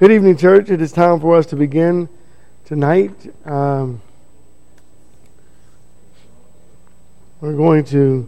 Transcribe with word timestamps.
Good 0.00 0.12
evening, 0.12 0.38
church. 0.38 0.70
It 0.70 0.80
is 0.80 0.92
time 0.92 1.20
for 1.20 1.36
us 1.36 1.44
to 1.48 1.56
begin 1.56 2.08
tonight. 2.64 3.12
Um, 3.44 4.00
we're 7.42 7.52
going 7.52 7.84
to 7.84 8.26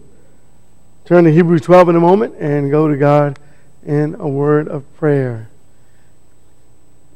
turn 1.06 1.24
to 1.24 1.32
Hebrews 1.32 1.62
12 1.62 1.88
in 1.88 1.96
a 1.96 2.00
moment 2.00 2.34
and 2.38 2.70
go 2.70 2.88
to 2.88 2.96
God 2.98 3.38
in 3.86 4.16
a 4.16 4.28
word 4.28 4.68
of 4.68 4.84
prayer. 4.96 5.48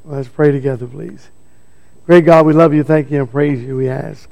Let's 0.07 0.29
pray 0.29 0.53
together, 0.53 0.86
please. 0.86 1.29
Great 2.07 2.25
God, 2.25 2.46
we 2.46 2.54
love 2.54 2.72
you, 2.72 2.82
thank 2.82 3.11
you, 3.11 3.21
and 3.21 3.30
praise 3.30 3.63
you. 3.63 3.77
We 3.77 3.91
ask 3.91 4.30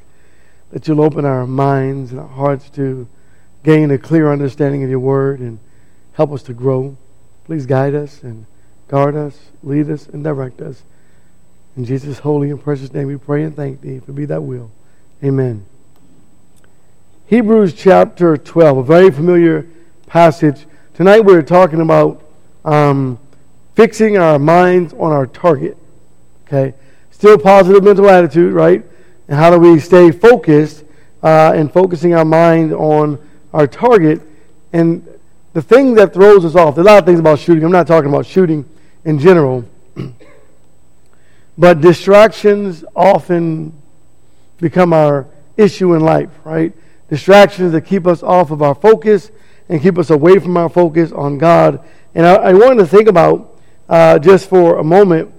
that 0.70 0.89
you'll 0.89 1.03
open 1.03 1.27
our 1.27 1.47
minds 1.47 2.12
and 2.12 2.20
our 2.20 2.27
hearts 2.27 2.70
to 2.70 3.06
gain 3.62 3.91
a 3.91 3.98
clear 3.98 4.33
understanding 4.33 4.83
of 4.84 4.89
your 4.89 5.01
word 5.01 5.41
and 5.41 5.59
help 6.15 6.33
us 6.33 6.43
to 6.45 6.55
grow. 6.55 6.97
Please 7.45 7.67
guide 7.67 7.95
us 7.95 8.23
and 8.23 8.47
guard 8.95 9.16
us, 9.16 9.37
lead 9.65 9.91
us, 9.91 10.07
and 10.07 10.23
direct 10.23 10.61
us. 10.61 10.84
In 11.77 11.84
Jesus' 11.84 12.21
holy 12.21 12.51
and 12.51 12.62
precious 12.62 12.95
name 12.95 13.09
we 13.09 13.17
pray 13.17 13.43
and 13.43 13.57
thank 13.57 13.80
thee. 13.80 13.98
For 13.98 14.12
be 14.12 14.25
that 14.27 14.41
will. 14.41 14.70
Amen. 15.25 15.67
Hebrews 17.27 17.75
chapter 17.75 18.37
12, 18.37 18.79
a 18.79 18.83
very 18.84 19.11
familiar 19.11 19.67
passage. 20.07 20.65
Tonight 20.95 21.25
we're 21.25 21.43
talking 21.43 21.80
about 21.80 22.23
um, 22.65 23.19
fixing 23.75 24.17
our 24.17 24.39
minds 24.39 24.93
on 24.93 25.11
our 25.11 25.27
target. 25.27 25.77
Okay? 26.47 26.73
Still 27.11 27.37
positive 27.37 27.83
mental 27.83 28.09
attitude, 28.09 28.53
right? 28.53 28.84
And 29.27 29.37
how 29.37 29.50
do 29.50 29.59
we 29.59 29.81
stay 29.81 30.12
focused 30.12 30.84
uh, 31.20 31.53
and 31.56 31.72
focusing 31.72 32.15
our 32.15 32.25
mind 32.25 32.72
on 32.72 33.19
our 33.53 33.67
target? 33.67 34.22
And 34.72 35.05
the 35.53 35.62
thing 35.62 35.95
that 35.95 36.15
throws 36.15 36.45
us 36.45 36.55
off, 36.55 36.77
there's 36.77 36.87
a 36.87 36.91
lot 36.91 36.98
of 37.00 37.06
things 37.06 37.19
about 37.19 37.41
shooting. 37.41 37.65
I'm 37.65 37.72
not 37.72 37.89
talking 37.89 38.09
about 38.09 38.25
shooting 38.25 38.65
in 39.05 39.19
general. 39.19 39.64
but 41.58 41.80
distractions 41.80 42.84
often 42.94 43.72
become 44.58 44.92
our 44.92 45.27
issue 45.56 45.94
in 45.94 46.00
life, 46.00 46.30
right? 46.44 46.72
Distractions 47.08 47.72
that 47.72 47.82
keep 47.82 48.06
us 48.06 48.22
off 48.22 48.50
of 48.50 48.62
our 48.62 48.75
focus 48.75 49.30
and 49.69 49.80
keep 49.80 49.98
us 49.98 50.10
away 50.10 50.38
from 50.38 50.56
our 50.56 50.69
focus 50.69 51.12
on 51.12 51.38
God. 51.38 51.84
And 52.14 52.27
I, 52.27 52.34
I 52.34 52.52
wanted 52.55 52.77
to 52.77 52.86
think 52.86 53.08
about 53.08 53.58
uh, 53.88 54.19
just 54.19 54.48
for 54.48 54.78
a 54.78 54.84
moment 54.84 55.32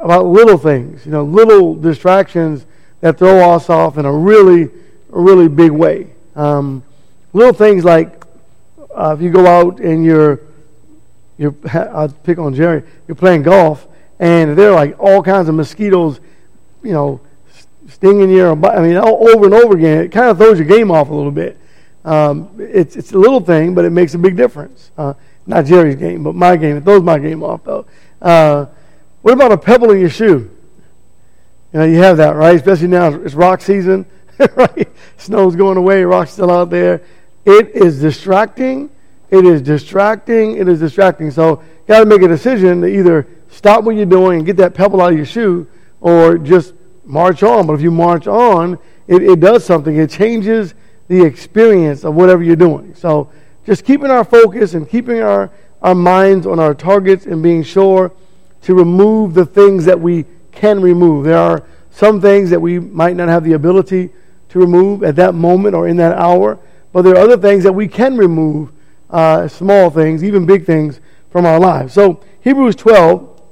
about 0.00 0.26
little 0.26 0.58
things, 0.58 1.04
you 1.04 1.12
know, 1.12 1.24
little 1.24 1.74
distractions 1.74 2.66
that 3.00 3.18
throw 3.18 3.52
us 3.52 3.68
off 3.68 3.98
in 3.98 4.04
a 4.04 4.12
really, 4.12 4.70
really 5.08 5.48
big 5.48 5.70
way. 5.70 6.10
Um, 6.36 6.82
little 7.32 7.52
things 7.52 7.84
like 7.84 8.24
uh, 8.94 9.14
if 9.16 9.22
you 9.22 9.30
go 9.30 9.46
out 9.46 9.80
and 9.80 10.04
you're 10.04 10.40
you're, 11.38 11.54
I'll 11.72 12.08
pick 12.08 12.38
on 12.38 12.54
Jerry, 12.54 12.82
you're 13.06 13.14
playing 13.14 13.42
golf, 13.42 13.86
and 14.18 14.58
there 14.58 14.70
are 14.70 14.74
like 14.74 14.96
all 14.98 15.22
kinds 15.22 15.48
of 15.48 15.54
mosquitoes, 15.54 16.20
you 16.82 16.92
know, 16.92 17.20
stinging 17.88 18.30
you. 18.30 18.50
I 18.50 18.80
mean, 18.80 18.96
over 18.96 19.44
and 19.46 19.54
over 19.54 19.76
again. 19.76 20.04
It 20.04 20.12
kind 20.12 20.28
of 20.28 20.38
throws 20.38 20.58
your 20.58 20.68
game 20.68 20.90
off 20.90 21.08
a 21.08 21.14
little 21.14 21.30
bit. 21.30 21.56
Um, 22.04 22.50
it's, 22.58 22.96
it's 22.96 23.12
a 23.12 23.18
little 23.18 23.40
thing, 23.40 23.74
but 23.74 23.84
it 23.84 23.90
makes 23.90 24.14
a 24.14 24.18
big 24.18 24.36
difference. 24.36 24.90
Uh, 24.96 25.14
not 25.46 25.64
Jerry's 25.64 25.96
game, 25.96 26.22
but 26.22 26.34
my 26.34 26.56
game. 26.56 26.76
It 26.76 26.84
throws 26.84 27.02
my 27.02 27.18
game 27.18 27.42
off, 27.42 27.64
though. 27.64 27.86
Uh, 28.20 28.66
what 29.22 29.34
about 29.34 29.52
a 29.52 29.58
pebble 29.58 29.90
in 29.92 30.00
your 30.00 30.10
shoe? 30.10 30.50
You 31.72 31.80
know, 31.80 31.84
you 31.84 31.98
have 31.98 32.16
that, 32.16 32.34
right? 32.34 32.56
Especially 32.56 32.88
now, 32.88 33.14
it's 33.14 33.34
rock 33.34 33.60
season, 33.60 34.06
right? 34.56 34.88
Snow's 35.16 35.54
going 35.54 35.76
away, 35.76 36.02
rock's 36.04 36.32
still 36.32 36.50
out 36.50 36.70
there. 36.70 37.02
It 37.44 37.70
is 37.74 38.00
distracting 38.00 38.90
it 39.30 39.44
is 39.44 39.62
distracting. 39.62 40.56
It 40.56 40.68
is 40.68 40.80
distracting. 40.80 41.30
So 41.30 41.60
you 41.60 41.86
got 41.86 42.00
to 42.00 42.06
make 42.06 42.22
a 42.22 42.28
decision 42.28 42.80
to 42.80 42.86
either 42.86 43.26
stop 43.50 43.84
what 43.84 43.96
you're 43.96 44.06
doing 44.06 44.38
and 44.38 44.46
get 44.46 44.56
that 44.58 44.74
pebble 44.74 45.00
out 45.00 45.12
of 45.12 45.16
your 45.16 45.26
shoe 45.26 45.66
or 46.00 46.38
just 46.38 46.74
march 47.04 47.42
on. 47.42 47.66
But 47.66 47.74
if 47.74 47.82
you 47.82 47.90
march 47.90 48.26
on, 48.26 48.78
it, 49.06 49.22
it 49.22 49.40
does 49.40 49.64
something. 49.64 49.96
It 49.96 50.10
changes 50.10 50.74
the 51.08 51.22
experience 51.22 52.04
of 52.04 52.14
whatever 52.14 52.42
you're 52.42 52.56
doing. 52.56 52.94
So 52.94 53.30
just 53.66 53.84
keeping 53.84 54.10
our 54.10 54.24
focus 54.24 54.74
and 54.74 54.88
keeping 54.88 55.20
our, 55.20 55.50
our 55.82 55.94
minds 55.94 56.46
on 56.46 56.58
our 56.58 56.74
targets 56.74 57.26
and 57.26 57.42
being 57.42 57.62
sure 57.62 58.12
to 58.62 58.74
remove 58.74 59.34
the 59.34 59.46
things 59.46 59.84
that 59.84 59.98
we 59.98 60.24
can 60.52 60.80
remove. 60.80 61.24
There 61.24 61.38
are 61.38 61.64
some 61.90 62.20
things 62.20 62.50
that 62.50 62.60
we 62.60 62.78
might 62.78 63.16
not 63.16 63.28
have 63.28 63.44
the 63.44 63.54
ability 63.54 64.10
to 64.50 64.58
remove 64.58 65.02
at 65.02 65.16
that 65.16 65.34
moment 65.34 65.74
or 65.74 65.88
in 65.88 65.96
that 65.98 66.16
hour, 66.16 66.58
but 66.92 67.02
there 67.02 67.14
are 67.14 67.22
other 67.22 67.36
things 67.36 67.64
that 67.64 67.72
we 67.72 67.88
can 67.88 68.16
remove 68.16 68.72
uh, 69.10 69.48
small 69.48 69.90
things, 69.90 70.22
even 70.22 70.46
big 70.46 70.64
things 70.64 71.00
from 71.30 71.46
our 71.46 71.58
lives. 71.58 71.92
So, 71.94 72.22
Hebrews 72.40 72.76
12, 72.76 73.42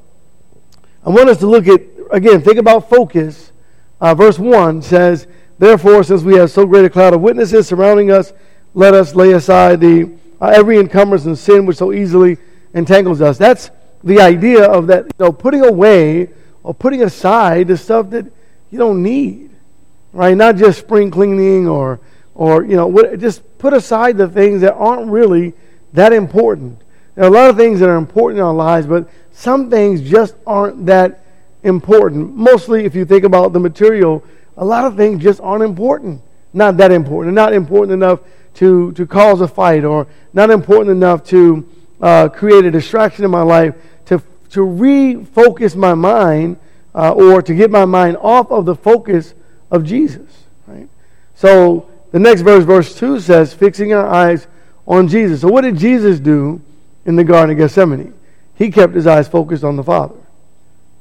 I 1.05 1.11
want 1.11 1.29
us 1.29 1.39
to 1.39 1.47
look 1.47 1.69
at, 1.69 1.81
again, 2.11 2.43
think 2.43 2.59
about 2.59 2.89
focus. 2.89 3.53
Uh, 4.01 4.15
verse 4.15 4.39
1 4.39 4.83
says, 4.83 5.27
Therefore, 5.59 6.03
since 6.05 6.23
we 6.23 6.35
have 6.37 6.51
so 6.51 6.67
great 6.67 6.85
a 6.85 6.91
cloud 6.91 7.15
of 7.15 7.21
witnesses 7.21 7.67
surrounding 7.67 8.11
us, 8.11 8.33
let 8.75 8.93
us 8.95 9.15
lay 9.15 9.33
aside 9.33 9.81
the 9.81 10.11
uh, 10.41 10.53
every 10.55 10.79
encumbrance 10.79 11.25
and 11.25 11.39
sin 11.39 11.65
which 11.65 11.79
so 11.79 11.93
easily 11.93 12.37
entangles 12.75 13.23
us. 13.23 13.39
That's 13.39 13.71
the 14.05 14.21
idea 14.21 14.65
of 14.65 14.87
that, 14.89 15.05
you 15.05 15.11
know, 15.19 15.33
putting 15.33 15.65
away 15.65 16.29
or 16.63 16.75
putting 16.75 17.03
aside 17.03 17.69
the 17.69 17.77
stuff 17.77 18.11
that 18.11 18.27
you 18.71 18.79
don't 18.79 19.03
need, 19.03 19.51
right? 20.13 20.37
Not 20.37 20.57
just 20.57 20.81
spring 20.81 21.11
cleaning 21.11 21.67
or 21.67 22.01
or 22.37 22.65
you 22.65 22.77
know 22.77 22.87
what, 22.87 23.19
just 23.19 23.43
put 23.59 23.73
aside 23.73 24.17
the 24.17 24.29
things 24.29 24.61
that 24.61 24.75
aren't 24.75 25.11
really 25.11 25.55
that 25.93 26.13
important. 26.13 26.81
There 27.15 27.25
are 27.25 27.29
a 27.29 27.31
lot 27.31 27.51
of 27.51 27.57
things 27.57 27.81
that 27.81 27.89
are 27.89 27.97
important 27.97 28.39
in 28.39 28.45
our 28.45 28.55
lives 28.55 28.87
but 28.87 29.09
some 29.33 29.71
things 29.71 30.03
just 30.03 30.37
aren't 30.47 30.87
that 30.87 31.25
important. 31.63 32.37
Mostly 32.37 32.85
if 32.85 32.95
you 32.95 33.05
think 33.05 33.25
about 33.25 33.53
the 33.53 33.61
material 33.61 34.23
a 34.57 34.65
lot 34.65 34.85
of 34.85 34.97
things 34.97 35.23
just 35.23 35.41
aren't 35.41 35.65
important. 35.65 36.23
Not 36.53 36.77
that 36.77 36.93
important. 36.93 37.35
Not 37.35 37.53
important 37.53 37.93
enough 37.93 38.21
to, 38.57 38.93
to 38.93 39.07
cause 39.07 39.41
a 39.41 39.49
fight 39.49 39.85
or 39.85 40.07
not 40.33 40.51
important 40.51 40.97
enough 40.97 41.25
to 41.25 41.69
uh, 42.01 42.29
create 42.29 42.65
a 42.65 42.71
distraction 42.71 43.25
in 43.25 43.31
my 43.31 43.43
life 43.43 43.75
to, 44.07 44.23
to 44.51 44.61
refocus 44.61 45.77
my 45.77 45.95
mind 45.95 46.59
uh, 46.95 47.13
or 47.13 47.43
to 47.43 47.55
get 47.55 47.71
my 47.71 47.85
mind 47.85 48.17
off 48.19 48.51
of 48.51 48.65
the 48.65 48.75
focus 48.75 49.35
of 49.71 49.85
jesus 49.85 50.45
right? 50.67 50.89
So 51.35 51.91
the 52.13 52.19
next 52.19 52.43
verse, 52.43 52.65
verse 52.65 52.97
2 52.97 53.21
says, 53.21 53.53
fixing 53.53 53.93
our 53.93 54.07
eyes 54.07 54.47
on 54.87 55.09
Jesus. 55.09 55.41
So, 55.41 55.49
what 55.49 55.63
did 55.63 55.77
Jesus 55.77 56.21
do 56.21 56.61
in 57.05 57.17
the 57.17 57.25
Garden 57.25 57.53
of 57.53 57.59
Gethsemane? 57.59 58.15
He 58.55 58.71
kept 58.71 58.95
his 58.95 59.07
eyes 59.07 59.29
focused 59.29 59.65
on 59.65 59.77
the 59.77 59.85
Father, 59.85 60.17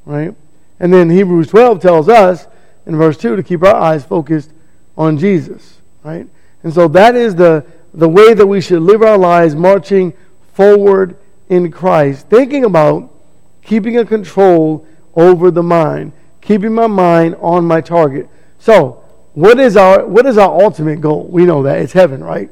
right? 0.06 0.36
And 0.80 0.94
then 0.94 1.10
Hebrews 1.10 1.48
12 1.48 1.82
tells 1.82 2.10
us 2.10 2.48
in 2.86 2.98
verse 2.98 3.18
2 3.18 3.36
to 3.36 3.44
keep 3.44 3.64
our 3.64 3.76
eyes 3.76 4.04
focused 4.04 4.52
on 4.98 5.18
Jesus, 5.18 5.80
right? 6.04 6.28
And 6.64 6.74
so 6.74 6.88
that 6.90 7.16
is 7.16 7.36
the, 7.36 7.66
the 7.94 8.10
way 8.10 8.34
that 8.34 8.46
we 8.46 8.60
should 8.60 8.82
live 8.82 9.02
our 9.02 9.18
lives 9.18 9.56
marching 9.56 10.14
forward 10.54 11.16
in 11.50 11.72
Christ, 11.72 12.28
thinking 12.28 12.66
about 12.66 13.12
keeping 13.62 13.98
a 13.98 14.06
control 14.06 14.86
over 15.16 15.52
the 15.52 15.64
mind, 15.64 16.12
keeping 16.42 16.74
my 16.74 16.88
mind 16.88 17.36
on 17.40 17.66
my 17.66 17.82
target. 17.82 18.28
So, 18.60 19.04
what 19.36 19.60
is 19.60 19.78
our 19.78 20.06
what 20.06 20.26
is 20.26 20.38
our 20.38 20.62
ultimate 20.62 21.02
goal? 21.02 21.26
We 21.26 21.46
know 21.46 21.64
that 21.64 21.80
it's 21.80 21.94
heaven, 21.94 22.24
right? 22.24 22.50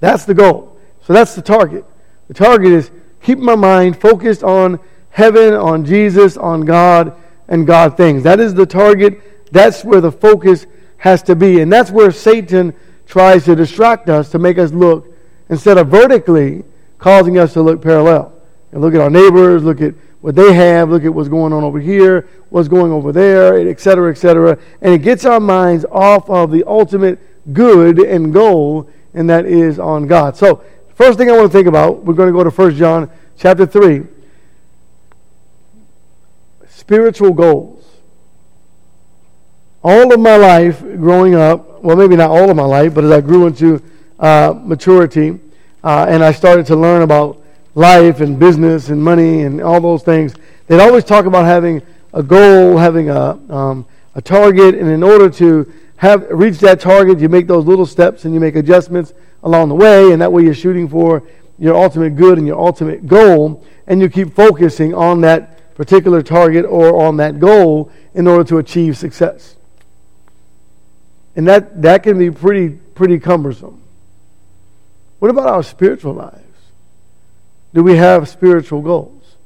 That's 0.00 0.24
the 0.24 0.34
goal. 0.34 0.76
So 1.06 1.12
that's 1.12 1.34
the 1.34 1.42
target. 1.42 1.84
The 2.28 2.34
target 2.34 2.72
is 2.72 2.90
keep 3.22 3.38
my 3.38 3.54
mind 3.54 4.00
focused 4.00 4.42
on 4.42 4.80
heaven, 5.10 5.54
on 5.54 5.84
Jesus, 5.84 6.36
on 6.36 6.62
God, 6.62 7.14
and 7.48 7.66
God 7.66 7.96
things. 7.96 8.22
That 8.22 8.40
is 8.40 8.54
the 8.54 8.66
target. 8.66 9.52
That's 9.52 9.84
where 9.84 10.00
the 10.00 10.10
focus 10.10 10.66
has 10.96 11.22
to 11.24 11.36
be. 11.36 11.60
And 11.60 11.70
that's 11.70 11.90
where 11.90 12.10
Satan 12.10 12.74
tries 13.06 13.44
to 13.44 13.54
distract 13.54 14.08
us 14.08 14.30
to 14.30 14.38
make 14.38 14.56
us 14.58 14.72
look, 14.72 15.14
instead 15.50 15.76
of 15.76 15.88
vertically, 15.88 16.64
causing 16.98 17.38
us 17.38 17.52
to 17.52 17.62
look 17.62 17.82
parallel. 17.82 18.32
And 18.72 18.80
look 18.80 18.94
at 18.94 19.00
our 19.00 19.10
neighbors, 19.10 19.62
look 19.62 19.82
at 19.82 19.94
what 20.24 20.34
they 20.34 20.54
have, 20.54 20.88
look 20.88 21.04
at 21.04 21.12
what's 21.12 21.28
going 21.28 21.52
on 21.52 21.62
over 21.62 21.78
here, 21.78 22.26
what's 22.48 22.66
going 22.66 22.90
over 22.90 23.12
there, 23.12 23.58
et 23.68 23.78
cetera, 23.78 24.10
et 24.10 24.14
cetera. 24.14 24.58
And 24.80 24.94
it 24.94 25.02
gets 25.02 25.26
our 25.26 25.38
minds 25.38 25.84
off 25.92 26.30
of 26.30 26.50
the 26.50 26.64
ultimate 26.66 27.18
good 27.52 27.98
and 27.98 28.32
goal, 28.32 28.88
and 29.12 29.28
that 29.28 29.44
is 29.44 29.78
on 29.78 30.06
God. 30.06 30.34
So, 30.34 30.64
first 30.94 31.18
thing 31.18 31.28
I 31.28 31.36
want 31.36 31.52
to 31.52 31.58
think 31.58 31.68
about, 31.68 32.04
we're 32.06 32.14
going 32.14 32.32
to 32.32 32.32
go 32.32 32.42
to 32.42 32.48
1 32.48 32.74
John 32.74 33.10
chapter 33.36 33.66
3. 33.66 34.04
Spiritual 36.68 37.34
goals. 37.34 37.84
All 39.82 40.10
of 40.10 40.18
my 40.20 40.38
life 40.38 40.80
growing 40.80 41.34
up, 41.34 41.82
well, 41.82 41.98
maybe 41.98 42.16
not 42.16 42.30
all 42.30 42.48
of 42.48 42.56
my 42.56 42.64
life, 42.64 42.94
but 42.94 43.04
as 43.04 43.10
I 43.10 43.20
grew 43.20 43.46
into 43.46 43.82
uh, 44.18 44.54
maturity 44.56 45.38
uh, 45.82 46.06
and 46.08 46.24
I 46.24 46.32
started 46.32 46.64
to 46.68 46.76
learn 46.76 47.02
about 47.02 47.43
life 47.74 48.20
and 48.20 48.38
business 48.38 48.88
and 48.88 49.02
money 49.02 49.42
and 49.42 49.60
all 49.60 49.80
those 49.80 50.02
things, 50.02 50.34
they'd 50.66 50.80
always 50.80 51.04
talk 51.04 51.26
about 51.26 51.44
having 51.44 51.82
a 52.12 52.22
goal, 52.22 52.76
having 52.76 53.10
a, 53.10 53.30
um, 53.50 53.86
a 54.14 54.22
target, 54.22 54.74
and 54.74 54.88
in 54.88 55.02
order 55.02 55.28
to 55.28 55.70
have 55.96 56.26
reach 56.30 56.58
that 56.58 56.80
target, 56.80 57.18
you 57.18 57.28
make 57.28 57.46
those 57.46 57.64
little 57.66 57.86
steps 57.86 58.24
and 58.24 58.34
you 58.34 58.40
make 58.40 58.56
adjustments 58.56 59.12
along 59.42 59.68
the 59.68 59.74
way, 59.74 60.12
and 60.12 60.22
that 60.22 60.32
way 60.32 60.42
you're 60.42 60.54
shooting 60.54 60.88
for 60.88 61.22
your 61.58 61.76
ultimate 61.76 62.16
good 62.16 62.38
and 62.38 62.46
your 62.46 62.58
ultimate 62.58 63.06
goal, 63.06 63.64
and 63.86 64.00
you 64.00 64.08
keep 64.08 64.34
focusing 64.34 64.94
on 64.94 65.20
that 65.20 65.74
particular 65.74 66.22
target 66.22 66.64
or 66.64 67.02
on 67.02 67.16
that 67.16 67.38
goal 67.40 67.90
in 68.14 68.26
order 68.26 68.44
to 68.44 68.58
achieve 68.58 68.96
success. 68.96 69.56
And 71.36 71.48
that, 71.48 71.82
that 71.82 72.04
can 72.04 72.18
be 72.18 72.30
pretty, 72.30 72.68
pretty 72.70 73.18
cumbersome. 73.18 73.80
What 75.18 75.30
about 75.30 75.48
our 75.48 75.62
spiritual 75.62 76.14
lives? 76.14 76.43
Do 77.74 77.82
we 77.82 77.96
have 77.96 78.28
spiritual 78.28 78.80
goals? 78.80 79.36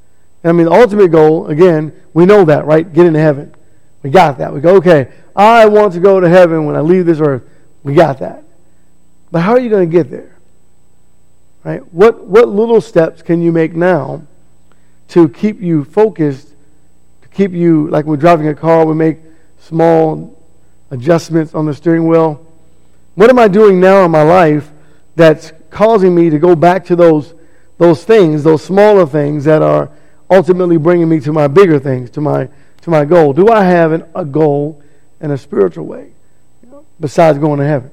I 0.43 0.53
mean, 0.53 0.67
the 0.67 0.71
ultimate 0.71 1.09
goal, 1.09 1.47
again, 1.47 1.91
we 2.13 2.25
know 2.25 2.45
that, 2.45 2.65
right? 2.65 2.91
Get 2.91 3.05
into 3.05 3.19
heaven. 3.19 3.53
We 4.03 4.09
got 4.09 4.37
that. 4.37 4.53
We 4.53 4.61
go, 4.61 4.75
okay, 4.77 5.11
I 5.35 5.65
want 5.65 5.93
to 5.93 5.99
go 5.99 6.19
to 6.19 6.29
heaven 6.29 6.65
when 6.65 6.75
I 6.75 6.79
leave 6.79 7.05
this 7.05 7.19
earth. 7.19 7.43
We 7.83 7.93
got 7.93 8.19
that. 8.19 8.43
But 9.31 9.41
how 9.41 9.51
are 9.51 9.59
you 9.59 9.69
going 9.69 9.89
to 9.89 9.91
get 9.91 10.09
there? 10.09 10.37
Right? 11.63 11.81
What, 11.93 12.25
what 12.25 12.47
little 12.47 12.79
steps 12.79 13.21
can 13.21 13.41
you 13.41 13.51
make 13.51 13.75
now 13.75 14.23
to 15.09 15.27
keep 15.27 15.59
you 15.59 15.83
focused, 15.83 16.53
to 17.21 17.27
keep 17.29 17.51
you, 17.51 17.89
like 17.89 18.05
we're 18.05 18.15
driving 18.15 18.47
a 18.47 18.55
car, 18.55 18.85
we 18.85 18.95
make 18.95 19.17
small 19.59 20.41
adjustments 20.91 21.53
on 21.53 21.65
the 21.65 21.73
steering 21.73 22.07
wheel. 22.07 22.45
What 23.15 23.29
am 23.29 23.39
I 23.39 23.47
doing 23.47 23.79
now 23.79 24.05
in 24.05 24.11
my 24.11 24.23
life 24.23 24.71
that's 25.15 25.51
causing 25.69 26.15
me 26.15 26.29
to 26.29 26.39
go 26.39 26.55
back 26.55 26.85
to 26.85 26.95
those, 26.95 27.33
those 27.79 28.03
things, 28.03 28.43
those 28.43 28.63
smaller 28.63 29.07
things 29.07 29.45
that 29.45 29.63
are 29.63 29.89
ultimately 30.29 30.77
bringing 30.77 31.09
me 31.09 31.19
to 31.21 31.33
my 31.33 31.47
bigger 31.47 31.79
things, 31.79 32.11
to 32.11 32.21
my, 32.21 32.47
to 32.81 32.89
my 32.91 33.05
goal? 33.05 33.33
Do 33.33 33.47
I 33.47 33.63
have 33.63 33.93
an, 33.93 34.03
a 34.13 34.23
goal 34.23 34.83
in 35.19 35.31
a 35.31 35.37
spiritual 35.37 35.85
way 35.85 36.11
besides 36.99 37.39
going 37.39 37.59
to 37.59 37.65
heaven? 37.65 37.89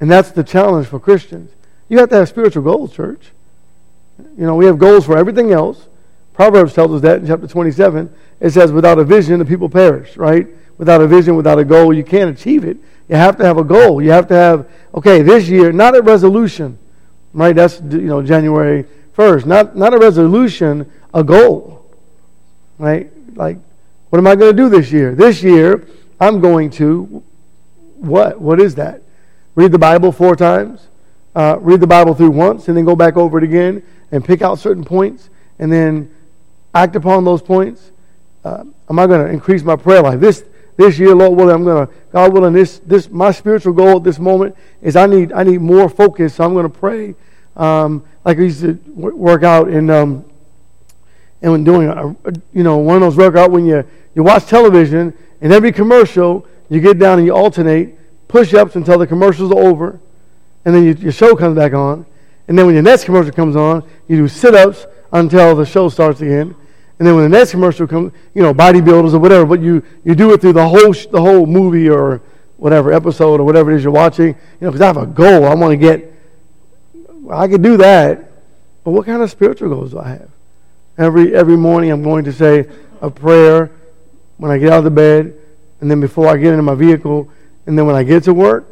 And 0.00 0.10
that's 0.10 0.32
the 0.32 0.42
challenge 0.42 0.88
for 0.88 0.98
Christians. 0.98 1.52
You 1.88 1.98
have 1.98 2.08
to 2.08 2.16
have 2.16 2.28
spiritual 2.28 2.64
goals, 2.64 2.94
church. 2.94 3.30
You 4.18 4.46
know, 4.46 4.56
we 4.56 4.64
have 4.64 4.78
goals 4.78 5.04
for 5.06 5.16
everything 5.16 5.52
else. 5.52 5.86
Proverbs 6.32 6.72
tells 6.72 6.92
us 6.92 7.02
that 7.02 7.20
in 7.20 7.26
chapter 7.26 7.46
27. 7.46 8.12
It 8.40 8.50
says, 8.50 8.72
without 8.72 8.98
a 8.98 9.04
vision, 9.04 9.38
the 9.38 9.44
people 9.44 9.68
perish, 9.68 10.16
right? 10.16 10.48
Without 10.78 11.00
a 11.00 11.06
vision, 11.06 11.36
without 11.36 11.58
a 11.58 11.64
goal, 11.64 11.92
you 11.92 12.02
can't 12.02 12.30
achieve 12.30 12.64
it. 12.64 12.78
You 13.08 13.16
have 13.16 13.36
to 13.36 13.44
have 13.44 13.58
a 13.58 13.64
goal. 13.64 14.02
You 14.02 14.10
have 14.10 14.26
to 14.28 14.34
have, 14.34 14.68
okay, 14.94 15.22
this 15.22 15.46
year, 15.46 15.72
not 15.72 15.94
a 15.94 16.02
resolution, 16.02 16.78
right? 17.34 17.54
That's, 17.54 17.80
you 17.80 18.02
know, 18.02 18.22
January 18.22 18.84
1st. 19.16 19.44
Not, 19.44 19.76
not 19.76 19.92
a 19.92 19.98
resolution, 19.98 20.90
a 21.12 21.22
goal, 21.22 21.84
right? 22.78 23.10
Like, 23.36 23.58
what 24.08 24.18
am 24.18 24.26
I 24.26 24.36
going 24.36 24.56
to 24.56 24.62
do 24.62 24.68
this 24.68 24.90
year? 24.90 25.14
This 25.14 25.42
year, 25.42 25.86
I'm 26.20 26.40
going 26.40 26.70
to, 26.70 27.22
what? 27.96 28.40
What 28.40 28.60
is 28.60 28.76
that? 28.76 29.02
Read 29.54 29.72
the 29.72 29.78
Bible 29.78 30.12
four 30.12 30.36
times? 30.36 30.88
Uh, 31.34 31.58
read 31.60 31.80
the 31.80 31.86
Bible 31.86 32.14
through 32.14 32.30
once 32.30 32.68
and 32.68 32.76
then 32.76 32.84
go 32.84 32.94
back 32.94 33.16
over 33.16 33.38
it 33.38 33.44
again 33.44 33.82
and 34.12 34.24
pick 34.24 34.40
out 34.40 34.58
certain 34.58 34.84
points 34.84 35.30
and 35.58 35.72
then 35.72 36.14
act 36.74 36.94
upon 36.94 37.24
those 37.24 37.42
points? 37.42 37.90
Uh, 38.44 38.64
am 38.88 38.98
I 38.98 39.06
going 39.06 39.26
to 39.26 39.32
increase 39.32 39.62
my 39.62 39.74
prayer 39.74 40.02
life? 40.02 40.20
This 40.20 40.44
this 40.76 40.98
year, 40.98 41.14
Lord 41.14 41.38
willing, 41.38 41.54
I'm 41.54 41.64
to 41.64 41.92
God 42.10 42.32
willing. 42.32 42.52
This 42.52 42.80
this 42.80 43.10
my 43.10 43.30
spiritual 43.30 43.72
goal 43.72 43.98
at 43.98 44.04
this 44.04 44.18
moment 44.18 44.56
is 44.82 44.96
I 44.96 45.06
need 45.06 45.32
I 45.32 45.44
need 45.44 45.60
more 45.60 45.88
focus. 45.88 46.34
So 46.34 46.44
I'm 46.44 46.52
going 46.52 46.70
to 46.70 46.78
pray 46.78 47.14
um, 47.56 48.04
like 48.24 48.38
I 48.38 48.42
used 48.42 48.60
to 48.60 48.72
work 48.94 49.42
out 49.42 49.68
and 49.68 49.90
um, 49.90 50.24
and 51.42 51.52
when 51.52 51.64
doing 51.64 51.88
a, 51.88 52.16
you 52.52 52.62
know 52.62 52.78
one 52.78 52.96
of 52.96 53.02
those 53.02 53.16
workout 53.16 53.50
when 53.50 53.66
you 53.66 53.84
you 54.14 54.22
watch 54.22 54.46
television 54.46 55.16
and 55.40 55.52
every 55.52 55.72
commercial 55.72 56.46
you 56.68 56.80
get 56.80 56.98
down 56.98 57.18
and 57.18 57.26
you 57.26 57.34
alternate 57.34 57.96
push 58.26 58.54
ups 58.54 58.74
until 58.74 58.98
the 58.98 59.06
commercials 59.06 59.52
are 59.52 59.58
over, 59.58 60.00
and 60.64 60.74
then 60.74 60.82
you, 60.82 60.94
your 60.94 61.12
show 61.12 61.36
comes 61.36 61.56
back 61.56 61.72
on, 61.72 62.04
and 62.48 62.58
then 62.58 62.66
when 62.66 62.74
your 62.74 62.82
next 62.82 63.04
commercial 63.04 63.30
comes 63.30 63.54
on, 63.54 63.84
you 64.08 64.16
do 64.16 64.26
sit 64.26 64.54
ups 64.54 64.86
until 65.12 65.54
the 65.54 65.64
show 65.64 65.88
starts 65.88 66.20
again. 66.20 66.56
And 66.98 67.08
then 67.08 67.16
when 67.16 67.24
the 67.30 67.38
next 67.38 67.50
commercial 67.50 67.86
comes, 67.86 68.12
you 68.34 68.42
know, 68.42 68.54
bodybuilders 68.54 69.14
or 69.14 69.18
whatever, 69.18 69.44
but 69.44 69.60
you, 69.60 69.82
you 70.04 70.14
do 70.14 70.32
it 70.32 70.40
through 70.40 70.52
the 70.52 70.66
whole, 70.66 70.92
the 70.92 71.20
whole 71.20 71.44
movie 71.44 71.88
or 71.88 72.22
whatever 72.56 72.92
episode 72.92 73.40
or 73.40 73.44
whatever 73.44 73.72
it 73.72 73.76
is 73.76 73.84
you're 73.84 73.92
watching, 73.92 74.28
you 74.28 74.34
know, 74.60 74.70
because 74.70 74.80
I 74.80 74.86
have 74.86 74.96
a 74.96 75.06
goal. 75.06 75.44
I 75.44 75.54
want 75.54 75.72
to 75.72 75.76
get, 75.76 76.12
I 77.30 77.48
could 77.48 77.62
do 77.62 77.76
that. 77.78 78.30
But 78.84 78.92
what 78.92 79.06
kind 79.06 79.22
of 79.22 79.30
spiritual 79.30 79.70
goals 79.70 79.90
do 79.90 79.98
I 79.98 80.08
have? 80.08 80.30
Every, 80.96 81.34
every 81.34 81.56
morning 81.56 81.90
I'm 81.90 82.02
going 82.02 82.24
to 82.24 82.32
say 82.32 82.68
a 83.00 83.10
prayer 83.10 83.72
when 84.36 84.52
I 84.52 84.58
get 84.58 84.72
out 84.72 84.78
of 84.78 84.84
the 84.84 84.90
bed, 84.90 85.34
and 85.80 85.90
then 85.90 86.00
before 86.00 86.28
I 86.28 86.36
get 86.36 86.52
into 86.52 86.62
my 86.62 86.74
vehicle, 86.74 87.28
and 87.66 87.76
then 87.76 87.86
when 87.86 87.96
I 87.96 88.04
get 88.04 88.24
to 88.24 88.34
work, 88.34 88.68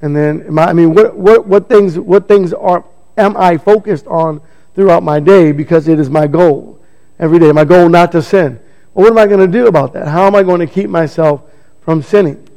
and 0.00 0.16
then 0.16 0.58
I, 0.58 0.66
I 0.66 0.72
mean, 0.72 0.94
what, 0.94 1.14
what, 1.14 1.46
what 1.46 1.68
things, 1.68 1.98
what 1.98 2.26
things 2.26 2.54
are, 2.54 2.84
am 3.18 3.36
I 3.36 3.58
focused 3.58 4.06
on 4.06 4.40
throughout 4.74 5.02
my 5.02 5.20
day 5.20 5.52
because 5.52 5.88
it 5.88 5.98
is 5.98 6.08
my 6.08 6.26
goal 6.26 6.79
every 7.20 7.38
day. 7.38 7.52
My 7.52 7.64
goal 7.64 7.88
not 7.88 8.10
to 8.12 8.22
sin. 8.22 8.58
Well, 8.94 9.04
what 9.04 9.12
am 9.12 9.18
I 9.18 9.26
going 9.26 9.40
to 9.40 9.58
do 9.58 9.68
about 9.68 9.92
that? 9.92 10.08
How 10.08 10.26
am 10.26 10.34
I 10.34 10.42
going 10.42 10.60
to 10.60 10.66
keep 10.66 10.90
myself 10.90 11.42
from 11.82 12.02
sinning? 12.02 12.48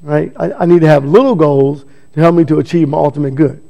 Right? 0.00 0.32
I, 0.36 0.52
I 0.52 0.66
need 0.66 0.80
to 0.80 0.88
have 0.88 1.04
little 1.04 1.36
goals 1.36 1.84
to 2.14 2.20
help 2.20 2.34
me 2.34 2.44
to 2.46 2.58
achieve 2.58 2.88
my 2.88 2.98
ultimate 2.98 3.36
good. 3.36 3.62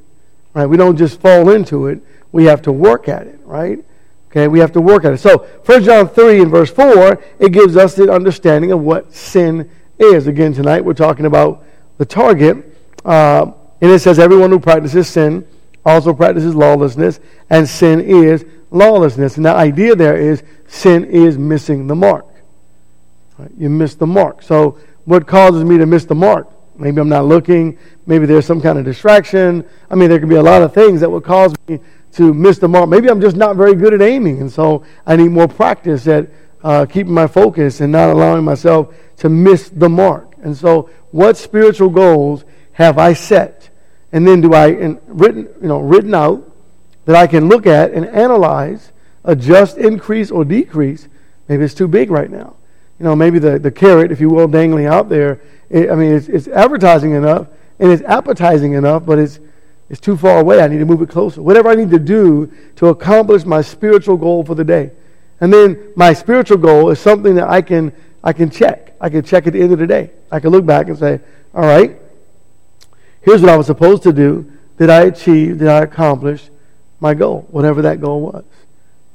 Right? 0.55 0.67
We 0.67 0.79
don't 0.79 0.97
just 0.97 1.21
fall 1.21 1.51
into 1.51 1.89
it. 1.89 2.01
We 2.31 2.45
have 2.45 2.63
to 2.63 2.73
work 2.73 3.09
at 3.09 3.27
it. 3.27 3.41
Right? 3.45 3.85
Okay, 4.31 4.49
we 4.49 4.61
have 4.61 4.73
to 4.73 4.81
work 4.81 5.05
at 5.05 5.13
it. 5.13 5.19
So, 5.19 5.47
1 5.67 5.85
John 5.85 6.09
3 6.09 6.41
and 6.41 6.51
verse 6.51 6.71
4, 6.71 7.23
it 7.39 7.53
gives 7.53 7.77
us 7.77 7.95
the 7.95 8.11
understanding 8.11 8.73
of 8.73 8.81
what 8.81 9.13
sin 9.13 9.71
is. 9.99 10.27
Again, 10.27 10.55
tonight 10.55 10.83
we're 10.83 10.95
talking 10.95 11.27
about 11.27 11.65
the 11.99 12.07
target. 12.07 12.57
Uh, 13.05 13.53
and 13.83 13.91
it 13.91 13.99
says, 13.99 14.19
Everyone 14.19 14.51
who 14.51 14.59
practices 14.59 15.09
sin 15.09 15.47
also 15.85 16.15
practices 16.15 16.55
lawlessness, 16.55 17.21
and 17.51 17.69
sin 17.69 18.01
is 18.01 18.47
lawlessness. 18.73 19.37
And 19.37 19.47
the 19.47 19.55
idea 19.55 19.95
there 19.95 20.17
is 20.17 20.43
sin 20.67 21.05
is 21.05 21.39
missing 21.39 21.87
the 21.87 21.95
mark. 21.95 22.27
Right? 23.39 23.51
You 23.57 23.69
miss 23.71 23.95
the 23.95 24.07
mark. 24.07 24.43
So, 24.43 24.79
what 25.05 25.27
causes 25.27 25.65
me 25.65 25.79
to 25.79 25.87
miss 25.87 26.05
the 26.05 26.15
mark? 26.15 26.49
Maybe 26.77 27.01
I'm 27.01 27.09
not 27.09 27.27
looking. 27.27 27.79
Maybe 28.07 28.27
there's 28.27 28.47
some 28.47 28.61
kind 28.61 28.79
of 28.79 28.85
distraction. 28.85 29.65
I 29.91 29.95
mean, 29.95 30.09
there 30.09 30.19
could 30.19 30.29
be 30.29 30.37
a 30.37 30.43
lot 30.43 30.63
of 30.63 30.73
things 30.73 31.01
that 31.01 31.11
would 31.11 31.25
cause 31.25 31.55
me 31.69 31.81
to 32.13 32.35
miss 32.35 32.59
the 32.59 32.69
mark. 32.69 32.89
Maybe 32.89 33.09
I'm 33.09 33.21
just 33.21 33.37
not 33.37 33.57
very 33.57 33.75
good 33.75 33.95
at 33.95 34.03
aiming, 34.03 34.41
and 34.41 34.51
so 34.51 34.85
I 35.07 35.17
need 35.17 35.29
more 35.29 35.49
practice 35.49 36.07
at 36.07 36.29
uh, 36.63 36.87
keeping 36.87 37.13
my 37.13 37.27
focus 37.27 37.81
and 37.81 37.93
not 37.93 38.11
allowing 38.11 38.45
myself 38.45 38.95
to 39.19 39.29
miss 39.29 39.69
the 39.69 39.89
mark. 39.89 40.35
And 40.43 40.57
so, 40.57 40.91
what 41.11 41.37
spiritual 41.37 41.91
goals 41.91 42.45
have 42.73 42.99
I 42.99 43.13
set? 43.13 43.71
And 44.13 44.27
then 44.27 44.41
do 44.41 44.55
I 44.55 44.69
written, 45.07 45.49
you 45.61 45.69
know, 45.69 45.81
written 45.81 46.15
out 46.15 46.52
that 47.05 47.17
I 47.17 47.27
can 47.27 47.49
look 47.49 47.67
at 47.67 47.93
and 47.93 48.07
analyze, 48.07 48.93
adjust, 49.25 49.79
increase, 49.79 50.31
or 50.31 50.45
decrease. 50.45 51.09
Maybe 51.49 51.65
it's 51.65 51.75
too 51.75 51.89
big 51.89 52.11
right 52.11 52.31
now. 52.31 52.57
You 52.99 53.05
know, 53.05 53.17
maybe 53.17 53.39
the, 53.39 53.59
the 53.59 53.71
carrot, 53.71 54.13
if 54.13 54.21
you 54.21 54.31
will, 54.31 54.49
dangling 54.49 54.87
out 54.87 55.09
there. 55.09 55.41
It, 55.71 55.91
I 55.91 55.95
mean, 55.95 56.13
it's, 56.13 56.29
it's 56.29 56.49
advertising 56.49 57.13
enough 57.13 57.49
and 57.79 57.91
it's 57.91 58.03
appetizing 58.03 58.75
enough, 58.75 59.05
but 59.05 59.19
it's 59.19 59.41
it's 59.91 60.01
too 60.01 60.17
far 60.17 60.41
away. 60.41 60.63
I 60.63 60.69
need 60.69 60.79
to 60.79 60.87
move 60.87 61.03
it 61.03 61.11
closer. 61.11 61.43
Whatever 61.43 61.69
I 61.69 61.75
need 61.75 61.91
to 61.91 61.99
do 61.99 62.51
to 62.77 62.89
accomplish 62.89 63.45
my 63.45 63.61
spiritual 63.61 64.17
goal 64.17 64.43
for 64.43 64.55
the 64.55 64.65
day. 64.65 64.91
And 65.39 65.53
then 65.53 65.93
my 65.97 66.15
spiritual 66.15 66.57
goal 66.57 66.89
is 66.89 66.99
something 66.99 67.35
that 67.35 67.51
I 67.51 67.61
can 67.61 67.93
I 68.25 68.33
can 68.33 68.49
check. 68.49 68.95
I 69.01 69.11
can 69.11 69.23
check 69.23 69.47
at 69.47 69.53
the 69.53 69.61
end 69.61 69.73
of 69.73 69.79
the 69.79 69.87
day. 69.87 70.11
I 70.31 70.41
can 70.41 70.51
look 70.51 70.65
back 70.65 70.87
and 70.89 70.97
say, 70.97 71.21
all 71.53 71.67
right, 71.67 72.01
here's 73.21 73.43
what 73.43 73.51
I 73.51 73.57
was 73.57 73.67
supposed 73.67 74.05
to 74.05 74.13
do. 74.13 74.51
Did 74.79 74.89
I 74.89 75.03
achieve? 75.03 75.59
Did 75.59 75.69
I 75.69 75.81
accomplish 75.81 76.49
my 77.03 77.15
goal, 77.15 77.49
whatever 77.51 77.83
that 77.83 78.01
goal 78.01 78.21
was? 78.21 78.45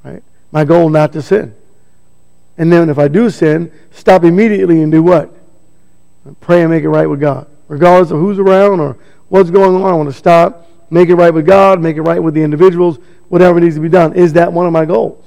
Right? 0.04 0.22
My 0.52 0.66
goal 0.66 0.90
not 0.90 1.14
to 1.14 1.22
sin. 1.22 1.56
And 2.58 2.72
then 2.72 2.90
if 2.90 3.00
I 3.00 3.08
do 3.08 3.30
sin, 3.30 3.72
stop 3.92 4.26
immediately 4.26 4.82
and 4.82 4.92
do 4.92 5.02
what? 5.02 5.34
Pray 6.42 6.64
and 6.64 6.70
make 6.70 6.84
it 6.84 6.90
right 6.90 7.10
with 7.10 7.22
God. 7.22 7.48
Regardless 7.70 8.12
of 8.12 8.20
who's 8.20 8.40
around 8.40 8.82
or 8.82 8.98
what's 9.30 9.50
going 9.50 9.82
on, 9.82 9.90
I 9.90 9.94
want 9.94 10.10
to 10.10 10.14
stop, 10.14 10.70
make 10.90 11.08
it 11.08 11.16
right 11.16 11.34
with 11.34 11.46
God, 11.46 11.80
make 11.80 11.96
it 11.96 12.02
right 12.02 12.22
with 12.22 12.34
the 12.34 12.42
individuals, 12.42 13.00
whatever 13.30 13.58
needs 13.62 13.76
to 13.76 13.82
be 13.82 13.90
done. 13.90 14.14
Is 14.14 14.34
that 14.34 14.52
one 14.52 14.66
of 14.66 14.74
my 14.74 14.84
goals? 14.84 15.24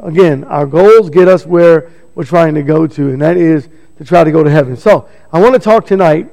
Again, 0.00 0.44
our 0.44 0.66
goals 0.66 1.10
get 1.10 1.26
us 1.26 1.44
where 1.44 1.90
we're 2.14 2.24
trying 2.24 2.54
to 2.54 2.62
go 2.62 2.86
to, 2.86 3.08
and 3.08 3.20
that 3.20 3.36
is 3.36 3.68
to 3.98 4.04
try 4.04 4.22
to 4.22 4.30
go 4.30 4.44
to 4.44 4.50
heaven. 4.50 4.76
So 4.76 5.08
I 5.32 5.40
want 5.40 5.54
to 5.54 5.60
talk 5.60 5.86
tonight, 5.86 6.32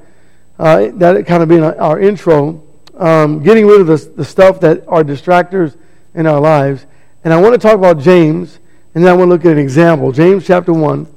uh, 0.60 0.90
that 0.94 1.26
kind 1.26 1.42
of 1.42 1.50
being 1.50 1.64
our 1.64 2.00
intro, 2.00 2.64
um, 2.98 3.44
getting 3.44 3.66
rid 3.66 3.82
of 3.82 3.88
the, 3.88 3.98
the 4.16 4.25
stuff 4.25 4.60
that 4.62 4.84
are 4.88 5.04
distractors 5.04 5.77
in 6.13 6.25
our 6.25 6.39
lives. 6.39 6.86
And 7.24 7.34
I 7.34 7.42
want 7.42 7.54
to 7.54 7.60
talk 7.60 7.75
about 7.75 8.00
James, 8.00 8.60
and 8.96 9.04
then 9.04 9.12
I 9.12 9.16
want 9.16 9.30
to 9.30 9.34
look 9.34 9.46
at 9.46 9.51
an 9.51 9.60
example. 9.60 10.12
James 10.12 10.46
chapter 10.46 10.74
1. 10.74 11.08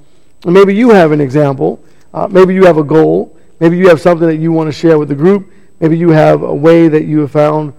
And 0.44 0.54
maybe 0.54 0.74
you 0.74 0.90
have 0.90 1.12
an 1.12 1.20
example. 1.20 1.82
Uh, 2.12 2.26
maybe 2.28 2.54
you 2.54 2.64
have 2.64 2.76
a 2.76 2.84
goal. 2.84 3.36
Maybe 3.60 3.76
you 3.76 3.88
have 3.88 4.00
something 4.00 4.26
that 4.26 4.36
you 4.36 4.52
want 4.52 4.68
to 4.68 4.72
share 4.72 4.98
with 4.98 5.08
the 5.08 5.14
group. 5.14 5.52
Maybe 5.80 5.96
you 5.96 6.10
have 6.10 6.42
a 6.42 6.54
way 6.54 6.88
that 6.88 7.04
you 7.04 7.20
have 7.20 7.30
found 7.30 7.74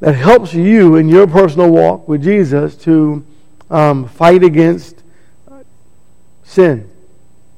that 0.00 0.14
helps 0.14 0.52
you 0.52 0.96
in 0.96 1.08
your 1.08 1.26
personal 1.26 1.70
walk 1.70 2.08
with 2.08 2.22
Jesus 2.22 2.76
to 2.78 3.24
um, 3.70 4.08
fight 4.08 4.42
against 4.42 5.02
sin 6.42 6.90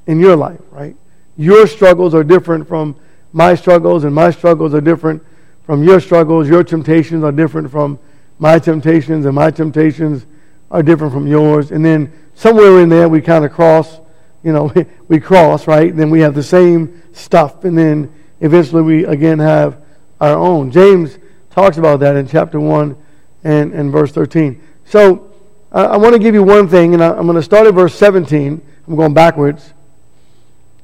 in 0.07 0.19
your 0.19 0.35
life, 0.35 0.61
right? 0.69 0.95
Your 1.37 1.67
struggles 1.67 2.13
are 2.13 2.23
different 2.23 2.67
from 2.67 2.95
my 3.33 3.55
struggles, 3.55 4.03
and 4.03 4.15
my 4.15 4.31
struggles 4.31 4.73
are 4.73 4.81
different 4.81 5.23
from 5.65 5.83
your 5.83 5.99
struggles. 5.99 6.47
Your 6.47 6.63
temptations 6.63 7.23
are 7.23 7.31
different 7.31 7.71
from 7.71 7.99
my 8.39 8.59
temptations, 8.59 9.25
and 9.25 9.35
my 9.35 9.51
temptations 9.51 10.25
are 10.71 10.83
different 10.83 11.13
from 11.13 11.27
yours. 11.27 11.71
And 11.71 11.83
then 11.83 12.11
somewhere 12.35 12.79
in 12.79 12.89
there, 12.89 13.09
we 13.09 13.21
kind 13.21 13.45
of 13.45 13.51
cross, 13.51 13.99
you 14.43 14.53
know, 14.53 14.71
we 15.07 15.19
cross, 15.19 15.67
right? 15.67 15.89
And 15.89 15.99
Then 15.99 16.09
we 16.09 16.19
have 16.21 16.35
the 16.35 16.43
same 16.43 17.01
stuff. 17.13 17.63
And 17.63 17.77
then 17.77 18.13
eventually 18.41 18.81
we 18.81 19.05
again 19.05 19.39
have 19.39 19.81
our 20.21 20.37
own. 20.37 20.71
James 20.71 21.17
talks 21.49 21.77
about 21.77 21.99
that 22.01 22.15
in 22.15 22.27
chapter 22.27 22.59
1 22.59 22.95
and, 23.43 23.73
and 23.73 23.91
verse 23.91 24.11
13. 24.11 24.61
So 24.85 25.31
I, 25.71 25.83
I 25.83 25.97
want 25.97 26.13
to 26.13 26.19
give 26.19 26.35
you 26.35 26.43
one 26.43 26.67
thing, 26.67 26.93
and 26.93 27.03
I, 27.03 27.09
I'm 27.11 27.25
going 27.25 27.35
to 27.35 27.43
start 27.43 27.67
at 27.67 27.73
verse 27.73 27.95
17. 27.95 28.61
I'm 28.87 28.95
going 28.95 29.13
backwards. 29.13 29.73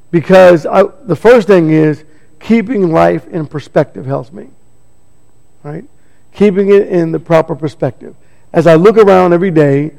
Because 0.09 0.65
I, 0.65 0.83
the 0.83 1.15
first 1.15 1.47
thing 1.47 1.69
is 1.69 2.03
keeping 2.39 2.91
life 2.91 3.27
in 3.27 3.45
perspective 3.47 4.05
helps 4.05 4.31
me. 4.31 4.49
Right? 5.63 5.85
Keeping 6.33 6.69
it 6.69 6.87
in 6.87 7.11
the 7.11 7.19
proper 7.19 7.55
perspective. 7.55 8.15
As 8.53 8.67
I 8.67 8.75
look 8.75 8.97
around 8.97 9.33
every 9.33 9.51
day, 9.51 9.93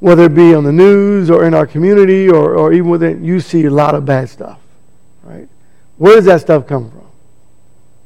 whether 0.00 0.24
it 0.24 0.34
be 0.34 0.54
on 0.54 0.64
the 0.64 0.72
news 0.72 1.30
or 1.30 1.44
in 1.44 1.54
our 1.54 1.66
community 1.66 2.28
or, 2.28 2.54
or 2.54 2.72
even 2.72 2.90
within, 2.90 3.24
you 3.24 3.40
see 3.40 3.64
a 3.66 3.70
lot 3.70 3.94
of 3.94 4.04
bad 4.04 4.28
stuff. 4.28 4.58
Right? 5.22 5.48
Where 5.98 6.16
does 6.16 6.24
that 6.24 6.40
stuff 6.40 6.66
come 6.66 6.90
from? 6.90 7.06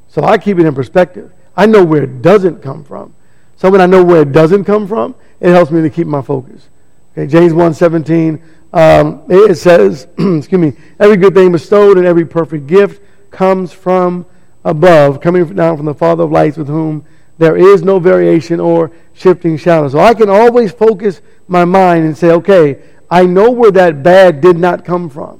So 0.09 0.23
I 0.23 0.37
keep 0.37 0.59
it 0.59 0.65
in 0.65 0.75
perspective. 0.75 1.31
I 1.55 1.65
know 1.65 1.83
where 1.83 2.03
it 2.03 2.21
doesn't 2.21 2.61
come 2.61 2.83
from. 2.83 3.13
So 3.57 3.69
when 3.69 3.81
I 3.81 3.85
know 3.85 4.03
where 4.03 4.21
it 4.21 4.31
doesn't 4.31 4.65
come 4.65 4.87
from, 4.87 5.15
it 5.39 5.49
helps 5.51 5.71
me 5.71 5.81
to 5.81 5.89
keep 5.89 6.07
my 6.07 6.21
focus. 6.21 6.69
Okay, 7.13 7.27
James 7.27 7.53
1.17, 7.53 8.41
um, 8.73 9.23
it 9.29 9.55
says, 9.55 10.07
excuse 10.17 10.51
me, 10.51 10.73
every 10.99 11.15
good 11.15 11.33
thing 11.33 11.53
bestowed 11.53 11.97
and 11.97 12.05
every 12.05 12.25
perfect 12.25 12.67
gift 12.67 13.01
comes 13.31 13.71
from 13.71 14.25
above, 14.65 15.21
coming 15.21 15.45
down 15.55 15.77
from 15.77 15.85
the 15.85 15.93
Father 15.93 16.23
of 16.23 16.31
lights 16.31 16.57
with 16.57 16.67
whom 16.67 17.05
there 17.37 17.55
is 17.55 17.83
no 17.83 17.99
variation 17.99 18.59
or 18.59 18.91
shifting 19.13 19.55
shadow. 19.55 19.87
So 19.87 19.99
I 19.99 20.13
can 20.13 20.29
always 20.29 20.73
focus 20.73 21.21
my 21.47 21.63
mind 21.63 22.05
and 22.05 22.17
say, 22.17 22.31
okay, 22.31 22.81
I 23.09 23.25
know 23.25 23.51
where 23.51 23.71
that 23.71 24.03
bad 24.03 24.41
did 24.41 24.57
not 24.57 24.83
come 24.83 25.09
from, 25.09 25.39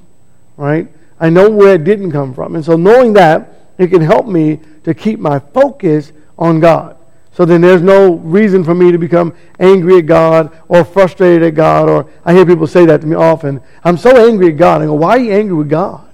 right? 0.56 0.88
I 1.18 1.28
know 1.30 1.50
where 1.50 1.74
it 1.74 1.84
didn't 1.84 2.12
come 2.12 2.32
from. 2.32 2.54
And 2.54 2.64
so 2.64 2.76
knowing 2.76 3.12
that, 3.14 3.52
it 3.78 3.88
can 3.88 4.00
help 4.00 4.26
me 4.26 4.60
to 4.84 4.94
keep 4.94 5.18
my 5.18 5.38
focus 5.38 6.12
on 6.38 6.60
God. 6.60 6.96
So 7.32 7.44
then 7.44 7.60
there's 7.60 7.82
no 7.82 8.14
reason 8.14 8.64
for 8.64 8.74
me 8.74 8.92
to 8.92 8.98
become 8.98 9.34
angry 9.60 9.98
at 9.98 10.06
God 10.06 10.56
or 10.68 10.84
frustrated 10.84 11.42
at 11.42 11.54
God. 11.54 11.90
Or 11.90 12.08
I 12.24 12.32
hear 12.32 12.46
people 12.46 12.66
say 12.66 12.86
that 12.86 13.02
to 13.02 13.06
me 13.06 13.14
often. 13.14 13.60
I'm 13.84 13.98
so 13.98 14.16
angry 14.16 14.48
at 14.48 14.56
God. 14.56 14.80
I 14.80 14.86
go, 14.86 14.94
why 14.94 15.16
are 15.16 15.20
you 15.20 15.32
angry 15.32 15.54
with 15.54 15.68
God? 15.68 16.08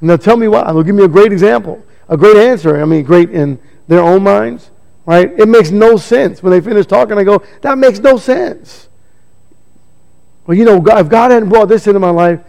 And 0.00 0.10
they'll 0.10 0.18
tell 0.18 0.36
me 0.36 0.48
why. 0.48 0.64
They'll 0.64 0.82
give 0.82 0.94
me 0.94 1.04
a 1.04 1.08
great 1.08 1.32
example, 1.32 1.82
a 2.08 2.16
great 2.16 2.36
answer. 2.36 2.80
I 2.80 2.84
mean, 2.84 3.04
great 3.04 3.30
in 3.30 3.58
their 3.88 4.00
own 4.00 4.22
minds, 4.22 4.70
right? 5.06 5.30
It 5.38 5.48
makes 5.48 5.70
no 5.70 5.96
sense. 5.96 6.42
When 6.42 6.50
they 6.50 6.60
finish 6.60 6.86
talking, 6.86 7.18
I 7.18 7.24
go, 7.24 7.42
that 7.62 7.78
makes 7.78 7.98
no 7.98 8.16
sense. 8.16 8.88
Well, 10.46 10.56
you 10.56 10.64
know, 10.64 10.80
God, 10.80 11.06
if 11.06 11.08
God 11.08 11.30
hadn't 11.30 11.48
brought 11.48 11.68
this 11.68 11.86
into 11.86 12.00
my 12.00 12.10
life, 12.10 12.40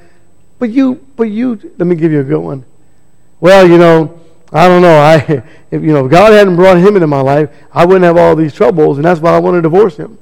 but 0.59 0.69
you, 0.69 1.05
but 1.15 1.23
you, 1.23 1.73
let 1.77 1.87
me 1.87 1.95
give 1.95 2.11
you 2.11 2.21
a 2.21 2.23
good 2.23 2.39
one. 2.39 2.65
Well, 3.39 3.67
you 3.67 3.77
know, 3.77 4.19
I 4.51 4.67
don't 4.67 4.81
know. 4.81 4.97
I, 4.97 5.17
if 5.71 5.81
you 5.81 5.93
know, 5.93 6.05
if 6.05 6.11
God 6.11 6.33
hadn't 6.33 6.55
brought 6.55 6.77
him 6.77 6.95
into 6.95 7.07
my 7.07 7.21
life, 7.21 7.49
I 7.73 7.85
wouldn't 7.85 8.05
have 8.05 8.17
all 8.17 8.35
these 8.35 8.53
troubles, 8.53 8.97
and 8.97 9.05
that's 9.05 9.19
why 9.19 9.31
I 9.31 9.39
want 9.39 9.55
to 9.55 9.61
divorce 9.61 9.97
him. 9.97 10.17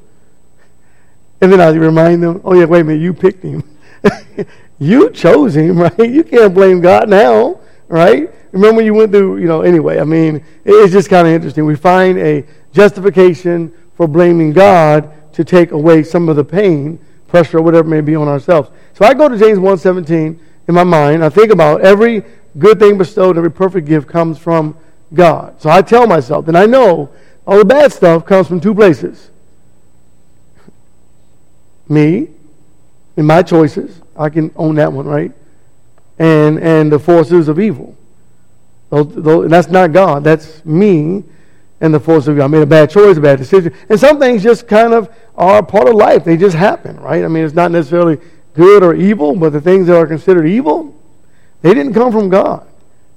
And 1.42 1.52
then 1.52 1.60
I 1.60 1.70
remind 1.70 2.24
them, 2.24 2.42
oh 2.44 2.54
yeah, 2.54 2.66
wait 2.66 2.82
a 2.82 2.84
minute, 2.84 3.02
you 3.02 3.14
picked 3.14 3.44
him. 3.44 3.64
you 4.80 5.10
chose 5.12 5.56
him, 5.56 5.78
right? 5.82 6.10
You 6.10 6.24
can't 6.24 6.54
blame 6.54 6.82
God 6.82 7.10
now, 7.10 7.60
right? 7.88 8.32
Remember 8.54 8.78
when 8.78 8.86
you 8.86 8.94
went 8.94 9.12
through, 9.12 9.38
you 9.38 9.48
know, 9.48 9.62
anyway, 9.62 10.00
I 10.00 10.04
mean, 10.04 10.46
it's 10.64 10.94
just 10.94 11.10
kind 11.10 11.28
of 11.28 11.34
interesting. 11.34 11.66
We 11.66 11.76
find 11.76 12.20
a 12.20 12.46
justification 12.72 13.74
for 13.98 14.08
blaming 14.08 14.54
God 14.54 15.12
to 15.34 15.44
take 15.44 15.72
away 15.72 16.04
some 16.04 16.30
of 16.30 16.36
the 16.36 16.46
pain, 16.46 17.00
pressure, 17.28 17.58
or 17.58 17.62
whatever 17.64 17.90
may 17.90 18.02
be 18.02 18.16
on 18.16 18.28
ourselves. 18.28 18.70
So 18.94 19.06
I 19.06 19.16
go 19.16 19.28
to 19.28 19.38
James 19.40 19.58
1.17 19.58 20.38
in 20.68 20.76
my 20.76 20.84
mind. 20.84 21.26
I 21.26 21.30
think 21.30 21.52
about 21.52 21.82
every 21.82 22.24
good 22.60 22.78
thing 22.78 22.96
bestowed, 22.96 23.38
every 23.38 23.52
perfect 23.52 23.88
gift 23.88 24.08
comes 24.08 24.38
from 24.38 24.78
God. 25.16 25.60
So 25.60 25.72
I 25.72 25.82
tell 25.82 26.06
myself, 26.06 26.48
and 26.48 26.56
I 26.56 26.68
know 26.68 27.10
all 27.48 27.58
the 27.58 27.66
bad 27.66 27.92
stuff 27.92 28.24
comes 28.24 28.48
from 28.48 28.62
two 28.62 28.76
places 28.76 29.32
me 31.90 32.30
and 33.18 33.26
my 33.26 33.42
choices. 33.42 34.00
I 34.16 34.30
can 34.30 34.52
own 34.56 34.76
that 34.76 34.94
one, 34.94 35.08
right? 35.08 35.32
And, 36.20 36.60
and 36.60 36.92
the 36.92 37.00
forces 37.00 37.48
of 37.48 37.60
evil. 37.60 37.98
Those, 38.94 39.16
those, 39.16 39.50
that's 39.50 39.70
not 39.70 39.92
God. 39.92 40.24
That's 40.24 40.64
me 40.64 41.24
and 41.82 41.92
the 41.92 42.00
force 42.00 42.28
of 42.28 42.36
evil. 42.36 42.44
I 42.44 42.48
made 42.48 42.62
a 42.62 42.68
bad 42.68 42.92
choice, 42.92 43.18
a 43.18 43.22
bad 43.22 43.40
decision. 43.40 43.74
And 43.90 44.00
some 44.00 44.20
things 44.20 44.44
just 44.44 44.68
kind 44.68 44.94
of 44.94 45.12
are 45.36 45.64
part 45.64 45.88
of 45.90 45.96
life. 45.96 46.24
They 46.24 46.38
just 46.38 46.56
happen, 46.56 47.00
right? 47.00 47.24
I 47.24 47.28
mean, 47.28 47.44
it's 47.44 47.56
not 47.56 47.72
necessarily 47.72 48.20
good 48.54 48.84
or 48.84 48.94
evil, 48.94 49.36
but 49.36 49.52
the 49.52 49.60
things 49.60 49.88
that 49.88 49.96
are 49.96 50.06
considered 50.06 50.46
evil, 50.46 50.96
they 51.64 51.74
didn't 51.74 51.96
come 51.96 52.12
from 52.12 52.30
God. 52.30 52.68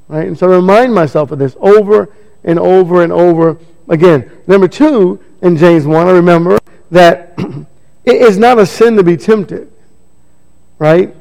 Right? 0.08 0.26
And 0.26 0.38
so 0.38 0.50
I 0.50 0.56
remind 0.56 0.94
myself 0.94 1.30
of 1.30 1.38
this 1.38 1.54
over 1.60 2.08
and 2.42 2.58
over 2.58 3.02
and 3.02 3.12
over 3.12 3.58
again. 3.86 4.30
Number 4.46 4.68
two, 4.68 5.22
in 5.42 5.58
James 5.58 5.84
1, 5.84 6.06
I 6.06 6.12
remember 6.12 6.58
that 6.90 7.34
it 8.06 8.16
is 8.16 8.38
not 8.38 8.58
a 8.58 8.64
sin 8.64 8.96
to 8.96 9.02
be 9.02 9.18
tempted. 9.18 9.70
Right? 10.78 11.14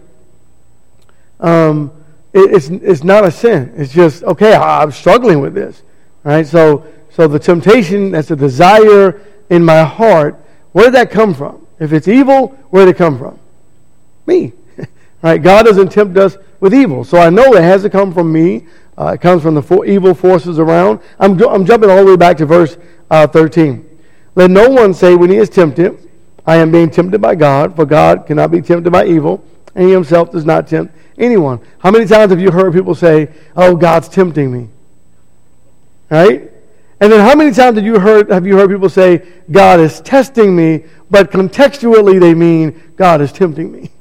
Um, 1.41 1.91
it's, 2.35 2.67
it's 2.67 3.03
not 3.03 3.23
a 3.23 3.31
sin. 3.31 3.73
It's 3.77 3.93
just, 3.93 4.23
okay, 4.23 4.53
I'm 4.53 4.91
struggling 4.91 5.39
with 5.39 5.53
this. 5.53 5.83
Right? 6.23 6.45
So, 6.45 6.85
so 7.09 7.27
the 7.27 7.39
temptation, 7.39 8.11
that's 8.11 8.29
a 8.29 8.35
desire 8.35 9.21
in 9.49 9.63
my 9.63 9.83
heart, 9.83 10.35
where 10.73 10.85
did 10.85 10.95
that 10.95 11.11
come 11.11 11.33
from? 11.33 11.65
If 11.79 11.93
it's 11.93 12.07
evil, 12.07 12.49
where 12.69 12.85
did 12.85 12.95
it 12.95 12.97
come 12.97 13.17
from? 13.17 13.39
Me. 14.25 14.51
right? 15.21 15.41
God 15.41 15.65
doesn't 15.65 15.91
tempt 15.91 16.17
us 16.17 16.37
with 16.59 16.73
evil. 16.73 17.05
So 17.05 17.17
I 17.17 17.29
know 17.29 17.53
it 17.53 17.63
has 17.63 17.83
to 17.83 17.89
come 17.89 18.13
from 18.13 18.33
me. 18.33 18.67
Uh, 18.97 19.13
it 19.13 19.21
comes 19.21 19.41
from 19.41 19.55
the 19.55 19.83
evil 19.83 20.13
forces 20.13 20.59
around. 20.59 20.99
I'm, 21.19 21.41
I'm 21.41 21.65
jumping 21.65 21.89
all 21.89 22.03
the 22.03 22.11
way 22.11 22.17
back 22.17 22.37
to 22.37 22.45
verse 22.45 22.77
uh, 23.09 23.27
13. 23.27 23.85
Let 24.35 24.51
no 24.51 24.69
one 24.69 24.93
say 24.93 25.15
when 25.15 25.29
he 25.29 25.37
is 25.37 25.49
tempted, 25.49 26.09
I 26.45 26.57
am 26.57 26.71
being 26.71 26.89
tempted 26.89 27.21
by 27.21 27.35
God, 27.35 27.75
for 27.75 27.85
God 27.85 28.27
cannot 28.27 28.51
be 28.51 28.61
tempted 28.61 28.91
by 28.91 29.05
evil, 29.05 29.43
and 29.75 29.85
he 29.85 29.93
himself 29.93 30.31
does 30.31 30.45
not 30.45 30.67
tempt 30.67 30.95
anyone. 31.17 31.59
How 31.79 31.91
many 31.91 32.05
times 32.05 32.31
have 32.31 32.39
you 32.39 32.51
heard 32.51 32.73
people 32.73 32.95
say, 32.95 33.29
Oh, 33.55 33.75
God's 33.75 34.09
tempting 34.09 34.51
me? 34.51 34.69
Right? 36.09 36.51
And 36.99 37.11
then 37.11 37.19
how 37.19 37.35
many 37.35 37.51
times 37.51 37.75
have 37.75 37.85
you 37.85 37.99
heard, 37.99 38.29
have 38.29 38.47
you 38.47 38.55
heard 38.55 38.69
people 38.69 38.89
say, 38.89 39.27
God 39.51 39.79
is 39.79 39.99
testing 40.01 40.55
me, 40.55 40.85
but 41.11 41.29
contextually 41.29 42.19
they 42.19 42.33
mean 42.33 42.81
God 42.95 43.21
is 43.21 43.31
tempting 43.31 43.71
me? 43.71 43.91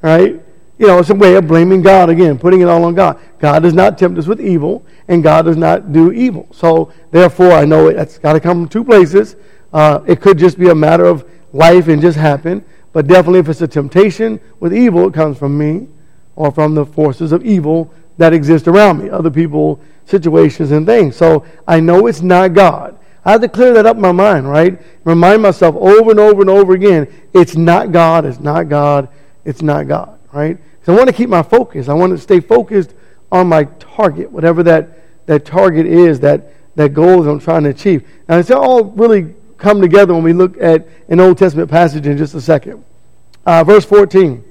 Right? 0.00 0.40
You 0.78 0.86
know, 0.86 0.98
it's 1.00 1.10
a 1.10 1.14
way 1.14 1.34
of 1.34 1.48
blaming 1.48 1.82
God 1.82 2.08
again, 2.08 2.38
putting 2.38 2.60
it 2.60 2.68
all 2.68 2.84
on 2.84 2.94
God. 2.94 3.20
God 3.40 3.64
does 3.64 3.74
not 3.74 3.98
tempt 3.98 4.18
us 4.18 4.26
with 4.26 4.40
evil, 4.40 4.86
and 5.08 5.22
God 5.22 5.42
does 5.42 5.56
not 5.56 5.92
do 5.92 6.12
evil. 6.12 6.46
So, 6.52 6.92
therefore, 7.10 7.52
I 7.52 7.64
know 7.64 7.88
it's 7.88 8.18
got 8.18 8.34
to 8.34 8.40
come 8.40 8.62
from 8.62 8.68
two 8.68 8.84
places. 8.84 9.34
Uh, 9.72 10.00
it 10.06 10.20
could 10.20 10.38
just 10.38 10.56
be 10.56 10.68
a 10.68 10.74
matter 10.74 11.04
of 11.04 11.28
life 11.52 11.88
and 11.88 12.00
just 12.00 12.16
happen, 12.16 12.64
but 12.98 13.06
definitely 13.06 13.38
if 13.38 13.48
it's 13.48 13.60
a 13.60 13.68
temptation 13.68 14.40
with 14.58 14.74
evil, 14.74 15.06
it 15.06 15.14
comes 15.14 15.38
from 15.38 15.56
me 15.56 15.86
or 16.34 16.50
from 16.50 16.74
the 16.74 16.84
forces 16.84 17.30
of 17.30 17.46
evil 17.46 17.94
that 18.16 18.32
exist 18.32 18.66
around 18.66 19.00
me, 19.00 19.08
other 19.08 19.30
people, 19.30 19.80
situations, 20.04 20.72
and 20.72 20.84
things. 20.84 21.14
So, 21.14 21.44
I 21.68 21.78
know 21.78 22.08
it's 22.08 22.22
not 22.22 22.54
God. 22.54 22.98
I 23.24 23.30
have 23.30 23.40
to 23.42 23.48
clear 23.48 23.72
that 23.74 23.86
up 23.86 23.94
in 23.94 24.02
my 24.02 24.10
mind, 24.10 24.50
right? 24.50 24.82
Remind 25.04 25.42
myself 25.42 25.76
over 25.76 26.10
and 26.10 26.18
over 26.18 26.40
and 26.40 26.50
over 26.50 26.72
again 26.72 27.06
it's 27.32 27.54
not 27.54 27.92
God, 27.92 28.24
it's 28.24 28.40
not 28.40 28.68
God, 28.68 29.08
it's 29.44 29.62
not 29.62 29.86
God, 29.86 30.18
right? 30.32 30.58
So 30.82 30.92
I 30.92 30.96
want 30.96 31.08
to 31.08 31.14
keep 31.14 31.28
my 31.28 31.44
focus. 31.44 31.88
I 31.88 31.94
want 31.94 32.10
to 32.10 32.18
stay 32.18 32.40
focused 32.40 32.94
on 33.30 33.46
my 33.46 33.62
target, 33.78 34.28
whatever 34.32 34.64
that, 34.64 35.26
that 35.26 35.44
target 35.44 35.86
is, 35.86 36.18
that, 36.18 36.52
that 36.74 36.94
goal 36.94 37.22
that 37.22 37.30
I'm 37.30 37.38
trying 37.38 37.62
to 37.62 37.70
achieve. 37.70 38.08
Now, 38.28 38.38
it's 38.38 38.50
all 38.50 38.86
really 38.86 39.36
come 39.56 39.80
together 39.80 40.14
when 40.14 40.22
we 40.22 40.32
look 40.32 40.60
at 40.60 40.88
an 41.08 41.20
Old 41.20 41.36
Testament 41.36 41.70
passage 41.70 42.06
in 42.08 42.16
just 42.16 42.34
a 42.34 42.40
second. 42.40 42.84
Uh, 43.46 43.64
verse 43.64 43.84
14. 43.84 44.44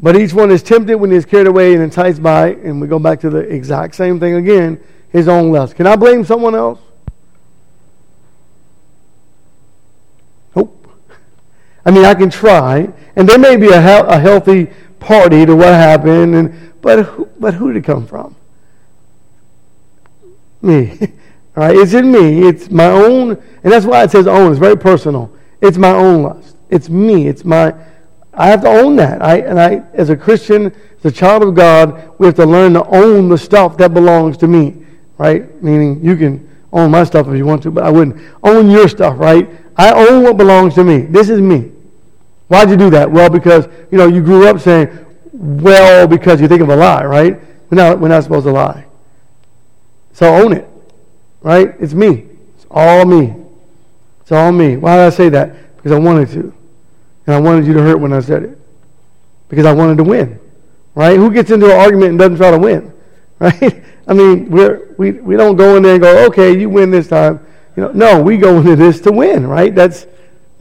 But 0.00 0.16
each 0.16 0.32
one 0.32 0.50
is 0.50 0.62
tempted 0.62 0.96
when 0.96 1.10
he 1.10 1.16
is 1.16 1.24
carried 1.24 1.46
away 1.46 1.74
and 1.74 1.82
enticed 1.82 2.22
by, 2.22 2.48
and 2.48 2.80
we 2.80 2.88
go 2.88 2.98
back 2.98 3.20
to 3.20 3.30
the 3.30 3.38
exact 3.38 3.94
same 3.94 4.18
thing 4.18 4.34
again, 4.34 4.82
his 5.10 5.28
own 5.28 5.52
lust. 5.52 5.76
Can 5.76 5.86
I 5.86 5.94
blame 5.96 6.24
someone 6.24 6.54
else? 6.56 6.80
Nope. 10.56 10.88
I 11.84 11.90
mean, 11.92 12.04
I 12.04 12.14
can 12.14 12.30
try, 12.30 12.92
and 13.14 13.28
there 13.28 13.38
may 13.38 13.56
be 13.56 13.68
a, 13.68 13.80
he- 13.80 14.08
a 14.08 14.18
healthy 14.18 14.70
party 14.98 15.46
to 15.46 15.54
what 15.54 15.68
happened, 15.68 16.34
and 16.34 16.72
but 16.82 17.04
who, 17.04 17.26
but 17.38 17.54
who 17.54 17.68
did 17.72 17.78
it 17.84 17.86
come 17.86 18.06
from? 18.06 18.34
Me. 20.60 20.98
All 21.56 21.64
right, 21.64 21.76
it's 21.76 21.92
in 21.94 22.10
me. 22.10 22.46
It's 22.48 22.70
my 22.70 22.86
own, 22.86 23.30
and 23.62 23.72
that's 23.72 23.86
why 23.86 24.02
it 24.02 24.10
says 24.10 24.26
own. 24.26 24.50
It's 24.50 24.58
very 24.58 24.76
personal. 24.76 25.32
It's 25.60 25.76
my 25.76 25.90
own 25.90 26.22
lust. 26.24 26.51
It's 26.72 26.88
me. 26.88 27.28
It's 27.28 27.44
my. 27.44 27.74
I 28.32 28.48
have 28.48 28.62
to 28.62 28.68
own 28.68 28.96
that. 28.96 29.22
I 29.22 29.36
and 29.36 29.60
I, 29.60 29.82
as 29.92 30.08
a 30.08 30.16
Christian, 30.16 30.74
as 30.98 31.04
a 31.04 31.12
child 31.12 31.42
of 31.42 31.54
God, 31.54 32.12
we 32.18 32.26
have 32.26 32.34
to 32.36 32.46
learn 32.46 32.72
to 32.72 32.84
own 32.86 33.28
the 33.28 33.38
stuff 33.38 33.76
that 33.76 33.92
belongs 33.92 34.36
to 34.38 34.48
me. 34.48 34.84
Right? 35.18 35.62
Meaning, 35.62 36.02
you 36.02 36.16
can 36.16 36.48
own 36.72 36.90
my 36.90 37.04
stuff 37.04 37.28
if 37.28 37.36
you 37.36 37.44
want 37.44 37.62
to, 37.64 37.70
but 37.70 37.84
I 37.84 37.90
wouldn't 37.90 38.16
own 38.42 38.70
your 38.70 38.88
stuff. 38.88 39.18
Right? 39.18 39.48
I 39.76 39.92
own 39.92 40.22
what 40.22 40.38
belongs 40.38 40.74
to 40.74 40.84
me. 40.84 41.02
This 41.02 41.28
is 41.28 41.40
me. 41.40 41.70
Why'd 42.48 42.70
you 42.70 42.76
do 42.76 42.90
that? 42.90 43.10
Well, 43.10 43.30
because, 43.30 43.66
you 43.90 43.98
know, 43.98 44.06
you 44.06 44.22
grew 44.22 44.46
up 44.46 44.60
saying, 44.60 45.06
well, 45.32 46.06
because 46.06 46.40
you 46.40 46.48
think 46.48 46.60
of 46.60 46.68
a 46.68 46.76
lie, 46.76 47.04
right? 47.04 47.40
We're 47.70 47.76
not, 47.76 47.98
we're 47.98 48.08
not 48.08 48.24
supposed 48.24 48.44
to 48.44 48.52
lie. 48.52 48.84
So 50.12 50.34
own 50.34 50.52
it, 50.52 50.68
right? 51.40 51.74
It's 51.80 51.94
me. 51.94 52.26
It's 52.56 52.66
all 52.70 53.06
me. 53.06 53.34
It's 54.20 54.32
all 54.32 54.52
me. 54.52 54.76
Why 54.76 54.96
did 54.96 55.06
I 55.06 55.10
say 55.10 55.28
that? 55.30 55.76
Because 55.76 55.92
I 55.92 55.98
wanted 55.98 56.30
to. 56.30 56.54
And 57.26 57.36
I 57.36 57.40
wanted 57.40 57.66
you 57.66 57.72
to 57.74 57.82
hurt 57.82 57.98
when 57.98 58.12
I 58.12 58.20
said 58.20 58.42
it. 58.42 58.58
Because 59.48 59.66
I 59.66 59.72
wanted 59.72 59.98
to 59.98 60.04
win, 60.04 60.40
right? 60.94 61.16
Who 61.16 61.30
gets 61.30 61.50
into 61.50 61.66
an 61.66 61.78
argument 61.78 62.10
and 62.10 62.18
doesn't 62.18 62.36
try 62.36 62.50
to 62.50 62.58
win, 62.58 62.92
right? 63.38 63.84
I 64.06 64.14
mean, 64.14 64.50
we're, 64.50 64.94
we, 64.96 65.12
we 65.12 65.36
don't 65.36 65.56
go 65.56 65.76
in 65.76 65.82
there 65.82 65.94
and 65.94 66.02
go, 66.02 66.26
okay, 66.26 66.58
you 66.58 66.70
win 66.70 66.90
this 66.90 67.08
time. 67.08 67.44
You 67.76 67.84
know, 67.84 67.92
no, 67.92 68.22
we 68.22 68.38
go 68.38 68.58
into 68.58 68.76
this 68.76 69.00
to 69.02 69.12
win, 69.12 69.46
right? 69.46 69.74
That's 69.74 70.06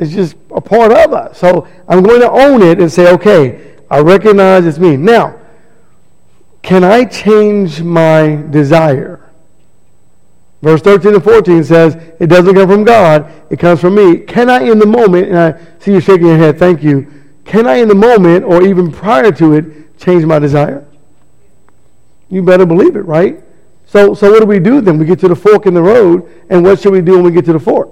it's 0.01 0.12
just 0.12 0.36
a 0.50 0.60
part 0.60 0.91
of 0.91 1.13
us. 1.13 1.38
So 1.38 1.68
I'm 1.88 2.01
going 2.01 2.22
to 2.22 2.32
own 2.32 2.63
it 2.63 2.80
and 2.80 2.91
say, 2.91 3.12
okay, 3.13 3.77
I 3.89 4.00
recognize 4.00 4.65
it's 4.65 4.80
me. 4.80 4.98
Now, 4.98 5.39
can 6.63 6.84
I 6.84 7.06
change 7.06 7.84
my 7.84 8.36
desire? 8.50 9.21
Verse 10.62 10.82
13 10.82 11.15
and 11.15 11.24
14 11.24 11.63
says, 11.63 11.96
it 12.20 12.27
doesn't 12.27 12.53
come 12.53 12.70
from 12.70 12.84
God, 12.84 13.32
it 13.50 13.58
comes 13.60 13.82
from 13.82 13.96
me. 13.96 14.20
Can 14.20 14.50
I 14.50 14.62
in 14.62 14.77
the 14.77 14.86
moment, 14.86 15.30
and 15.30 15.38
I 15.38 15.60
see 15.80 15.94
you 15.94 16.00
shaking 16.00 16.27
your 16.27 16.38
head, 16.38 16.60
thank 16.60 16.84
you. 16.84 17.12
Can 17.46 17.65
I 17.65 17.77
in 17.77 17.88
the 17.88 17.96
moment 17.96 18.46
or 18.46 18.62
even 18.62 18.91
prior 18.91 19.32
to 19.32 19.53
it 19.53 19.98
change 19.98 20.24
my 20.24 20.38
desire? 20.38 20.86
You 22.30 22.44
better 22.44 22.65
believe 22.65 22.96
it, 22.96 23.01
right? 23.01 23.44
So, 23.88 24.13
so 24.13 24.32
what 24.32 24.39
do 24.39 24.46
we 24.46 24.60
do 24.60 24.82
then? 24.82 24.98
We 24.98 25.06
get 25.06 25.20
to 25.20 25.27
the 25.27 25.36
fork 25.36 25.65
in 25.65 25.74
the 25.74 25.82
road, 25.82 26.32
and 26.50 26.63
what 26.63 26.80
should 26.80 26.94
we 26.94 27.01
do 27.01 27.15
when 27.15 27.24
we 27.24 27.32
get 27.32 27.46
to 27.46 27.53
the 27.53 27.60
fork? 27.60 27.89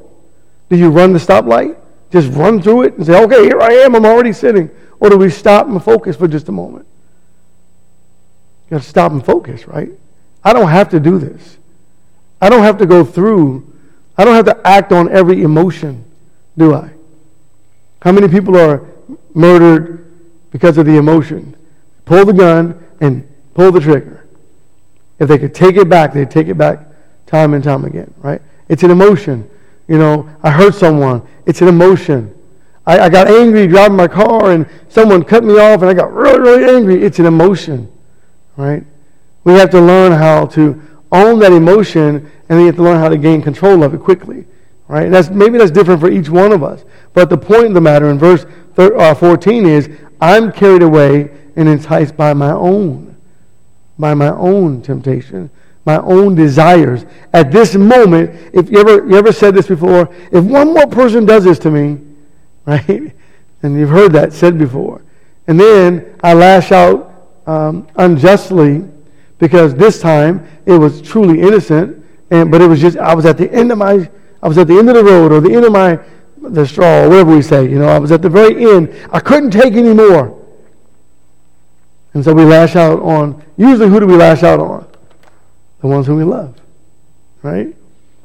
Do 0.69 0.77
you 0.77 0.89
run 0.89 1.11
the 1.11 1.19
stoplight? 1.19 1.75
Just 2.11 2.31
run 2.33 2.61
through 2.61 2.83
it 2.83 2.93
and 2.95 3.05
say, 3.05 3.21
okay, 3.23 3.43
here 3.43 3.59
I 3.61 3.73
am, 3.73 3.95
I'm 3.95 4.05
already 4.05 4.31
sitting. 4.31 4.69
Or 4.99 5.09
do 5.09 5.17
we 5.17 5.29
stop 5.29 5.67
and 5.67 5.83
focus 5.83 6.15
for 6.15 6.27
just 6.27 6.49
a 6.49 6.51
moment? 6.51 6.85
You 8.65 8.77
got 8.77 8.83
to 8.83 8.89
stop 8.89 9.11
and 9.11 9.25
focus, 9.25 9.67
right? 9.67 9.91
I 10.43 10.53
don't 10.53 10.69
have 10.69 10.89
to 10.89 10.99
do 10.99 11.17
this. 11.17 11.58
I 12.41 12.49
don't 12.49 12.63
have 12.63 12.77
to 12.77 12.85
go 12.85 13.03
through, 13.03 13.71
I 14.17 14.25
don't 14.25 14.35
have 14.35 14.45
to 14.45 14.67
act 14.67 14.91
on 14.91 15.09
every 15.09 15.43
emotion, 15.43 16.03
do 16.57 16.73
I? 16.73 16.91
How 18.01 18.11
many 18.11 18.27
people 18.27 18.57
are 18.57 18.87
murdered 19.33 20.05
because 20.51 20.77
of 20.77 20.85
the 20.85 20.97
emotion? 20.97 21.55
Pull 22.05 22.25
the 22.25 22.33
gun 22.33 22.83
and 23.01 23.27
pull 23.53 23.71
the 23.71 23.79
trigger. 23.79 24.25
If 25.19 25.27
they 25.27 25.37
could 25.37 25.53
take 25.53 25.75
it 25.75 25.89
back, 25.89 26.13
they'd 26.13 26.31
take 26.31 26.47
it 26.47 26.57
back 26.57 26.79
time 27.25 27.53
and 27.53 27.63
time 27.63 27.85
again, 27.85 28.13
right? 28.19 28.41
It's 28.69 28.83
an 28.83 28.91
emotion. 28.91 29.49
You 29.87 29.97
know, 29.97 30.29
I 30.41 30.51
hurt 30.51 30.75
someone. 30.75 31.27
It's 31.45 31.61
an 31.61 31.67
emotion. 31.67 32.33
I, 32.85 32.99
I 32.99 33.09
got 33.09 33.27
angry 33.27 33.67
driving 33.67 33.97
my 33.97 34.07
car 34.07 34.51
and 34.51 34.65
someone 34.87 35.23
cut 35.23 35.43
me 35.43 35.59
off 35.59 35.81
and 35.81 35.89
I 35.89 35.93
got 35.93 36.13
really, 36.13 36.39
really 36.39 36.75
angry. 36.75 37.03
It's 37.03 37.19
an 37.19 37.25
emotion, 37.25 37.91
right? 38.55 38.83
We 39.43 39.53
have 39.53 39.69
to 39.71 39.81
learn 39.81 40.11
how 40.11 40.45
to 40.47 40.81
own 41.11 41.39
that 41.39 41.51
emotion 41.51 42.15
and 42.17 42.31
then 42.47 42.59
you 42.61 42.65
have 42.67 42.75
to 42.75 42.83
learn 42.83 42.99
how 42.99 43.09
to 43.09 43.17
gain 43.17 43.41
control 43.41 43.83
of 43.83 43.93
it 43.93 44.01
quickly, 44.01 44.45
right? 44.87 45.05
And 45.05 45.13
that's, 45.13 45.29
maybe 45.29 45.57
that's 45.57 45.71
different 45.71 46.01
for 46.01 46.09
each 46.09 46.29
one 46.29 46.51
of 46.51 46.63
us. 46.63 46.83
But 47.13 47.29
the 47.29 47.37
point 47.37 47.65
of 47.65 47.73
the 47.73 47.81
matter 47.81 48.09
in 48.09 48.17
verse 48.17 48.45
uh, 48.77 49.13
14 49.13 49.65
is, 49.65 49.89
I'm 50.21 50.51
carried 50.51 50.83
away 50.83 51.31
and 51.55 51.67
enticed 51.67 52.15
by 52.15 52.33
my 52.33 52.51
own 52.51 53.09
by 53.99 54.13
my 54.13 54.29
own 54.29 54.81
temptation, 54.81 55.51
my 55.85 55.97
own 55.97 56.33
desires. 56.33 57.05
At 57.33 57.51
this 57.51 57.75
moment, 57.75 58.31
if 58.53 58.71
you 58.71 58.79
ever, 58.79 59.07
you 59.07 59.17
ever 59.17 59.33
said 59.33 59.53
this 59.53 59.67
before, 59.67 60.09
if 60.31 60.43
one 60.43 60.73
more 60.73 60.87
person 60.87 61.25
does 61.25 61.43
this 61.43 61.59
to 61.59 61.69
me, 61.69 61.99
right? 62.65 63.13
And 63.61 63.77
you've 63.77 63.89
heard 63.89 64.13
that 64.13 64.31
said 64.31 64.57
before. 64.57 65.01
And 65.47 65.59
then 65.59 66.15
I 66.23 66.33
lash 66.33 66.71
out 66.71 67.41
um, 67.45 67.87
unjustly 67.95 68.85
because 69.39 69.73
this 69.73 69.99
time 69.99 70.47
it 70.65 70.77
was 70.77 71.01
truly 71.01 71.41
innocent, 71.41 72.05
and, 72.29 72.51
but 72.51 72.61
it 72.61 72.67
was 72.67 72.79
just, 72.79 72.97
I 72.97 73.15
was 73.15 73.25
at 73.25 73.37
the 73.37 73.51
end 73.51 73.71
of 73.71 73.77
my, 73.77 74.09
I 74.43 74.47
was 74.47 74.57
at 74.57 74.67
the 74.67 74.77
end 74.77 74.89
of 74.89 74.95
the 74.95 75.03
road 75.03 75.31
or 75.31 75.41
the 75.41 75.53
end 75.53 75.65
of 75.65 75.71
my, 75.71 75.99
the 76.41 76.65
straw, 76.65 77.03
or 77.03 77.09
whatever 77.09 77.35
we 77.35 77.41
say, 77.41 77.63
you 77.63 77.79
know, 77.79 77.87
I 77.87 77.97
was 77.97 78.11
at 78.11 78.21
the 78.21 78.29
very 78.29 78.63
end. 78.63 78.95
I 79.11 79.19
couldn't 79.19 79.51
take 79.51 79.73
any 79.73 79.93
more. 79.93 80.37
And 82.13 82.23
so 82.23 82.33
we 82.33 82.43
lash 82.43 82.75
out 82.75 83.01
on, 83.01 83.43
usually 83.57 83.89
who 83.89 83.99
do 83.99 84.05
we 84.05 84.15
lash 84.15 84.43
out 84.43 84.59
on? 84.59 84.87
The 85.81 85.87
ones 85.87 86.07
who 86.07 86.15
we 86.15 86.23
love, 86.23 86.55
right? 87.41 87.75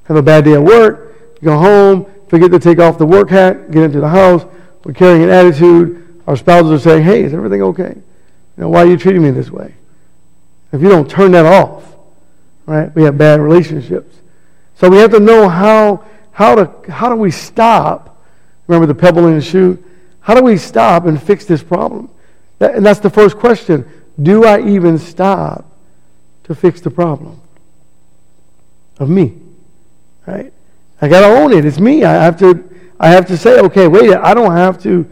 Have 0.05 0.17
a 0.17 0.23
bad 0.23 0.45
day 0.45 0.55
at 0.55 0.63
work, 0.63 1.41
go 1.43 1.57
home, 1.57 2.07
forget 2.29 2.51
to 2.51 2.59
take 2.59 2.79
off 2.79 2.99
the 2.99 3.07
work 3.07 3.31
hat, 3.31 3.71
get 3.71 3.83
into 3.85 4.01
the 4.01 4.09
house, 4.09 4.45
we're 4.85 4.93
carrying 4.93 5.25
an 5.25 5.31
attitude, 5.31 6.23
our 6.27 6.37
spouses 6.37 6.73
are 6.73 6.79
saying, 6.79 7.05
hey, 7.05 7.23
is 7.23 7.35
everything 7.35 7.63
okay? 7.63 7.95
You 7.95 8.63
know, 8.63 8.69
why 8.69 8.83
are 8.83 8.87
you 8.87 8.97
treating 8.97 9.23
me 9.23 9.31
this 9.31 9.51
way? 9.51 9.75
If 10.75 10.83
you 10.83 10.89
don't 10.89 11.09
turn 11.09 11.31
that 11.33 11.47
off, 11.47 11.85
right, 12.67 12.93
we 12.97 13.05
have 13.05 13.17
bad 13.17 13.41
relationships. 13.41 14.17
So 14.75 14.91
we 14.91 14.97
have 14.99 15.13
to 15.13 15.21
know 15.21 15.49
how, 15.49 16.05
how, 16.33 16.57
to, 16.57 16.91
how 16.91 17.09
do 17.09 17.15
we 17.15 17.31
stop? 17.31 18.21
Remember 18.67 18.87
the 18.87 18.95
pebble 18.95 19.29
in 19.29 19.37
the 19.37 19.41
shoe? 19.41 19.83
How 20.21 20.35
do 20.35 20.43
we 20.43 20.57
stop 20.57 21.07
and 21.07 21.23
fix 21.23 21.45
this 21.45 21.63
problem? 21.63 22.11
That, 22.59 22.75
and 22.75 22.85
that's 22.85 22.99
the 22.99 23.09
first 23.09 23.37
question. 23.37 23.89
Do 24.21 24.45
I 24.45 24.67
even 24.67 24.99
stop 24.99 25.65
to 26.45 26.55
fix 26.57 26.81
the 26.81 26.91
problem 26.91 27.41
of 28.99 29.09
me? 29.09 29.39
Right? 30.27 30.53
I 31.01 31.07
got 31.09 31.21
to 31.21 31.27
own 31.27 31.53
it. 31.53 31.65
It's 31.65 31.79
me. 31.79 32.03
I 32.03 32.15
have 32.15 32.37
to 32.41 32.69
I 32.99 33.11
have 33.11 33.27
to 33.27 33.37
say, 33.37 33.61
okay, 33.61 33.87
wait, 33.87 34.13
I 34.13 34.35
don't 34.35 34.53
have 34.53 34.83
to 34.83 35.09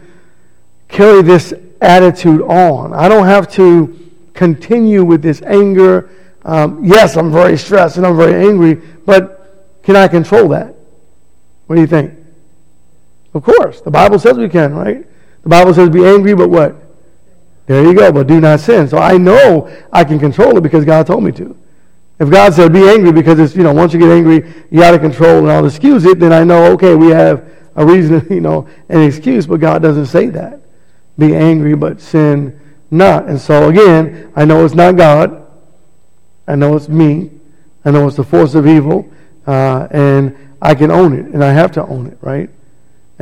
carry 0.88 1.22
this 1.22 1.54
attitude 1.80 2.42
on. 2.42 2.92
I 2.92 3.08
don't 3.08 3.26
have 3.26 3.48
to 3.52 4.11
continue 4.34 5.04
with 5.04 5.22
this 5.22 5.42
anger. 5.42 6.10
Um, 6.44 6.84
yes, 6.84 7.16
I'm 7.16 7.30
very 7.30 7.56
stressed 7.56 7.96
and 7.96 8.06
I'm 8.06 8.16
very 8.16 8.46
angry, 8.46 8.74
but 9.06 9.80
can 9.82 9.96
I 9.96 10.08
control 10.08 10.48
that? 10.48 10.74
What 11.66 11.76
do 11.76 11.80
you 11.80 11.86
think? 11.86 12.14
Of 13.34 13.42
course. 13.42 13.80
The 13.80 13.90
Bible 13.90 14.18
says 14.18 14.36
we 14.36 14.48
can, 14.48 14.74
right? 14.74 15.06
The 15.42 15.48
Bible 15.48 15.74
says 15.74 15.88
be 15.88 16.04
angry, 16.04 16.34
but 16.34 16.48
what? 16.50 16.76
There 17.66 17.82
you 17.82 17.94
go, 17.94 18.12
but 18.12 18.26
do 18.26 18.40
not 18.40 18.60
sin. 18.60 18.88
So 18.88 18.98
I 18.98 19.16
know 19.16 19.72
I 19.92 20.04
can 20.04 20.18
control 20.18 20.56
it 20.56 20.62
because 20.62 20.84
God 20.84 21.06
told 21.06 21.24
me 21.24 21.32
to. 21.32 21.56
If 22.18 22.30
God 22.30 22.54
said 22.54 22.72
be 22.72 22.88
angry 22.88 23.12
because 23.12 23.38
it's, 23.38 23.56
you 23.56 23.62
know, 23.62 23.72
once 23.72 23.92
you 23.92 23.98
get 23.98 24.10
angry, 24.10 24.52
you 24.70 24.82
out 24.82 24.94
of 24.94 25.00
control 25.00 25.38
and 25.38 25.50
I'll 25.50 25.66
excuse 25.66 26.04
it, 26.04 26.18
then 26.20 26.32
I 26.32 26.44
know, 26.44 26.72
okay, 26.72 26.94
we 26.94 27.08
have 27.08 27.50
a 27.74 27.84
reason, 27.84 28.26
you 28.30 28.40
know, 28.40 28.68
an 28.88 29.02
excuse, 29.02 29.46
but 29.46 29.60
God 29.60 29.82
doesn't 29.82 30.06
say 30.06 30.26
that. 30.26 30.60
Be 31.18 31.34
angry, 31.34 31.74
but 31.74 32.00
sin 32.00 32.58
not. 32.92 33.26
And 33.26 33.40
so 33.40 33.68
again, 33.68 34.32
I 34.36 34.44
know 34.44 34.64
it's 34.64 34.74
not 34.74 34.96
God. 34.96 35.46
I 36.46 36.54
know 36.54 36.76
it's 36.76 36.88
me. 36.88 37.30
I 37.84 37.90
know 37.90 38.06
it's 38.06 38.16
the 38.16 38.24
force 38.24 38.54
of 38.54 38.66
evil. 38.66 39.10
Uh, 39.46 39.88
and 39.90 40.36
I 40.60 40.74
can 40.74 40.90
own 40.90 41.12
it, 41.14 41.26
and 41.26 41.42
I 41.42 41.52
have 41.52 41.72
to 41.72 41.84
own 41.84 42.06
it, 42.06 42.18
right? 42.20 42.48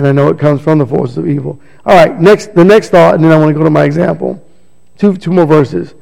and 0.00 0.06
I 0.06 0.12
know 0.12 0.28
it 0.28 0.38
comes 0.38 0.62
from 0.62 0.78
the 0.78 0.86
forces 0.86 1.18
of 1.18 1.28
evil. 1.28 1.60
All 1.84 1.94
right, 1.94 2.18
next 2.18 2.54
the 2.54 2.64
next 2.64 2.88
thought, 2.88 3.14
and 3.16 3.22
then 3.22 3.32
I 3.32 3.36
want 3.36 3.50
to 3.50 3.54
go 3.54 3.64
to 3.64 3.68
my 3.68 3.84
example. 3.84 4.42
Two 4.96 5.14
two 5.14 5.30
more 5.30 5.44
verses. 5.44 5.94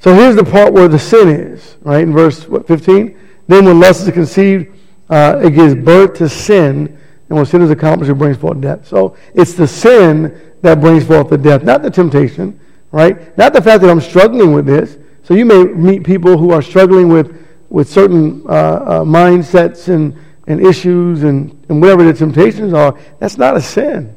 So 0.00 0.14
here's 0.14 0.36
the 0.36 0.44
part 0.44 0.72
where 0.72 0.88
the 0.88 0.98
sin 0.98 1.28
is, 1.28 1.76
right? 1.82 2.02
In 2.02 2.14
verse 2.14 2.48
what, 2.48 2.66
15. 2.66 3.18
Then 3.46 3.66
when 3.66 3.78
lust 3.78 4.06
is 4.06 4.14
conceived, 4.14 4.74
uh, 5.10 5.40
it 5.44 5.50
gives 5.50 5.74
birth 5.74 6.14
to 6.14 6.30
sin, 6.30 6.98
and 7.28 7.36
when 7.36 7.44
sin 7.44 7.60
is 7.60 7.70
accomplished, 7.70 8.10
it 8.10 8.14
brings 8.14 8.38
forth 8.38 8.58
death. 8.62 8.88
So 8.88 9.18
it's 9.34 9.52
the 9.52 9.68
sin 9.68 10.54
that 10.62 10.80
brings 10.80 11.06
forth 11.06 11.28
the 11.28 11.36
death, 11.36 11.62
not 11.62 11.82
the 11.82 11.90
temptation, 11.90 12.58
right? 12.96 13.36
Not 13.36 13.52
the 13.52 13.60
fact 13.60 13.82
that 13.82 13.90
I'm 13.90 14.00
struggling 14.00 14.54
with 14.54 14.64
this. 14.64 14.96
So 15.22 15.34
you 15.34 15.44
may 15.44 15.64
meet 15.64 16.02
people 16.02 16.38
who 16.38 16.50
are 16.50 16.62
struggling 16.62 17.10
with 17.10 17.44
with 17.68 17.90
certain 17.90 18.42
uh, 18.46 18.52
uh, 18.52 19.04
mindsets 19.04 19.88
and 19.88 20.16
and 20.46 20.64
issues 20.64 21.24
and, 21.24 21.50
and 21.68 21.80
whatever 21.80 22.04
the 22.04 22.14
temptations 22.14 22.72
are, 22.72 22.98
that's 23.18 23.36
not 23.36 23.56
a 23.56 23.60
sin. 23.60 24.16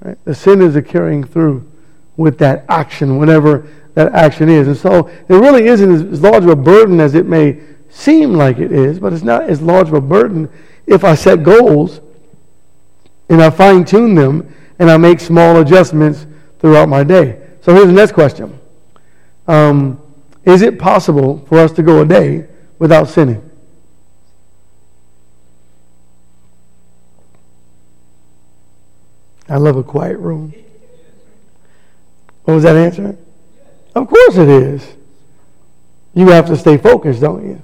Right? 0.00 0.18
The 0.24 0.34
sin 0.34 0.62
is 0.62 0.74
a 0.74 0.82
carrying 0.82 1.22
through 1.22 1.70
with 2.16 2.38
that 2.38 2.64
action, 2.68 3.18
whatever 3.18 3.68
that 3.94 4.12
action 4.14 4.48
is. 4.48 4.66
And 4.66 4.76
so 4.76 5.06
it 5.08 5.34
really 5.34 5.66
isn't 5.66 5.90
as, 5.90 6.02
as 6.02 6.20
large 6.22 6.42
of 6.42 6.50
a 6.50 6.56
burden 6.56 6.98
as 6.98 7.14
it 7.14 7.26
may 7.26 7.60
seem 7.88 8.32
like 8.32 8.58
it 8.58 8.72
is, 8.72 8.98
but 8.98 9.12
it's 9.12 9.22
not 9.22 9.44
as 9.44 9.60
large 9.60 9.88
of 9.88 9.94
a 9.94 10.00
burden 10.00 10.48
if 10.86 11.04
I 11.04 11.14
set 11.14 11.44
goals 11.44 12.00
and 13.28 13.40
I 13.40 13.50
fine 13.50 13.84
tune 13.84 14.14
them 14.14 14.52
and 14.78 14.90
I 14.90 14.96
make 14.96 15.20
small 15.20 15.60
adjustments 15.60 16.26
throughout 16.58 16.88
my 16.88 17.04
day. 17.04 17.41
So 17.62 17.72
here's 17.74 17.86
the 17.86 17.92
next 17.92 18.12
question 18.12 18.58
um, 19.48 20.00
Is 20.44 20.62
it 20.62 20.78
possible 20.78 21.44
for 21.46 21.58
us 21.58 21.72
to 21.72 21.82
go 21.82 22.02
a 22.02 22.04
day 22.04 22.46
without 22.78 23.08
sinning? 23.08 23.48
I 29.48 29.56
love 29.56 29.76
a 29.76 29.82
quiet 29.82 30.18
room. 30.18 30.54
What 32.44 32.54
was 32.54 32.62
that 32.64 32.76
answer? 32.76 33.16
Of 33.94 34.08
course 34.08 34.36
it 34.36 34.48
is. 34.48 34.94
You 36.14 36.28
have 36.28 36.46
to 36.46 36.56
stay 36.56 36.76
focused, 36.76 37.20
don't 37.20 37.46
you? 37.46 37.62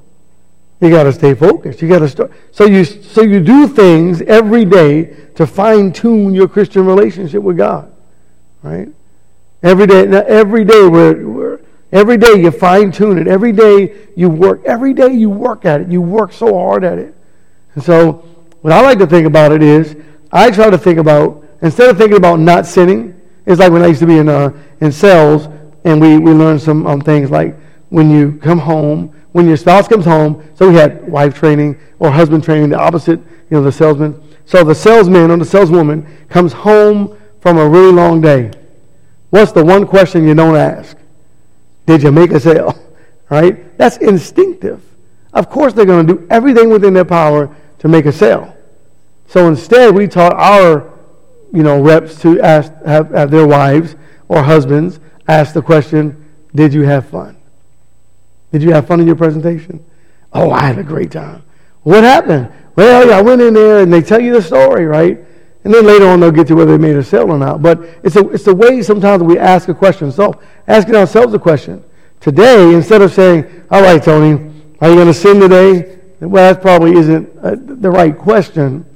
You 0.81 0.91
got 0.91 1.05
to 1.05 1.13
stay 1.13 1.35
focused. 1.35 1.83
You 1.83 1.89
got 1.89 2.01
to 2.01 2.09
start. 2.09 2.31
So 2.53 2.67
you 2.67 2.85
so 2.85 3.23
you 3.23 3.41
do 3.41 3.67
things 3.67 4.23
every 4.23 4.65
day 4.65 5.05
to 5.35 5.47
fine 5.47 5.93
tune 5.93 6.35
your 6.35 6.47
Christian 6.47 6.87
relationship 6.87 7.43
with 7.43 7.57
God, 7.57 7.93
right? 8.63 8.89
Every 9.63 9.87
day, 9.87 10.07
every 10.07 10.65
day 10.65 10.87
we're, 10.87 11.27
we're 11.27 11.61
every 11.93 12.17
day 12.17 12.41
you 12.41 12.51
fine 12.51 12.93
tune 12.93 13.19
it. 13.19 13.27
Every 13.27 13.53
day 13.53 14.09
you 14.17 14.29
work. 14.29 14.63
Every 14.65 14.95
day 14.95 15.13
you 15.13 15.31
work 15.31 15.65
at 15.65 15.81
it. 15.81 15.89
You 15.89 16.01
work 16.01 16.33
so 16.33 16.55
hard 16.55 16.85
at 16.85 16.99
it. 16.99 17.15
And 17.75 17.83
so, 17.83 18.25
what 18.61 18.73
I 18.73 18.81
like 18.81 18.99
to 18.99 19.07
think 19.07 19.27
about 19.27 19.53
it 19.53 19.63
is, 19.63 19.97
I 20.33 20.51
try 20.51 20.71
to 20.71 20.79
think 20.79 20.99
about 20.99 21.45
instead 21.63 21.91
of 21.91 21.99
thinking 21.99 22.17
about 22.17 22.39
not 22.39 22.67
sinning. 22.67 23.21
It's 23.47 23.61
like 23.61 23.73
when 23.73 23.83
I 23.83 23.87
used 23.87 24.01
to 24.01 24.07
be 24.07 24.19
in 24.19 24.29
uh, 24.29 24.51
in 24.81 24.93
sales, 24.93 25.49
and 25.85 26.01
we 26.01 26.19
we 26.19 26.33
learned 26.33 26.61
some 26.61 26.87
um, 26.87 27.01
things 27.01 27.31
like 27.31 27.57
when 27.89 28.11
you 28.11 28.39
come 28.39 28.59
home 28.59 29.15
when 29.33 29.47
your 29.47 29.57
spouse 29.57 29.87
comes 29.87 30.05
home, 30.05 30.43
so 30.55 30.69
we 30.69 30.75
had 30.75 31.07
wife 31.09 31.35
training 31.35 31.79
or 31.99 32.11
husband 32.11 32.43
training, 32.43 32.71
the 32.71 32.79
opposite, 32.79 33.21
you 33.21 33.57
know, 33.57 33.63
the 33.63 33.73
salesman. 33.73 34.21
So 34.47 34.65
the 34.65 34.75
salesman 34.75 35.31
or 35.31 35.37
the 35.37 35.45
saleswoman 35.45 36.07
comes 36.29 36.53
home 36.53 37.17
from 37.41 37.59
a 37.59 37.69
really 37.69 37.93
long 37.93 38.21
day. 38.21 38.51
What's 39.31 39.53
the 39.53 39.65
one 39.65 39.87
question 39.87 40.27
you 40.27 40.35
don't 40.35 40.57
ask? 40.57 40.97
Did 41.87 42.03
you 42.03 42.13
make 42.13 42.31
a 42.33 42.41
sale? 42.41 42.79
Right? 43.31 43.77
That's 43.77 43.99
instinctive. 43.99 44.83
Of 45.35 45.51
course, 45.51 45.75
they're 45.75 45.85
going 45.85 46.07
to 46.07 46.15
do 46.15 46.27
everything 46.31 46.71
within 46.71 46.95
their 46.95 47.05
power 47.05 47.55
to 47.79 47.87
make 47.87 48.07
a 48.07 48.13
sale. 48.13 48.57
So 49.27 49.49
instead, 49.49 49.95
we 49.95 50.09
taught 50.09 50.33
our, 50.33 50.91
you 51.53 51.63
know, 51.63 51.79
reps 51.83 52.19
to 52.23 52.41
ask, 52.41 52.73
have, 52.87 53.11
have 53.11 53.31
their 53.31 53.47
wives 53.47 53.97
or 54.29 54.43
husbands 54.43 54.99
ask 55.29 55.53
the 55.53 55.61
question, 55.61 56.25
"Did 56.55 56.73
you 56.73 56.85
have 56.85 57.07
fun?" 57.11 57.37
Did 58.51 58.63
you 58.63 58.73
have 58.73 58.87
fun 58.87 59.01
in 59.01 59.07
your 59.07 59.17
presentation? 59.17 59.85
Oh, 60.33 60.51
I 60.51 60.63
had 60.63 60.79
a 60.79 60.83
great 60.83 61.13
time. 61.13 61.43
What 61.83 62.05
happened? 62.05 62.51
Well, 62.77 63.13
I 63.13 63.21
went 63.21 63.43
in 63.43 63.55
there 63.55 63.83
and 63.83 63.93
they 63.93 64.03
tell 64.03 64.21
you 64.21 64.33
the 64.33 64.43
story, 64.43 64.87
right? 64.87 65.19
And 65.69 65.75
then 65.75 65.85
later 65.85 66.07
on 66.07 66.19
they'll 66.19 66.31
get 66.31 66.47
to 66.47 66.55
whether 66.55 66.79
they 66.79 66.79
made 66.79 66.97
a 66.97 67.05
sale 67.05 67.31
or 67.31 67.37
not. 67.37 67.61
But 67.61 67.83
it's 68.03 68.17
a, 68.17 68.27
it's 68.31 68.47
a 68.47 68.55
way 68.55 68.81
sometimes 68.81 69.23
we 69.23 69.39
ask 69.39 69.69
a 69.69 69.75
question. 69.75 70.11
So 70.11 70.41
asking 70.67 70.95
ourselves 70.95 71.35
a 71.35 71.39
question. 71.39 71.85
Today, 72.21 72.73
instead 72.73 73.03
of 73.03 73.13
saying, 73.13 73.67
all 73.71 73.83
right, 73.83 74.03
Tony, 74.03 74.51
are 74.81 74.89
you 74.89 74.95
going 74.95 75.09
to 75.09 75.13
sin 75.13 75.39
today? 75.39 75.99
Well, 76.21 76.55
that 76.55 76.63
probably 76.63 76.93
isn't 76.93 77.39
uh, 77.43 77.57
the 77.59 77.91
right 77.91 78.17
question. 78.17 78.87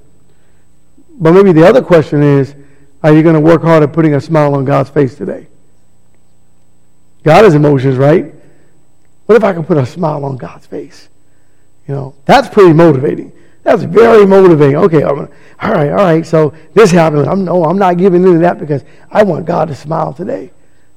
But 1.10 1.32
maybe 1.32 1.52
the 1.52 1.68
other 1.68 1.82
question 1.82 2.22
is, 2.22 2.54
are 3.02 3.12
you 3.12 3.22
going 3.22 3.34
to 3.34 3.40
work 3.40 3.60
hard 3.60 3.82
at 3.82 3.92
putting 3.92 4.14
a 4.14 4.20
smile 4.22 4.54
on 4.54 4.64
God's 4.64 4.88
face 4.88 5.14
today? 5.14 5.48
God 7.22 7.44
has 7.44 7.54
emotions, 7.54 7.98
right? 7.98 8.34
What 9.26 9.36
if 9.36 9.44
I 9.44 9.52
can 9.52 9.64
put 9.64 9.76
a 9.76 9.84
smile 9.84 10.24
on 10.24 10.38
God's 10.38 10.64
face? 10.64 11.10
You 11.86 11.94
know, 11.94 12.14
that's 12.24 12.48
pretty 12.48 12.72
motivating. 12.72 13.30
That's 13.62 13.82
very 13.84 14.26
motivating. 14.26 14.76
Okay, 14.76 15.02
I'm, 15.02 15.28
all 15.60 15.72
right, 15.72 15.90
all 15.90 15.96
right. 15.96 16.26
So 16.26 16.52
this 16.74 16.90
happened. 16.90 17.28
I'm 17.28 17.44
no, 17.44 17.64
I'm 17.64 17.78
not 17.78 17.96
giving 17.96 18.24
into 18.24 18.38
that 18.40 18.58
because 18.58 18.84
I 19.10 19.22
want 19.22 19.46
God 19.46 19.68
to 19.68 19.74
smile 19.74 20.12
today. 20.12 20.50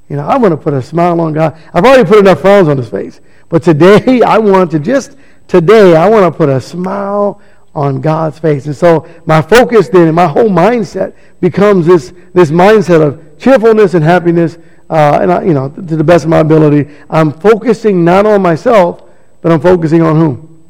You 0.09 0.15
know, 0.15 0.25
I 0.25 0.37
want 0.37 0.51
to 0.51 0.57
put 0.57 0.73
a 0.73 0.81
smile 0.81 1.19
on 1.21 1.33
God. 1.33 1.57
I've 1.73 1.83
already 1.83 2.07
put 2.07 2.19
enough 2.19 2.41
frowns 2.41 2.67
on 2.67 2.77
his 2.77 2.89
face, 2.89 3.21
but 3.49 3.63
today 3.63 4.21
I 4.25 4.37
want 4.37 4.71
to 4.71 4.79
just 4.79 5.17
today 5.47 5.95
I 5.95 6.09
want 6.09 6.31
to 6.31 6.35
put 6.35 6.49
a 6.49 6.59
smile 6.59 7.41
on 7.75 8.01
God's 8.01 8.39
face. 8.39 8.65
And 8.65 8.75
so 8.75 9.07
my 9.25 9.41
focus 9.41 9.89
then 9.89 10.07
and 10.07 10.15
my 10.15 10.27
whole 10.27 10.49
mindset 10.49 11.15
becomes 11.41 11.85
this 11.85 12.13
this 12.33 12.49
mindset 12.49 13.01
of 13.01 13.37
cheerfulness 13.37 13.93
and 13.93 14.03
happiness 14.03 14.57
uh, 14.89 15.19
and 15.21 15.31
I, 15.31 15.43
you 15.43 15.53
know, 15.53 15.69
to 15.69 15.81
the 15.95 16.03
best 16.03 16.25
of 16.25 16.29
my 16.29 16.39
ability, 16.39 16.93
I'm 17.09 17.31
focusing 17.31 18.05
not 18.05 18.25
on 18.25 18.41
myself, 18.41 19.03
but 19.41 19.51
I'm 19.51 19.59
focusing 19.59 20.01
on 20.01 20.15
whom? 20.15 20.63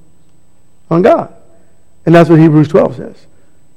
On 0.90 1.02
God. 1.02 1.36
And 2.06 2.14
that's 2.14 2.30
what 2.30 2.40
Hebrews 2.40 2.68
12 2.68 2.96
says. 2.98 3.28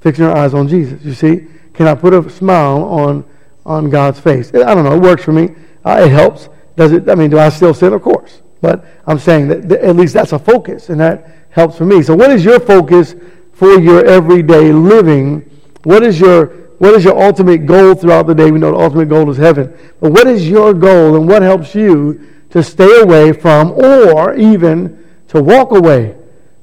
Fixing 0.01 0.25
our 0.25 0.37
eyes 0.37 0.55
on 0.55 0.69
Jesus. 0.69 1.05
You 1.05 1.14
see, 1.14 1.47
can 1.73 1.87
I 1.87 1.95
put 1.95 2.12
a 2.14 2.29
smile 2.31 2.83
on, 2.85 3.25
on 3.64 3.91
God's 3.91 4.21
face? 4.21 4.55
I 4.55 4.75
don't 4.75 4.85
know. 4.85 4.95
It 4.95 5.01
works 5.01 5.25
for 5.25 5.33
me. 5.33 5.55
Uh, 5.85 6.03
it 6.05 6.11
helps. 6.11 6.49
Does 6.77 6.93
it? 6.93 7.09
I 7.09 7.14
mean, 7.14 7.31
do 7.31 7.38
I 7.38 7.49
still 7.49 7.75
sin? 7.75 7.93
Of 7.93 8.03
course. 8.03 8.43
But 8.61 8.85
I'm 9.07 9.19
saying 9.19 9.49
that 9.49 9.69
th- 9.69 9.81
at 9.81 9.97
least 9.97 10.14
that's 10.14 10.33
a 10.33 10.38
focus, 10.38 10.91
and 10.91 11.01
that 11.01 11.31
helps 11.51 11.77
for 11.77 11.85
me. 11.85 12.03
So, 12.03 12.14
what 12.14 12.31
is 12.31 12.45
your 12.45 12.61
focus 12.61 13.14
for 13.53 13.79
your 13.79 14.05
everyday 14.05 14.73
living? 14.73 15.41
What 15.85 16.03
is 16.03 16.21
your 16.21 16.47
what 16.79 16.95
is 16.95 17.05
your 17.05 17.21
ultimate 17.21 17.67
goal 17.67 17.95
throughout 17.95 18.27
the 18.27 18.35
day? 18.35 18.51
We 18.51 18.59
know 18.59 18.71
the 18.71 18.79
ultimate 18.79 19.09
goal 19.09 19.29
is 19.31 19.37
heaven. 19.37 19.77
But 20.01 20.12
what 20.12 20.27
is 20.27 20.49
your 20.49 20.73
goal 20.73 21.17
and 21.17 21.27
what 21.29 21.43
helps 21.43 21.75
you 21.75 22.29
to 22.51 22.62
stay 22.62 23.01
away 23.01 23.33
from 23.33 23.73
or 23.73 24.35
even 24.35 25.05
to 25.29 25.43
walk 25.43 25.73
away 25.73 26.17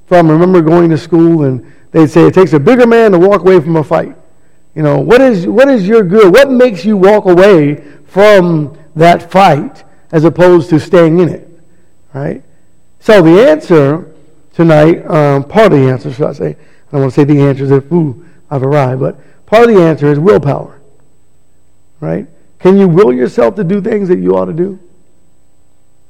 from? 0.08 0.30
I 0.30 0.34
Remember 0.34 0.62
going 0.62 0.90
to 0.90 0.98
school 0.98 1.44
and 1.44 1.72
they'd 1.92 2.10
say 2.10 2.26
it 2.26 2.34
takes 2.34 2.54
a 2.54 2.60
bigger 2.60 2.88
man 2.88 3.12
to 3.12 3.20
walk 3.20 3.42
away 3.42 3.60
from 3.60 3.76
a 3.76 3.84
fight. 3.84 4.16
You 4.76 4.84
know, 4.84 5.00
what 5.00 5.22
is, 5.22 5.48
what 5.48 5.70
is 5.70 5.88
your 5.88 6.04
good? 6.04 6.34
What 6.34 6.52
makes 6.52 6.84
you 6.84 6.98
walk 6.98 7.26
away 7.26 7.84
from 8.06 8.78
that 8.96 9.32
fight 9.32 9.84
as 10.12 10.26
opposed 10.26 10.70
to 10.72 10.80
staying 10.80 11.20
in 11.20 11.30
it? 11.30 11.50
Right? 12.14 12.44
So 13.00 13.22
the 13.22 13.48
answer 13.48 14.14
tonight, 14.54 15.06
um, 15.06 15.44
part 15.44 15.74
of 15.74 15.80
the 15.80 15.90
answer, 15.90 16.12
should 16.12 16.28
I 16.28 16.34
say, 16.34 16.50
I 16.50 16.92
don't 16.92 17.02
want 17.02 17.14
to 17.14 17.22
say 17.22 17.24
the 17.24 17.42
answer 17.42 17.64
as 17.64 17.72
if, 17.72 17.92
ooh, 17.92 18.26
I've 18.50 18.64
arrived, 18.64 19.00
but 19.00 19.20
Part 19.46 19.70
of 19.70 19.76
the 19.76 19.82
answer 19.82 20.12
is 20.12 20.20
willpower. 20.20 20.80
Right? 22.00 22.28
Can 22.60 22.78
you 22.78 22.88
will 22.88 23.14
yourself 23.14 23.56
to 23.56 23.64
do 23.64 23.82
things 23.82 24.10
that 24.10 24.20
you 24.20 24.36
ought 24.36 24.46
to 24.46 24.54
do? 24.54 24.80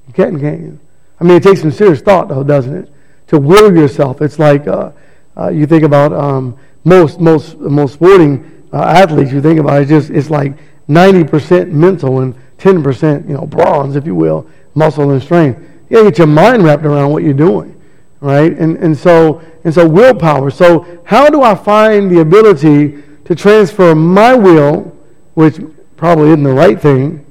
You 0.07 0.13
can, 0.13 0.39
can't 0.39 0.61
you? 0.61 0.79
I 1.19 1.23
mean, 1.23 1.37
it 1.37 1.43
takes 1.43 1.61
some 1.61 1.71
serious 1.71 2.01
thought, 2.01 2.27
though, 2.27 2.43
doesn't 2.43 2.75
it? 2.75 2.93
To 3.27 3.39
will 3.39 3.75
yourself. 3.75 4.21
It's 4.21 4.39
like 4.39 4.67
uh, 4.67 4.91
uh, 5.37 5.49
you 5.49 5.65
think 5.65 5.83
about 5.83 6.13
um, 6.13 6.57
most 6.83 7.19
most 7.19 7.57
most 7.57 7.93
sporting 7.93 8.63
uh, 8.71 8.83
athletes. 8.83 9.31
You 9.31 9.41
think 9.41 9.59
about 9.59 9.79
it, 9.79 9.81
it's 9.83 9.89
just 9.89 10.09
it's 10.09 10.29
like 10.29 10.53
ninety 10.87 11.23
percent 11.23 11.73
mental 11.73 12.21
and 12.21 12.35
ten 12.57 12.83
percent, 12.83 13.27
you 13.27 13.33
know, 13.33 13.45
bronze, 13.45 13.95
if 13.95 14.05
you 14.05 14.15
will, 14.15 14.47
muscle 14.75 15.11
and 15.11 15.21
strength. 15.21 15.59
You 15.89 15.97
gotta 15.97 16.09
get 16.11 16.17
your 16.19 16.27
mind 16.27 16.63
wrapped 16.63 16.85
around 16.85 17.11
what 17.11 17.23
you're 17.23 17.33
doing, 17.33 17.79
right? 18.19 18.51
And 18.57 18.77
and 18.77 18.97
so 18.97 19.41
and 19.63 19.73
so 19.73 19.87
willpower. 19.87 20.51
So 20.51 21.01
how 21.05 21.29
do 21.29 21.41
I 21.41 21.55
find 21.55 22.11
the 22.11 22.21
ability 22.21 23.03
to 23.25 23.35
transfer 23.35 23.95
my 23.95 24.35
will, 24.35 24.95
which 25.33 25.59
probably 25.97 26.27
isn't 26.29 26.43
the 26.43 26.53
right 26.53 26.79
thing, 26.79 27.25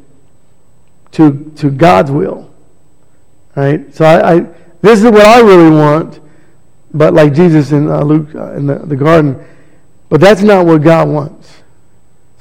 to, 1.12 1.52
to 1.56 1.70
God's 1.70 2.10
will. 2.10 2.52
Right? 3.54 3.94
So 3.94 4.04
I, 4.04 4.34
I 4.34 4.46
this 4.84 5.02
is 5.02 5.04
what 5.06 5.24
I 5.24 5.40
really 5.40 5.70
want, 5.70 6.20
but 6.92 7.14
like 7.14 7.32
Jesus 7.32 7.72
in 7.72 7.88
uh, 7.88 8.02
Luke 8.02 8.34
uh, 8.34 8.52
in 8.52 8.66
the, 8.66 8.78
the 8.78 8.96
garden, 8.96 9.42
but 10.08 10.20
that's 10.20 10.42
not 10.42 10.66
what 10.66 10.82
God 10.82 11.08
wants. 11.08 11.62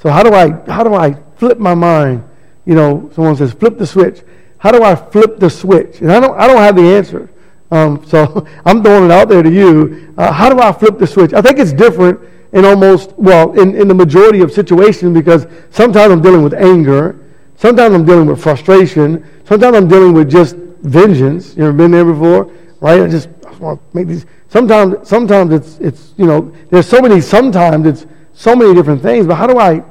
So 0.00 0.10
how 0.10 0.22
do 0.22 0.34
I 0.34 0.50
how 0.70 0.84
do 0.84 0.94
I 0.94 1.14
flip 1.36 1.58
my 1.58 1.74
mind? 1.74 2.22
You 2.66 2.74
know, 2.74 3.10
someone 3.14 3.36
says 3.36 3.52
flip 3.52 3.78
the 3.78 3.86
switch. 3.86 4.22
How 4.58 4.70
do 4.70 4.82
I 4.82 4.94
flip 4.94 5.38
the 5.38 5.48
switch? 5.48 6.00
And 6.00 6.12
I 6.12 6.20
don't 6.20 6.38
I 6.38 6.46
don't 6.46 6.58
have 6.58 6.76
the 6.76 6.82
answer. 6.82 7.30
Um, 7.70 8.04
so 8.06 8.46
I'm 8.64 8.82
throwing 8.82 9.06
it 9.06 9.10
out 9.10 9.28
there 9.28 9.42
to 9.42 9.50
you. 9.50 10.14
Uh, 10.18 10.30
how 10.30 10.50
do 10.50 10.60
I 10.60 10.72
flip 10.72 10.98
the 10.98 11.06
switch? 11.06 11.32
I 11.32 11.40
think 11.40 11.58
it's 11.58 11.72
different 11.72 12.20
in 12.52 12.64
almost, 12.64 13.12
well, 13.16 13.58
in, 13.58 13.74
in 13.74 13.88
the 13.88 13.94
majority 13.94 14.40
of 14.40 14.52
situations 14.52 15.12
because 15.12 15.46
sometimes 15.70 16.12
I'm 16.12 16.22
dealing 16.22 16.42
with 16.42 16.54
anger, 16.54 17.18
sometimes 17.56 17.94
I'm 17.94 18.04
dealing 18.04 18.26
with 18.26 18.40
frustration, 18.40 19.28
sometimes 19.44 19.76
I'm 19.76 19.88
dealing 19.88 20.12
with 20.12 20.30
just 20.30 20.56
vengeance. 20.84 21.56
You 21.56 21.64
ever 21.64 21.72
been 21.72 21.90
there 21.90 22.04
before? 22.04 22.52
Right? 22.80 23.00
I 23.00 23.08
just, 23.08 23.28
I 23.46 23.50
want 23.56 23.80
to 23.80 23.96
make 23.96 24.06
these. 24.06 24.26
Sometimes, 24.48 25.08
sometimes 25.08 25.52
it's, 25.52 25.78
it's, 25.78 26.14
you 26.16 26.26
know, 26.26 26.54
there's 26.70 26.86
so 26.86 27.00
many, 27.00 27.20
sometimes 27.20 27.86
it's 27.86 28.06
so 28.34 28.54
many 28.54 28.72
different 28.72 29.02
things, 29.02 29.26
but 29.26 29.34
how 29.34 29.46
do 29.46 29.58
I, 29.58 29.82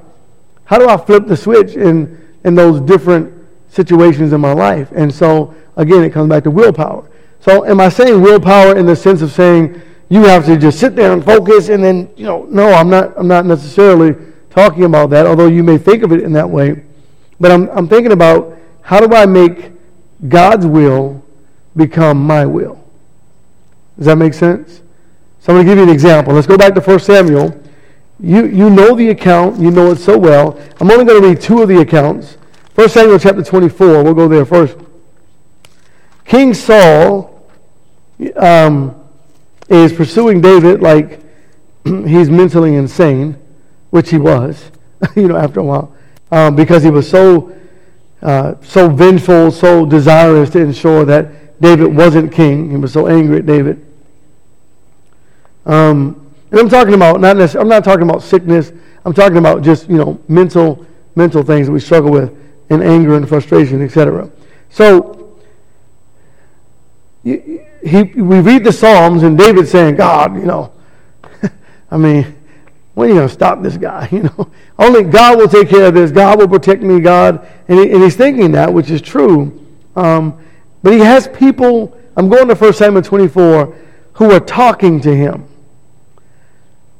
how 0.63 0.77
do 0.77 0.87
I 0.87 0.95
flip 0.95 1.27
the 1.27 1.35
switch 1.35 1.75
in, 1.75 2.25
in 2.45 2.55
those 2.55 2.79
different 2.79 3.33
situations 3.67 4.31
in 4.31 4.39
my 4.39 4.53
life? 4.53 4.89
And 4.95 5.13
so, 5.13 5.53
again, 5.75 6.03
it 6.03 6.11
comes 6.11 6.29
back 6.29 6.43
to 6.43 6.51
willpower. 6.51 7.09
So, 7.41 7.65
am 7.65 7.81
I 7.81 7.89
saying 7.89 8.21
willpower 8.21 8.77
in 8.77 8.85
the 8.85 8.95
sense 8.95 9.21
of 9.21 9.31
saying, 9.31 9.81
you 10.09 10.23
have 10.23 10.45
to 10.45 10.55
just 10.57 10.79
sit 10.79 10.95
there 10.95 11.11
and 11.11 11.25
focus 11.25 11.69
and 11.69 11.83
then, 11.83 12.09
you 12.15 12.25
know, 12.25 12.43
no, 12.43 12.71
I'm 12.71 12.89
not, 12.89 13.13
I'm 13.17 13.27
not 13.27 13.45
necessarily 13.45 14.15
talking 14.49 14.83
about 14.83 15.09
that, 15.09 15.25
although 15.25 15.47
you 15.47 15.63
may 15.63 15.77
think 15.77 16.03
of 16.03 16.11
it 16.11 16.21
in 16.21 16.31
that 16.33 16.49
way. 16.49 16.83
But 17.39 17.51
I'm, 17.51 17.67
I'm 17.69 17.87
thinking 17.87 18.11
about 18.11 18.57
how 18.81 18.99
do 18.99 19.13
I 19.15 19.25
make 19.25 19.72
God's 20.27 20.65
will 20.65 21.23
become 21.75 22.25
my 22.25 22.45
will? 22.45 22.83
Does 23.97 24.05
that 24.07 24.17
make 24.17 24.33
sense? 24.33 24.81
So 25.39 25.51
I'm 25.51 25.57
going 25.57 25.65
to 25.65 25.71
give 25.71 25.77
you 25.77 25.83
an 25.83 25.89
example. 25.89 26.33
Let's 26.33 26.47
go 26.47 26.57
back 26.57 26.73
to 26.75 26.81
1 26.81 26.99
Samuel. 26.99 27.59
You, 28.19 28.45
you 28.45 28.69
know 28.69 28.95
the 28.95 29.09
account, 29.09 29.59
you 29.59 29.71
know 29.71 29.91
it 29.91 29.97
so 29.97 30.17
well. 30.17 30.59
I'm 30.79 30.89
only 30.89 31.03
going 31.05 31.21
to 31.21 31.27
read 31.27 31.41
two 31.41 31.61
of 31.61 31.67
the 31.67 31.81
accounts. 31.81 32.37
1 32.75 32.89
Samuel 32.89 33.19
chapter 33.19 33.43
24, 33.43 34.03
we'll 34.03 34.13
go 34.13 34.27
there 34.27 34.45
first. 34.45 34.77
King 36.25 36.53
Saul 36.53 37.47
um, 38.35 38.95
is 39.67 39.91
pursuing 39.91 40.41
David 40.41 40.81
like 40.81 41.19
he's 41.83 42.29
mentally 42.29 42.75
insane, 42.75 43.37
which 43.89 44.09
he 44.09 44.17
was, 44.17 44.71
you 45.15 45.27
know, 45.27 45.35
after 45.35 45.59
a 45.59 45.63
while, 45.63 45.95
um, 46.31 46.55
because 46.55 46.83
he 46.83 46.89
was 46.89 47.09
so 47.09 47.53
uh, 48.23 48.55
so 48.61 48.89
vengeful, 48.89 49.51
so 49.51 49.85
desirous 49.85 50.49
to 50.51 50.59
ensure 50.59 51.03
that 51.03 51.59
David 51.59 51.93
wasn't 51.93 52.31
king. 52.31 52.71
He 52.71 52.77
was 52.77 52.93
so 52.93 53.07
angry 53.07 53.39
at 53.39 53.45
David. 53.45 53.85
Um, 55.65 56.31
and 56.49 56.59
I'm 56.59 56.69
talking 56.69 56.93
about 56.93 57.19
not 57.19 57.35
necessarily, 57.35 57.65
I'm 57.65 57.69
not 57.69 57.83
talking 57.83 58.09
about 58.09 58.23
sickness. 58.23 58.71
I'm 59.05 59.13
talking 59.13 59.37
about 59.37 59.61
just 59.61 59.89
you 59.89 59.97
know 59.97 60.19
mental 60.29 60.85
mental 61.15 61.43
things 61.43 61.67
that 61.67 61.73
we 61.73 61.81
struggle 61.81 62.11
with, 62.11 62.33
and 62.69 62.81
anger 62.81 63.15
and 63.15 63.27
frustration, 63.27 63.81
etc. 63.81 64.29
So 64.69 65.37
he, 67.23 67.67
we 67.83 68.39
read 68.39 68.63
the 68.63 68.71
Psalms, 68.71 69.23
and 69.23 69.37
David 69.37 69.67
saying, 69.67 69.95
"God, 69.95 70.35
you 70.35 70.45
know, 70.45 70.71
I 71.91 71.97
mean." 71.97 72.37
When 72.93 73.07
are 73.07 73.13
you 73.13 73.17
going 73.17 73.27
to 73.27 73.33
stop 73.33 73.61
this 73.61 73.77
guy? 73.77 74.07
You 74.11 74.23
know, 74.23 74.51
only 74.77 75.03
God 75.03 75.37
will 75.37 75.47
take 75.47 75.69
care 75.69 75.87
of 75.87 75.93
this. 75.93 76.11
God 76.11 76.39
will 76.39 76.47
protect 76.47 76.81
me. 76.81 76.99
God, 76.99 77.47
and, 77.67 77.79
he, 77.79 77.91
and 77.91 78.03
he's 78.03 78.15
thinking 78.15 78.51
that, 78.51 78.71
which 78.71 78.91
is 78.91 79.01
true. 79.01 79.65
Um, 79.95 80.39
but 80.83 80.93
he 80.93 80.99
has 80.99 81.27
people. 81.27 81.97
I'm 82.15 82.29
going 82.29 82.47
to 82.47 82.55
1 82.55 82.73
Samuel 82.73 83.01
24, 83.01 83.75
who 84.13 84.31
are 84.31 84.39
talking 84.39 85.01
to 85.01 85.15
him. 85.15 85.45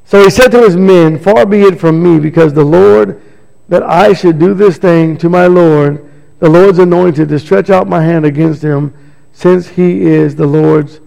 So 0.05 0.23
he 0.23 0.29
said 0.29 0.49
to 0.49 0.59
his 0.61 0.75
men, 0.75 1.19
"Far 1.19 1.45
be 1.45 1.61
it 1.61 1.79
from 1.79 2.01
me, 2.01 2.19
because 2.19 2.53
the 2.53 2.63
Lord 2.63 3.21
that 3.69 3.83
I 3.83 4.13
should 4.13 4.39
do 4.39 4.53
this 4.53 4.77
thing 4.77 5.17
to 5.17 5.29
my 5.29 5.47
Lord, 5.47 6.09
the 6.39 6.49
Lord's 6.49 6.79
anointed, 6.79 7.29
to 7.29 7.39
stretch 7.39 7.69
out 7.69 7.87
my 7.87 8.03
hand 8.03 8.25
against 8.25 8.61
him, 8.61 8.93
since 9.31 9.67
he 9.67 10.01
is 10.01 10.35
the 10.35 10.47
Lord's 10.47 10.99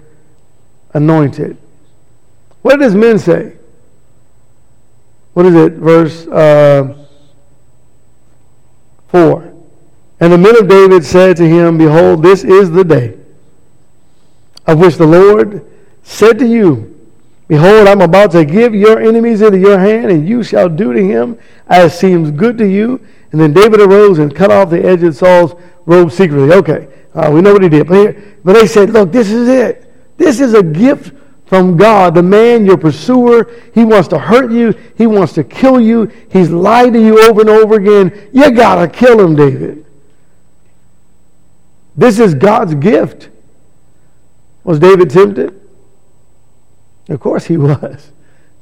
anointed." 0.95 1.57
What 2.63 2.77
did 2.77 2.85
his 2.85 2.95
men 2.95 3.19
say? 3.19 3.56
What 5.37 5.45
is 5.45 5.55
it, 5.55 5.75
verse 5.75 6.27
uh, 6.29 6.97
4. 9.09 9.55
And 10.19 10.33
the 10.33 10.39
men 10.39 10.57
of 10.57 10.67
David 10.67 11.05
said 11.05 11.37
to 11.37 11.47
him, 11.47 11.77
Behold, 11.77 12.23
this 12.23 12.43
is 12.43 12.71
the 12.71 12.83
day 12.83 13.19
of 14.67 14.79
which 14.79 14.95
the 14.95 15.05
Lord 15.05 15.71
said 16.03 16.39
to 16.39 16.47
you, 16.47 17.07
Behold, 17.49 17.87
I'm 17.87 18.01
about 18.01 18.31
to 18.31 18.47
give 18.47 18.75
your 18.75 18.99
enemies 18.99 19.43
into 19.43 19.59
your 19.59 19.79
hand, 19.79 20.11
and 20.11 20.27
you 20.27 20.43
shall 20.43 20.71
do 20.71 20.95
to 20.95 21.07
him 21.07 21.39
as 21.67 21.99
seems 21.99 22.31
good 22.31 22.57
to 22.57 22.67
you. 22.67 23.07
And 23.31 23.39
then 23.39 23.53
David 23.53 23.83
arose 23.83 24.19
and 24.19 24.35
cut 24.35 24.51
off 24.51 24.71
the 24.71 24.83
edge 24.83 25.03
of 25.03 25.15
Saul's 25.17 25.55
robe 25.85 26.13
secretly. 26.13 26.51
Okay, 26.55 26.89
uh, 27.15 27.31
we 27.31 27.43
know 27.43 27.53
what 27.53 27.63
he 27.63 27.69
did. 27.69 27.87
But, 27.89 27.95
here, 27.95 28.39
but 28.43 28.55
they 28.55 28.67
said, 28.67 28.89
Look, 28.89 29.13
this 29.13 29.31
is 29.31 29.51
it. 29.51 30.17
This 30.17 30.41
is 30.41 30.55
a 30.55 30.63
gift 30.63 31.13
from 31.47 31.77
God. 31.77 32.15
The 32.15 32.23
man, 32.23 32.67
your 32.67 32.77
pursuer, 32.77 33.51
he 33.73 33.85
wants 33.85 34.09
to 34.09 34.19
hurt 34.19 34.51
you. 34.51 34.75
He 34.99 35.07
wants 35.07 35.33
to 35.35 35.45
kill 35.45 35.81
you. 35.81 36.11
He's 36.31 36.51
lied 36.51 36.93
to 36.93 37.01
you 37.01 37.23
over 37.29 37.41
and 37.41 37.51
over 37.51 37.77
again. 37.77 38.29
You 38.33 38.51
got 38.51 38.77
to 38.77 38.89
kill 38.89 39.21
him, 39.21 39.37
David. 39.37 39.87
This 41.97 42.19
is 42.19 42.35
God's 42.35 42.75
gift. 42.75 43.31
Was 44.65 44.79
David 44.79 45.11
tempted? 45.11 45.61
Of 47.09 47.21
course 47.21 47.47
he 47.47 47.57
was. 47.57 48.11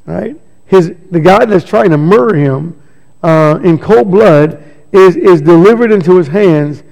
Right? 0.07 0.37
His, 0.67 0.95
the 1.11 1.21
guy 1.21 1.45
that's 1.47 1.65
trying 1.65 1.91
to 1.91 1.99
murder 1.99 2.37
him 2.37 2.81
uh, 3.23 3.59
in 3.65 3.79
cold 3.79 4.11
blood 4.11 4.63
is, 4.93 5.17
is 5.17 5.41
delivered 5.41 5.91
into 5.91 6.17
his 6.17 6.29
hands, 6.29 6.83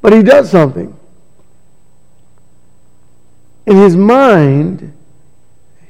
but 0.00 0.12
he 0.12 0.22
does 0.22 0.50
something. 0.50 0.98
In 3.66 3.76
his 3.76 3.96
mind, 3.96 4.95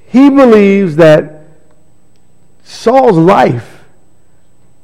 he 0.07 0.31
believes 0.31 0.97
that 0.97 1.45
Saul's 2.65 3.17
life 3.19 3.85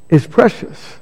is 0.09 0.27
precious. 0.27 0.97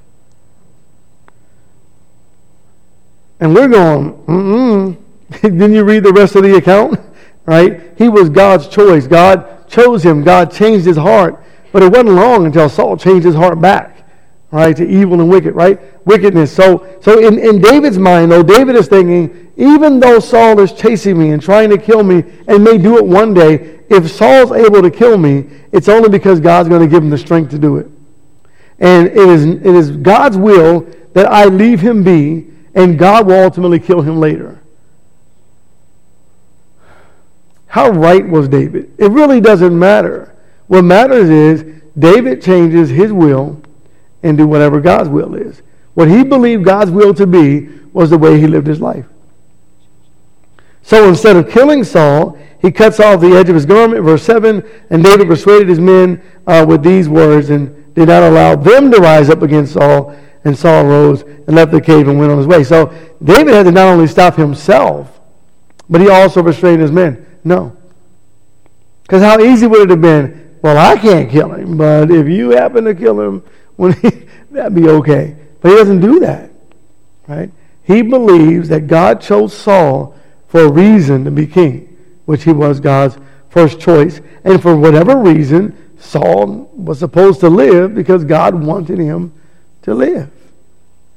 And 3.39 3.55
we're 3.55 3.67
going, 3.67 4.13
mm 4.25 4.97
Didn't 5.41 5.73
you 5.73 5.83
read 5.83 6.03
the 6.03 6.13
rest 6.13 6.35
of 6.35 6.43
the 6.43 6.55
account? 6.55 6.99
Right? 7.43 7.97
He 7.97 8.07
was 8.07 8.29
God's 8.29 8.67
choice. 8.67 9.07
God 9.07 9.67
chose 9.67 10.05
him. 10.05 10.23
God 10.23 10.51
changed 10.51 10.85
his 10.85 10.95
heart. 10.95 11.43
But 11.71 11.81
it 11.81 11.91
wasn't 11.91 12.11
long 12.11 12.45
until 12.45 12.69
Saul 12.69 12.97
changed 12.97 13.25
his 13.25 13.33
heart 13.33 13.59
back, 13.59 14.00
right, 14.51 14.75
to 14.75 14.87
evil 14.87 15.19
and 15.21 15.29
wicked, 15.29 15.55
right? 15.55 15.79
Wickedness. 16.05 16.53
So, 16.53 16.97
so 17.01 17.19
in, 17.19 17.39
in 17.39 17.61
David's 17.61 17.97
mind, 17.97 18.31
though, 18.31 18.43
David 18.43 18.75
is 18.75 18.87
thinking, 18.87 19.51
even 19.55 19.99
though 19.99 20.19
Saul 20.19 20.59
is 20.59 20.73
chasing 20.73 21.17
me 21.17 21.31
and 21.31 21.41
trying 21.41 21.69
to 21.69 21.77
kill 21.77 22.03
me 22.03 22.23
and 22.47 22.63
may 22.63 22.77
do 22.77 22.97
it 22.97 23.05
one 23.05 23.33
day, 23.33 23.79
if 23.89 24.09
Saul's 24.09 24.51
able 24.51 24.81
to 24.81 24.91
kill 24.91 25.17
me, 25.17 25.47
it's 25.71 25.87
only 25.87 26.09
because 26.09 26.39
God's 26.39 26.69
going 26.69 26.81
to 26.81 26.87
give 26.87 27.03
him 27.03 27.09
the 27.09 27.17
strength 27.17 27.51
to 27.51 27.59
do 27.59 27.77
it. 27.77 27.87
And 28.79 29.07
it 29.07 29.17
is, 29.17 29.45
it 29.45 29.65
is 29.65 29.91
God's 29.91 30.37
will 30.37 30.81
that 31.13 31.27
I 31.27 31.45
leave 31.45 31.79
him 31.79 32.03
be, 32.03 32.47
and 32.73 32.97
God 32.97 33.27
will 33.27 33.43
ultimately 33.43 33.79
kill 33.79 34.01
him 34.01 34.19
later. 34.19 34.59
How 37.67 37.89
right 37.89 38.27
was 38.27 38.49
David? 38.49 38.93
It 38.97 39.11
really 39.11 39.39
doesn't 39.39 39.77
matter. 39.77 40.35
What 40.67 40.83
matters 40.83 41.29
is 41.29 41.81
David 41.97 42.41
changes 42.41 42.89
his 42.89 43.13
will 43.13 43.60
and 44.23 44.37
do 44.37 44.47
whatever 44.47 44.79
God's 44.79 45.09
will 45.09 45.35
is. 45.35 45.61
What 45.93 46.07
he 46.07 46.23
believed 46.23 46.65
God's 46.65 46.91
will 46.91 47.13
to 47.15 47.27
be 47.27 47.67
was 47.93 48.09
the 48.09 48.17
way 48.17 48.39
he 48.39 48.47
lived 48.47 48.67
his 48.67 48.79
life. 48.79 49.05
So 50.83 51.07
instead 51.07 51.35
of 51.35 51.49
killing 51.49 51.83
Saul, 51.83 52.37
he 52.61 52.71
cuts 52.71 52.99
off 52.99 53.21
the 53.21 53.35
edge 53.35 53.49
of 53.49 53.55
his 53.55 53.65
garment. 53.65 54.03
Verse 54.03 54.23
7 54.23 54.63
And 54.89 55.03
David 55.03 55.27
persuaded 55.27 55.67
his 55.67 55.79
men 55.79 56.21
uh, 56.47 56.65
with 56.67 56.83
these 56.83 57.09
words 57.09 57.49
and 57.49 57.93
did 57.93 58.07
not 58.07 58.23
allow 58.23 58.55
them 58.55 58.91
to 58.91 58.99
rise 58.99 59.29
up 59.29 59.41
against 59.41 59.73
Saul. 59.73 60.15
And 60.43 60.57
Saul 60.57 60.85
rose 60.85 61.21
and 61.21 61.55
left 61.55 61.71
the 61.71 61.81
cave 61.81 62.07
and 62.07 62.17
went 62.17 62.31
on 62.31 62.37
his 62.37 62.47
way. 62.47 62.63
So 62.63 62.93
David 63.23 63.53
had 63.53 63.63
to 63.63 63.71
not 63.71 63.87
only 63.87 64.07
stop 64.07 64.35
himself, 64.35 65.19
but 65.89 66.01
he 66.01 66.09
also 66.09 66.41
restrained 66.41 66.81
his 66.81 66.91
men. 66.91 67.25
No. 67.43 67.77
Because 69.03 69.21
how 69.21 69.39
easy 69.39 69.67
would 69.67 69.81
it 69.81 69.89
have 69.89 70.01
been? 70.01 70.57
Well, 70.61 70.77
I 70.77 70.97
can't 70.97 71.29
kill 71.29 71.51
him, 71.53 71.77
but 71.77 72.11
if 72.11 72.27
you 72.27 72.51
happen 72.51 72.85
to 72.85 72.95
kill 72.95 73.19
him, 73.19 73.43
when 73.81 73.93
he, 73.93 74.09
that'd 74.51 74.75
be 74.75 74.87
okay. 74.87 75.35
But 75.59 75.71
he 75.71 75.75
doesn't 75.75 76.01
do 76.01 76.19
that, 76.21 76.51
right? 77.27 77.51
He 77.83 78.01
believes 78.01 78.69
that 78.69 78.87
God 78.87 79.21
chose 79.21 79.55
Saul 79.55 80.15
for 80.47 80.61
a 80.61 80.71
reason 80.71 81.25
to 81.25 81.31
be 81.31 81.47
king 81.47 81.87
which 82.25 82.43
he 82.43 82.51
was 82.51 82.79
God's 82.79 83.17
first 83.49 83.79
choice. 83.79 84.21
And 84.43 84.61
for 84.61 84.75
whatever 84.75 85.17
reason, 85.17 85.95
Saul 85.99 86.69
was 86.73 86.99
supposed 86.99 87.39
to 87.41 87.49
live 87.49 87.93
because 87.93 88.23
God 88.23 88.55
wanted 88.55 88.99
him 88.99 89.33
to 89.81 89.93
live. 89.93 90.31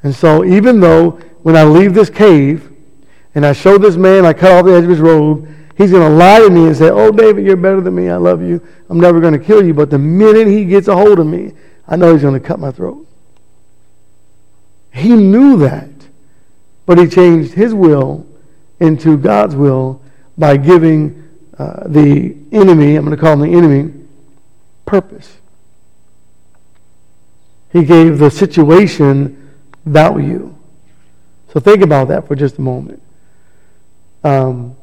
And 0.03 0.15
so, 0.15 0.45
even 0.45 0.81
though 0.81 1.13
when 1.43 1.57
I 1.57 1.65
leave 1.65 1.95
this 1.95 2.11
cave 2.11 2.73
and 3.35 3.47
I 3.47 3.53
show 3.53 3.79
this 3.79 3.97
man, 3.97 4.27
I 4.27 4.33
cut 4.33 4.53
off 4.53 4.65
the 4.67 4.73
edge 4.73 4.85
of 4.85 4.91
his 4.91 5.01
robe, 5.01 5.49
he's 5.77 5.91
going 5.91 6.03
to 6.03 6.17
lie 6.17 6.41
to 6.41 6.51
me 6.51 6.67
and 6.67 6.77
say, 6.77 6.91
Oh, 6.91 7.11
David, 7.11 7.45
you're 7.45 7.57
better 7.57 7.81
than 7.81 7.95
me. 7.95 8.11
I 8.11 8.17
love 8.17 8.43
you. 8.43 8.61
I'm 8.91 8.99
never 8.99 9.21
going 9.21 9.39
to 9.39 9.45
kill 9.45 9.65
you. 9.65 9.73
But 9.73 9.91
the 9.91 9.99
minute 9.99 10.47
he 10.47 10.65
gets 10.65 10.89
a 10.89 10.97
hold 10.97 11.19
of 11.19 11.27
me, 11.27 11.53
I 11.87 11.97
know 11.97 12.13
he's 12.13 12.23
going 12.23 12.41
to 12.41 12.47
cut 12.47 12.59
my 12.59 12.71
throat. 12.71 13.07
He 14.93 15.11
knew 15.11 15.59
that. 15.59 15.91
But 16.87 16.99
he 16.99 17.07
changed 17.07 17.55
his 17.55 17.75
will 17.75 18.27
into 18.81 19.17
God's 19.17 19.57
will 19.57 20.03
by 20.37 20.57
giving 20.57 21.23
uh, 21.59 21.85
the 21.87 22.37
enemy, 22.53 22.97
I'm 22.97 23.05
going 23.05 23.17
to 23.17 23.21
call 23.21 23.35
him 23.35 23.41
the 23.41 23.57
enemy, 23.57 23.93
purpose. 24.85 25.39
He 27.73 27.85
gave 27.85 28.19
the 28.19 28.31
situation 28.31 29.53
value. 29.85 30.55
So 31.53 31.61
think 31.61 31.83
about 31.83 32.09
that 32.09 32.27
for 32.27 32.35
just 32.35 32.59
a 32.59 32.61
moment. 32.61 33.01
Um, 34.23 34.77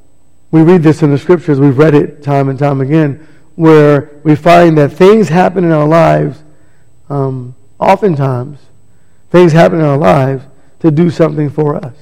we 0.52 0.62
read 0.62 0.84
this 0.84 1.02
in 1.02 1.12
the 1.12 1.18
scriptures, 1.18 1.60
we've 1.60 1.78
read 1.78 1.96
it 1.96 2.24
time 2.24 2.50
and 2.50 2.58
time 2.58 2.82
again, 2.82 3.28
where 3.56 4.12
we 4.24 4.36
find 4.36 4.78
that 4.78 4.90
things 4.90 5.30
happen 5.30 5.64
in 5.64 5.72
our 5.72 5.88
lives, 5.88 6.44
um, 7.12 7.56
oftentimes, 7.78 8.58
things 9.32 9.52
happen 9.52 9.80
in 9.80 9.86
our 9.86 9.98
lives 9.98 10.46
to 10.80 10.90
do 10.90 11.10
something 11.10 11.50
for 11.50 11.76
us. 11.76 11.96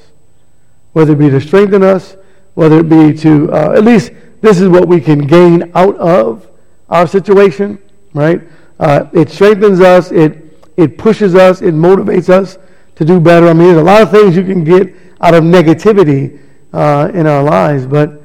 Whether 0.93 1.13
it 1.13 1.19
be 1.19 1.29
to 1.29 1.41
strengthen 1.41 1.83
us, 1.83 2.15
whether 2.53 2.79
it 2.79 2.89
be 2.89 3.13
to, 3.21 3.51
uh, 3.51 3.73
at 3.75 3.83
least 3.83 4.11
this 4.41 4.59
is 4.59 4.69
what 4.69 4.87
we 4.87 5.01
can 5.01 5.25
gain 5.25 5.71
out 5.73 5.97
of 5.97 6.47
our 6.89 7.07
situation, 7.07 7.79
right? 8.13 8.41
Uh, 8.79 9.05
it 9.13 9.29
strengthens 9.29 9.81
us, 9.81 10.11
it, 10.11 10.57
it 10.77 10.97
pushes 10.97 11.35
us, 11.35 11.61
it 11.61 11.73
motivates 11.73 12.29
us 12.29 12.57
to 12.95 13.03
do 13.03 13.19
better. 13.19 13.47
I 13.47 13.53
mean, 13.53 13.67
there's 13.67 13.81
a 13.81 13.83
lot 13.83 14.01
of 14.01 14.11
things 14.11 14.35
you 14.35 14.43
can 14.43 14.63
get 14.63 14.95
out 15.21 15.33
of 15.33 15.43
negativity 15.43 16.39
uh, 16.71 17.09
in 17.13 17.25
our 17.25 17.43
lives, 17.43 17.85
but 17.85 18.21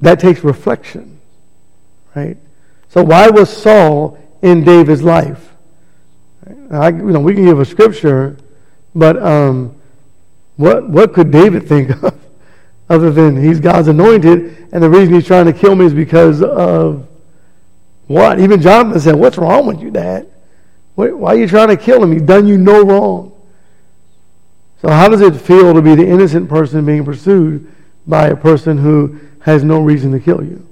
that 0.00 0.20
takes 0.20 0.44
reflection, 0.44 1.18
right? 2.14 2.36
So 2.90 3.02
why 3.02 3.30
was 3.30 3.48
Saul 3.48 4.18
in 4.42 4.64
David's 4.64 5.02
life? 5.02 5.54
I, 6.70 6.88
you 6.88 7.12
know, 7.12 7.20
we 7.20 7.34
can 7.34 7.44
give 7.44 7.60
a 7.60 7.64
scripture, 7.64 8.36
but 8.94 9.22
um, 9.22 9.74
what 10.56 10.88
what 10.88 11.14
could 11.14 11.30
David 11.30 11.68
think 11.68 11.90
of? 12.02 12.18
other 12.90 13.10
than 13.10 13.42
he's 13.42 13.58
God's 13.58 13.88
anointed, 13.88 14.68
and 14.72 14.82
the 14.82 14.90
reason 14.90 15.14
he's 15.14 15.26
trying 15.26 15.46
to 15.46 15.52
kill 15.52 15.74
me 15.74 15.86
is 15.86 15.94
because 15.94 16.42
of 16.42 17.06
what? 18.06 18.38
Even 18.38 18.60
Jonathan 18.60 19.00
said, 19.00 19.14
What's 19.14 19.38
wrong 19.38 19.66
with 19.66 19.80
you, 19.80 19.90
Dad? 19.90 20.28
Why 20.94 21.32
are 21.32 21.36
you 21.36 21.48
trying 21.48 21.68
to 21.68 21.76
kill 21.76 22.02
him? 22.02 22.12
He's 22.12 22.22
done 22.22 22.46
you 22.46 22.58
no 22.58 22.82
wrong. 22.82 23.32
So, 24.82 24.88
how 24.88 25.08
does 25.08 25.22
it 25.22 25.34
feel 25.36 25.72
to 25.72 25.80
be 25.80 25.94
the 25.94 26.06
innocent 26.06 26.50
person 26.50 26.84
being 26.84 27.04
pursued 27.04 27.72
by 28.06 28.26
a 28.26 28.36
person 28.36 28.76
who 28.76 29.20
has 29.40 29.64
no 29.64 29.80
reason 29.80 30.12
to 30.12 30.20
kill 30.20 30.44
you? 30.44 30.66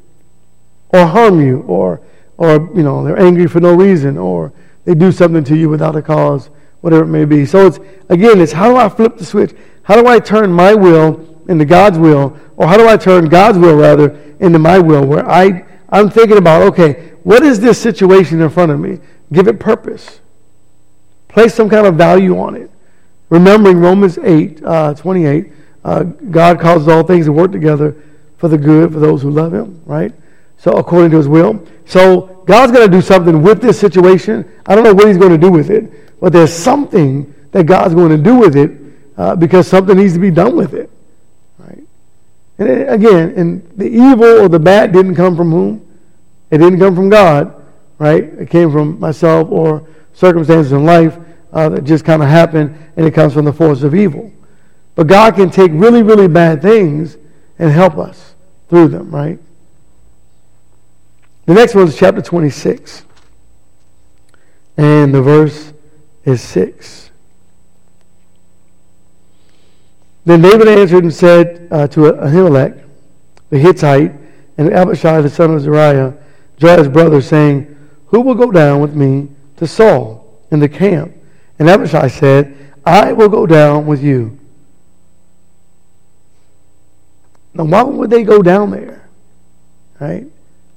or 0.93 1.07
harm 1.07 1.41
you, 1.41 1.61
or, 1.61 2.01
or 2.41 2.71
you 2.75 2.83
know, 2.83 3.05
they're 3.05 3.21
angry 3.21 3.47
for 3.47 3.61
no 3.61 3.75
reason, 3.75 4.17
or 4.17 4.51
they 4.87 4.95
do 4.95 5.13
something 5.13 5.45
to 5.45 5.55
you 5.55 5.69
without 5.69 5.95
a 5.95 6.01
cause, 6.01 6.49
whatever 6.81 7.05
it 7.05 7.09
may 7.09 7.27
be. 7.27 7.45
So 7.45 7.67
it's, 7.67 7.79
again, 8.09 8.41
it's 8.41 8.51
how 8.51 8.71
do 8.71 8.77
I 8.79 8.89
flip 8.89 9.19
the 9.19 9.27
switch? 9.27 9.55
How 9.83 10.01
do 10.01 10.09
I 10.09 10.19
turn 10.19 10.51
my 10.51 10.73
will 10.73 11.39
into 11.49 11.67
God's 11.67 11.99
will? 11.99 12.35
Or 12.57 12.67
how 12.67 12.79
do 12.79 12.89
I 12.89 12.97
turn 12.97 13.27
God's 13.27 13.59
will, 13.59 13.77
rather, 13.77 14.19
into 14.41 14.59
my 14.59 14.79
will, 14.79 15.05
where 15.05 15.29
I, 15.31 15.67
I'm 15.91 16.09
thinking 16.09 16.39
about, 16.39 16.63
okay, 16.63 17.13
what 17.25 17.43
is 17.43 17.61
this 17.61 17.79
situation 17.79 18.41
in 18.41 18.49
front 18.49 18.73
of 18.73 18.81
me? 18.81 19.01
Give 19.31 19.47
it 19.47 19.61
purpose. 19.61 20.21
Place 21.29 21.53
some 21.53 21.69
kind 21.69 21.87
of 21.87 21.97
value 21.97 22.39
on 22.39 22.57
it. 22.57 22.71
Remembering 23.29 23.77
Romans 23.77 24.17
8, 24.17 24.65
uh, 24.65 24.95
28, 24.95 25.53
uh, 25.85 26.05
God 26.05 26.59
causes 26.59 26.89
all 26.89 27.03
things 27.03 27.27
to 27.27 27.33
work 27.33 27.53
together 27.53 28.03
for 28.39 28.49
the 28.49 28.57
good 28.57 28.95
for 28.95 28.99
those 28.99 29.21
who 29.21 29.31
love 29.31 29.53
Him, 29.53 29.83
right? 29.85 30.15
So, 30.61 30.73
according 30.73 31.11
to 31.13 31.17
His 31.17 31.27
will. 31.27 31.67
So, 31.87 32.43
God's 32.45 32.71
going 32.71 32.87
to 32.87 32.95
do 32.95 33.01
something 33.01 33.43
with 33.43 33.63
this 33.63 33.81
situation. 33.81 34.47
I 34.67 34.75
don't 34.75 34.85
know 34.85 34.93
what 34.93 35.09
He's 35.09 35.17
going 35.17 35.33
to 35.33 35.39
do 35.39 35.51
with 35.51 35.71
it, 35.71 36.21
but 36.21 36.35
there's 36.35 36.53
something 36.53 37.35
that 37.53 37.65
God's 37.65 37.95
going 37.95 38.11
to 38.11 38.23
do 38.23 38.37
with 38.37 38.57
it 38.57 38.73
uh, 39.17 39.37
because 39.37 39.67
something 39.67 39.97
needs 39.97 40.13
to 40.13 40.19
be 40.19 40.31
done 40.31 40.57
with 40.57 40.75
it, 40.75 40.91
right? 41.59 41.83
And 42.59 42.69
it, 42.69 42.93
again, 42.93 43.33
and 43.37 43.73
the 43.75 43.89
evil 43.89 44.43
or 44.43 44.49
the 44.51 44.59
bad 44.59 44.93
didn't 44.93 45.15
come 45.15 45.35
from 45.35 45.51
whom? 45.51 45.99
It 46.51 46.59
didn't 46.59 46.79
come 46.79 46.95
from 46.95 47.09
God, 47.09 47.55
right? 47.99 48.25
It 48.25 48.51
came 48.51 48.71
from 48.71 49.01
myself 49.01 49.49
or 49.51 49.89
circumstances 50.13 50.73
in 50.73 50.85
life 50.85 51.19
uh, 51.55 51.71
that 51.71 51.85
just 51.85 52.05
kind 52.05 52.23
of 52.23 52.29
happened, 52.29 52.77
and 52.99 53.07
it 53.07 53.15
comes 53.15 53.33
from 53.33 53.47
the 53.47 53.53
force 53.53 53.83
of 53.83 53.95
evil. 53.95 54.31
But 54.95 55.07
God 55.07 55.37
can 55.37 55.49
take 55.49 55.71
really, 55.73 56.03
really 56.03 56.29
bad 56.29 56.61
things 56.61 57.17
and 57.59 57.71
help 57.71 57.97
us 57.97 58.35
through 58.69 58.89
them, 58.89 59.11
right? 59.11 59.39
The 61.47 61.55
next 61.55 61.75
one 61.75 61.89
is 61.89 61.97
chapter 61.97 62.23
26. 62.23 63.05
And 64.77 65.15
the 65.15 65.23
verse 65.23 65.73
is 66.25 66.41
6. 66.41 67.11
Then 70.25 70.43
David 70.43 70.69
answered 70.69 71.03
and 71.05 71.13
said 71.13 71.69
uh, 71.71 71.87
to 71.89 72.01
Ahimelech, 72.01 72.85
the 73.49 73.59
Hittite, 73.59 74.13
and 74.59 74.73
Abishai, 74.73 75.21
the 75.23 75.31
son 75.31 75.55
of 75.55 75.63
Zeruiah, 75.63 76.15
Joab's 76.59 76.89
brother, 76.89 77.21
saying, 77.21 77.75
Who 78.07 78.21
will 78.21 78.35
go 78.35 78.51
down 78.51 78.81
with 78.81 78.95
me 78.95 79.29
to 79.57 79.67
Saul 79.67 80.39
in 80.51 80.61
the 80.61 80.69
camp? 80.69 81.15
And 81.59 81.69
Abishai 81.69 82.09
said, 82.09 82.75
I 82.85 83.13
will 83.13 83.29
go 83.29 83.47
down 83.47 83.87
with 83.87 84.03
you. 84.03 84.39
Now, 87.55 87.65
why 87.65 87.83
would 87.83 88.11
they 88.11 88.23
go 88.23 88.43
down 88.43 88.71
there? 88.71 89.09
Right? 89.99 90.27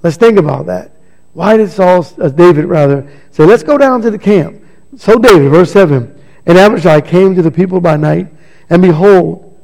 Let's 0.03 0.17
think 0.17 0.37
about 0.37 0.67
that. 0.67 0.91
Why 1.33 1.57
did 1.57 1.71
Saul, 1.71 2.05
uh, 2.21 2.29
David 2.29 2.65
rather, 2.65 3.09
say, 3.31 3.45
let's 3.45 3.63
go 3.63 3.77
down 3.77 4.01
to 4.01 4.11
the 4.11 4.19
camp? 4.19 4.61
So 4.97 5.17
David, 5.17 5.49
verse 5.49 5.71
7, 5.71 6.21
and 6.45 6.57
Abishai 6.57 7.01
came 7.01 7.33
to 7.35 7.41
the 7.41 7.49
people 7.49 7.81
by 7.81 7.97
night, 7.97 8.27
and 8.69 8.81
behold, 8.81 9.57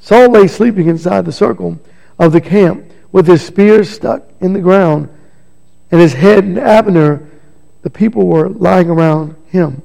Saul 0.00 0.30
lay 0.30 0.46
sleeping 0.46 0.88
inside 0.88 1.26
the 1.26 1.32
circle 1.32 1.78
of 2.18 2.32
the 2.32 2.40
camp 2.40 2.90
with 3.12 3.26
his 3.26 3.44
spear 3.44 3.84
stuck 3.84 4.22
in 4.40 4.52
the 4.54 4.60
ground, 4.60 5.10
and 5.90 6.00
his 6.00 6.14
head 6.14 6.44
and 6.44 6.58
Abner, 6.58 7.28
the 7.82 7.90
people 7.90 8.26
were 8.26 8.48
lying 8.48 8.88
around 8.88 9.36
him. 9.48 9.82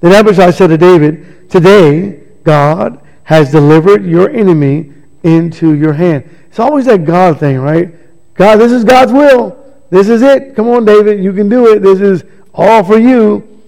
Then 0.00 0.12
Abishai 0.12 0.50
said 0.50 0.68
to 0.68 0.76
David, 0.76 1.50
Today 1.50 2.22
God 2.44 3.00
has 3.24 3.50
delivered 3.50 4.04
your 4.04 4.28
enemy 4.30 4.92
into 5.22 5.74
your 5.74 5.94
hand. 5.94 6.28
It's 6.48 6.58
always 6.58 6.84
that 6.84 7.04
God 7.04 7.40
thing, 7.40 7.58
right? 7.58 7.94
God, 8.34 8.56
this 8.56 8.72
is 8.72 8.84
God's 8.84 9.12
will. 9.12 9.56
This 9.90 10.08
is 10.08 10.22
it. 10.22 10.56
Come 10.56 10.68
on, 10.68 10.84
David, 10.84 11.22
you 11.22 11.32
can 11.32 11.48
do 11.48 11.72
it. 11.72 11.80
This 11.80 12.00
is 12.00 12.24
all 12.52 12.82
for 12.82 12.98
you. 12.98 13.62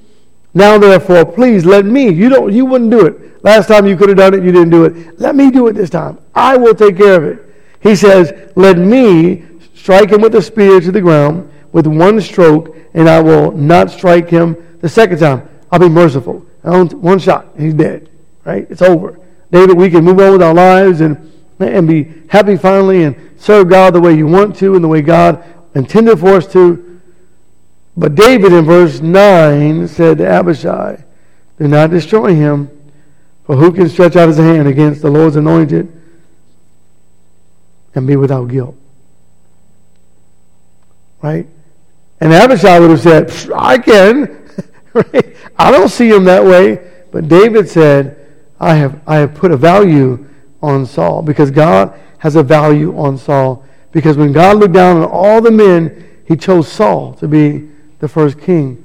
Now, 0.55 0.79
therefore, 0.79 1.25
please 1.25 1.65
let 1.65 1.85
me. 1.85 2.09
You 2.11 2.29
don't. 2.29 2.53
You 2.53 2.65
wouldn't 2.65 2.91
do 2.91 3.07
it. 3.07 3.45
Last 3.45 3.69
time 3.69 3.87
you 3.87 3.97
could 3.97 4.09
have 4.09 4.19
done 4.19 4.35
it, 4.35 4.43
you 4.43 4.51
didn't 4.51 4.71
do 4.71 4.85
it. 4.85 5.21
Let 5.21 5.37
me 5.37 5.51
do 5.51 5.69
it 5.69 5.75
this 5.75 5.91
time. 5.91 6.19
I 6.35 6.57
will 6.57 6.75
take 6.75 6.97
care 6.97 7.15
of 7.15 7.25
it. 7.25 7.55
He 7.81 7.95
says, 7.95 8.33
Let 8.57 8.79
me 8.79 9.45
strike 9.75 10.11
him 10.11 10.21
with 10.21 10.35
a 10.35 10.43
spear 10.43 10.81
to 10.81 10.91
the 10.91 11.01
ground 11.01 11.53
with 11.73 11.87
one 11.87 12.21
stroke, 12.21 12.75
and 12.95 13.09
I 13.09 13.21
will 13.21 13.53
not 13.53 13.91
strike 13.91 14.31
him 14.31 14.57
the 14.81 14.89
second 14.89 15.19
time. 15.19 15.49
I'll 15.71 15.79
be 15.79 15.89
merciful. 15.89 16.39
One 16.63 17.19
shot, 17.19 17.49
he's 17.59 17.75
dead. 17.75 18.09
Right? 18.45 18.67
It's 18.71 18.83
over. 18.83 19.21
David, 19.51 19.77
we 19.77 19.91
can 19.91 20.03
move 20.03 20.19
on 20.21 20.33
with 20.33 20.43
our 20.43 20.55
lives 20.55 21.01
and, 21.03 21.33
and 21.59 21.89
be 21.89 22.13
happy 22.29 22.57
finally 22.57 23.05
and 23.05 23.17
serve 23.37 23.69
God 23.69 23.95
the 23.95 24.01
way 24.01 24.15
you 24.15 24.27
want 24.27 24.57
to 24.57 24.75
and 24.75 24.85
the 24.85 24.89
way 24.89 25.03
God 25.03 25.43
intended 25.75 26.19
for 26.19 26.37
us 26.37 26.47
to. 26.53 27.01
But 27.97 28.15
David 28.15 28.53
in 28.53 28.65
verse 28.65 29.01
9 29.01 29.89
said 29.89 30.19
to 30.19 30.27
Abishai, 30.27 31.03
Do 31.59 31.69
not 31.69 31.91
destroy 31.91 32.35
him, 32.35 32.71
for 33.45 33.57
who 33.57 33.73
can 33.73 33.89
stretch 33.89 34.17
out 34.17 34.29
his 34.29 34.37
hand 34.37 34.69
against 34.69 35.03
the 35.03 35.11
Lord's 35.11 35.37
anointed 35.37 35.91
and 37.95 38.07
be 38.07 38.17
without 38.17 38.49
guilt? 38.49 38.77
Right? 41.23 41.47
And 42.21 42.33
Abishai 42.33 42.79
would 42.79 42.91
have 42.91 43.01
said, 43.01 43.53
I 43.55 43.79
can. 43.79 44.43
Right? 44.95 45.37
I 45.59 45.71
don't 45.71 45.91
see 45.91 46.09
him 46.09 46.25
that 46.25 46.43
way. 46.43 46.91
But 47.11 47.29
David 47.29 47.69
said, 47.69 48.17
I 48.59 48.75
have, 48.77 48.99
I 49.07 49.17
have 49.17 49.35
put 49.35 49.51
a 49.51 49.57
value 49.59 50.27
on 50.63 50.87
Saul 50.87 51.23
because 51.23 51.51
God 51.51 51.99
has 52.19 52.37
a 52.37 52.43
value 52.43 52.97
on 52.97 53.19
Saul. 53.19 53.65
Because 53.93 54.17
when 54.17 54.33
God 54.33 54.59
looked 54.59 54.75
down 54.75 54.99
on 54.99 55.05
all 55.05 55.41
the 55.41 55.51
men, 55.51 56.23
he 56.27 56.37
chose 56.37 56.71
Saul 56.71 57.15
to 57.15 57.29
be 57.29 57.69
the 57.99 58.09
first 58.09 58.41
king. 58.41 58.85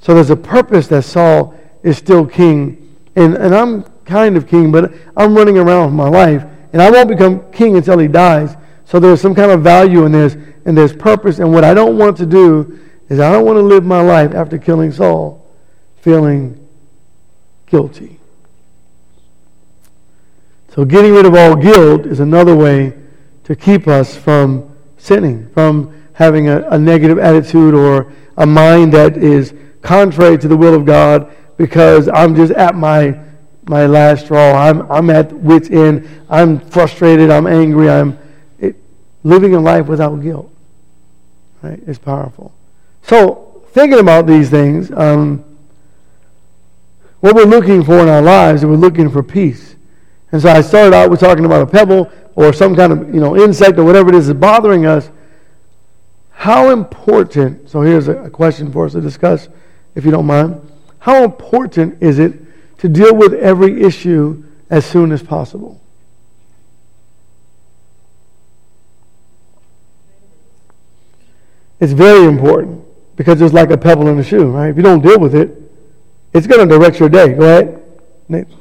So 0.00 0.14
there's 0.14 0.30
a 0.30 0.36
purpose 0.36 0.86
that 0.88 1.02
Saul 1.02 1.58
is 1.82 1.98
still 1.98 2.26
king. 2.26 2.96
And, 3.16 3.34
and 3.34 3.54
I'm 3.54 3.82
kind 4.04 4.36
of 4.36 4.46
king, 4.46 4.70
but 4.70 4.92
I'm 5.16 5.34
running 5.34 5.58
around 5.58 5.86
with 5.86 5.94
my 5.94 6.08
life. 6.08 6.44
And 6.72 6.80
I 6.80 6.90
won't 6.90 7.08
become 7.08 7.50
king 7.52 7.76
until 7.76 7.98
he 7.98 8.08
dies. 8.08 8.56
So 8.84 9.00
there's 9.00 9.20
some 9.20 9.34
kind 9.34 9.50
of 9.50 9.62
value 9.62 10.04
in 10.04 10.12
this, 10.12 10.36
and 10.64 10.76
there's 10.76 10.94
purpose. 10.94 11.38
And 11.38 11.52
what 11.52 11.64
I 11.64 11.74
don't 11.74 11.98
want 11.98 12.16
to 12.18 12.26
do 12.26 12.78
is 13.08 13.18
I 13.18 13.32
don't 13.32 13.44
want 13.44 13.56
to 13.56 13.62
live 13.62 13.84
my 13.84 14.00
life 14.00 14.34
after 14.34 14.58
killing 14.58 14.92
Saul 14.92 15.46
feeling 16.06 16.64
guilty. 17.66 18.15
So 20.76 20.84
getting 20.84 21.14
rid 21.14 21.24
of 21.24 21.34
all 21.34 21.56
guilt 21.56 22.04
is 22.04 22.20
another 22.20 22.54
way 22.54 22.92
to 23.44 23.56
keep 23.56 23.88
us 23.88 24.14
from 24.14 24.76
sinning, 24.98 25.48
from 25.54 26.04
having 26.12 26.50
a, 26.50 26.68
a 26.68 26.78
negative 26.78 27.18
attitude 27.18 27.72
or 27.72 28.12
a 28.36 28.44
mind 28.44 28.92
that 28.92 29.16
is 29.16 29.54
contrary 29.80 30.36
to 30.36 30.46
the 30.46 30.56
will 30.56 30.74
of 30.74 30.84
God 30.84 31.34
because 31.56 32.10
I'm 32.12 32.36
just 32.36 32.52
at 32.52 32.74
my 32.74 33.18
my 33.64 33.86
last 33.86 34.26
straw. 34.26 34.52
I'm 34.52 34.82
I'm 34.92 35.08
at 35.08 35.32
wit's 35.32 35.70
end. 35.70 36.06
I'm 36.28 36.60
frustrated. 36.60 37.30
I'm 37.30 37.46
angry. 37.46 37.88
I'm 37.88 38.18
it, 38.58 38.76
living 39.24 39.54
a 39.54 39.60
life 39.60 39.86
without 39.86 40.16
guilt. 40.16 40.52
Right? 41.62 41.80
It's 41.86 41.98
powerful. 41.98 42.52
So, 43.00 43.62
thinking 43.68 43.98
about 43.98 44.26
these 44.26 44.50
things, 44.50 44.90
um, 44.90 45.42
what 47.20 47.34
we're 47.34 47.44
looking 47.44 47.82
for 47.82 47.98
in 48.00 48.10
our 48.10 48.20
lives 48.20 48.62
is 48.62 48.66
we're 48.66 48.76
looking 48.76 49.08
for 49.08 49.22
peace. 49.22 49.75
And 50.32 50.42
so 50.42 50.48
I 50.50 50.60
started 50.60 50.94
out 50.94 51.10
with 51.10 51.20
talking 51.20 51.44
about 51.44 51.62
a 51.62 51.66
pebble 51.66 52.10
or 52.34 52.52
some 52.52 52.74
kind 52.74 52.92
of 52.92 53.14
you 53.14 53.20
know 53.20 53.36
insect 53.36 53.78
or 53.78 53.84
whatever 53.84 54.10
it 54.10 54.14
is 54.14 54.26
that's 54.26 54.38
bothering 54.38 54.86
us. 54.86 55.10
How 56.30 56.70
important, 56.70 57.68
so 57.68 57.80
here's 57.80 58.08
a 58.08 58.28
question 58.28 58.70
for 58.70 58.86
us 58.86 58.92
to 58.92 59.00
discuss, 59.00 59.48
if 59.94 60.04
you 60.04 60.10
don't 60.10 60.26
mind. 60.26 60.60
How 60.98 61.24
important 61.24 62.02
is 62.02 62.18
it 62.18 62.34
to 62.78 62.88
deal 62.88 63.14
with 63.14 63.32
every 63.32 63.82
issue 63.82 64.44
as 64.68 64.84
soon 64.84 65.12
as 65.12 65.22
possible? 65.22 65.80
It's 71.80 71.92
very 71.92 72.24
important 72.24 72.84
because 73.16 73.40
it's 73.40 73.54
like 73.54 73.70
a 73.70 73.76
pebble 73.76 74.08
in 74.08 74.18
a 74.18 74.24
shoe, 74.24 74.50
right? 74.50 74.68
If 74.68 74.76
you 74.76 74.82
don't 74.82 75.02
deal 75.02 75.18
with 75.18 75.34
it, 75.34 75.56
it's 76.32 76.46
going 76.46 76.66
to 76.66 76.78
direct 76.78 77.00
your 77.00 77.08
day. 77.08 77.34
Go 77.34 77.44
ahead. 77.44 78.52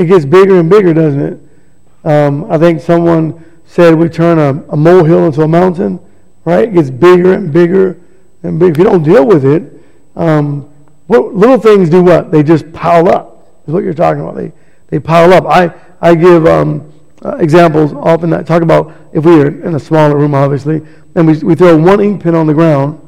It 0.00 0.06
gets 0.06 0.24
bigger 0.24 0.58
and 0.58 0.70
bigger, 0.70 0.94
doesn't 0.94 1.20
it? 1.20 2.08
Um, 2.08 2.50
I 2.50 2.56
think 2.56 2.80
someone 2.80 3.44
said 3.66 3.94
we 3.94 4.08
turn 4.08 4.38
a, 4.38 4.72
a, 4.72 4.76
molehill 4.76 5.26
into 5.26 5.42
a 5.42 5.48
mountain, 5.48 6.00
right? 6.46 6.70
It 6.70 6.72
gets 6.72 6.88
bigger 6.88 7.34
and 7.34 7.52
bigger 7.52 8.00
and 8.42 8.58
bigger. 8.58 8.72
If 8.72 8.78
you 8.78 8.84
don't 8.84 9.02
deal 9.02 9.26
with 9.26 9.44
it, 9.44 9.78
um, 10.16 10.62
what, 11.06 11.34
little 11.34 11.58
things 11.58 11.90
do 11.90 12.02
what? 12.02 12.30
They 12.30 12.42
just 12.42 12.72
pile 12.72 13.10
up. 13.10 13.46
Is 13.66 13.74
what 13.74 13.84
you're 13.84 13.92
talking 13.92 14.22
about. 14.22 14.36
They 14.36 14.52
they 14.88 14.98
pile 14.98 15.34
up. 15.34 15.44
I 15.44 15.70
I 16.00 16.14
give 16.14 16.46
um, 16.46 16.90
uh, 17.22 17.36
examples 17.36 17.92
often 17.92 18.30
that 18.30 18.46
talk 18.46 18.62
about 18.62 18.94
if 19.12 19.26
we 19.26 19.38
are 19.38 19.48
in 19.48 19.74
a 19.74 19.78
smaller 19.78 20.16
room, 20.16 20.34
obviously, 20.34 20.80
and 21.14 21.26
we, 21.26 21.36
we 21.40 21.54
throw 21.54 21.76
one 21.76 22.00
ink 22.00 22.22
pen 22.22 22.34
on 22.34 22.46
the 22.46 22.54
ground, 22.54 23.06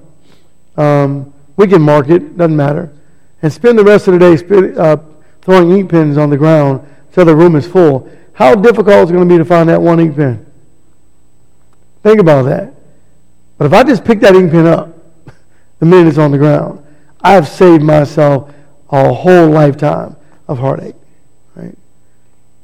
um, 0.76 1.32
we 1.56 1.66
can 1.66 1.80
mark 1.80 2.10
it, 2.10 2.36
doesn't 2.36 2.54
matter, 2.54 2.92
and 3.40 3.50
spend 3.50 3.78
the 3.78 3.84
rest 3.84 4.08
of 4.08 4.12
the 4.12 4.18
day 4.18 4.36
spend, 4.36 4.76
uh, 4.76 4.98
throwing 5.42 5.70
ink 5.72 5.90
pens 5.90 6.16
on 6.16 6.30
the 6.30 6.36
ground 6.36 6.86
until 7.08 7.26
the 7.26 7.36
room 7.36 7.56
is 7.56 7.66
full. 7.66 8.10
How 8.32 8.54
difficult 8.54 9.04
is 9.04 9.10
it 9.10 9.12
going 9.12 9.28
to 9.28 9.34
be 9.34 9.38
to 9.38 9.44
find 9.44 9.68
that 9.68 9.80
one 9.80 10.00
ink 10.00 10.16
pen? 10.16 10.46
Think 12.02 12.20
about 12.20 12.44
that. 12.44 12.74
But 13.58 13.66
if 13.66 13.72
I 13.72 13.84
just 13.84 14.04
pick 14.04 14.20
that 14.20 14.34
ink 14.34 14.50
pen 14.50 14.66
up 14.66 14.96
the 15.78 15.86
minute 15.86 16.08
it's 16.08 16.18
on 16.18 16.30
the 16.30 16.38
ground, 16.38 16.84
I 17.20 17.32
have 17.32 17.46
saved 17.46 17.82
myself 17.82 18.52
a 18.90 19.12
whole 19.12 19.48
lifetime 19.48 20.16
of 20.48 20.58
heartache. 20.58 20.96
Right? 21.54 21.76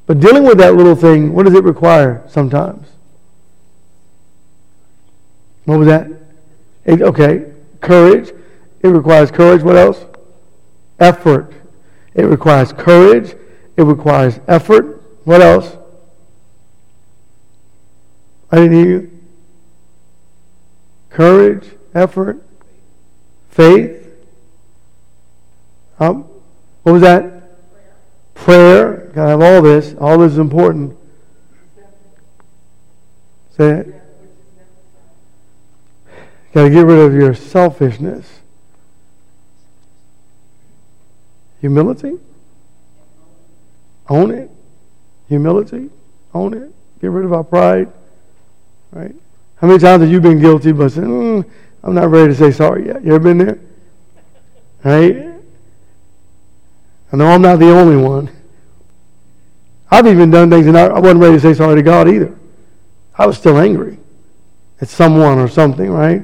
But 0.06 0.20
dealing 0.20 0.44
with 0.44 0.58
that 0.58 0.74
little 0.74 0.96
thing, 0.96 1.32
what 1.32 1.46
does 1.46 1.54
it 1.54 1.64
require 1.64 2.24
sometimes? 2.28 2.88
What 5.64 5.78
was 5.78 5.88
that? 5.88 6.08
Okay, 6.86 7.52
courage. 7.80 8.32
It 8.82 8.88
requires 8.88 9.30
courage. 9.30 9.62
What 9.62 9.76
else? 9.76 10.04
Effort. 10.98 11.52
It 12.14 12.24
requires 12.24 12.72
courage. 12.72 13.34
It 13.76 13.82
requires 13.82 14.40
effort. 14.48 15.02
What 15.24 15.40
else? 15.40 15.76
I 18.50 18.56
didn't 18.56 18.72
hear 18.72 18.86
you. 18.86 19.20
Courage, 21.10 21.66
effort, 21.94 22.42
faith. 23.50 24.06
Um, 26.00 26.24
what 26.82 26.92
was 26.92 27.02
that? 27.02 27.42
Prayer. 28.34 29.10
Gotta 29.14 29.30
have 29.30 29.42
all 29.42 29.62
this. 29.62 29.94
All 30.00 30.18
this 30.18 30.32
is 30.32 30.38
important. 30.38 30.96
Say 33.56 33.70
it. 33.70 34.02
Gotta 36.54 36.70
get 36.70 36.86
rid 36.86 36.98
of 36.98 37.14
your 37.14 37.34
selfishness. 37.34 38.37
Humility. 41.60 42.18
Own 44.08 44.30
it. 44.30 44.50
Humility. 45.28 45.90
Own 46.34 46.54
it. 46.54 46.72
Get 47.00 47.10
rid 47.10 47.24
of 47.24 47.32
our 47.32 47.44
pride. 47.44 47.92
Right? 48.92 49.14
How 49.56 49.66
many 49.66 49.78
times 49.78 50.02
have 50.02 50.10
you 50.10 50.20
been 50.20 50.40
guilty 50.40 50.72
but 50.72 50.92
said, 50.92 51.04
mm, 51.04 51.44
I'm 51.82 51.94
not 51.94 52.08
ready 52.08 52.28
to 52.28 52.34
say 52.34 52.52
sorry 52.52 52.86
yet? 52.86 53.04
You 53.04 53.14
ever 53.14 53.24
been 53.24 53.38
there? 53.38 53.58
Right? 54.84 55.28
I 57.12 57.16
know 57.16 57.26
I'm 57.26 57.42
not 57.42 57.58
the 57.58 57.70
only 57.70 57.96
one. 57.96 58.30
I've 59.90 60.06
even 60.06 60.30
done 60.30 60.50
things 60.50 60.66
and 60.66 60.76
I 60.76 60.98
wasn't 60.98 61.20
ready 61.20 61.34
to 61.34 61.40
say 61.40 61.54
sorry 61.54 61.76
to 61.76 61.82
God 61.82 62.08
either. 62.08 62.38
I 63.16 63.26
was 63.26 63.38
still 63.38 63.58
angry 63.58 63.98
at 64.80 64.88
someone 64.88 65.38
or 65.38 65.48
something, 65.48 65.90
right? 65.90 66.22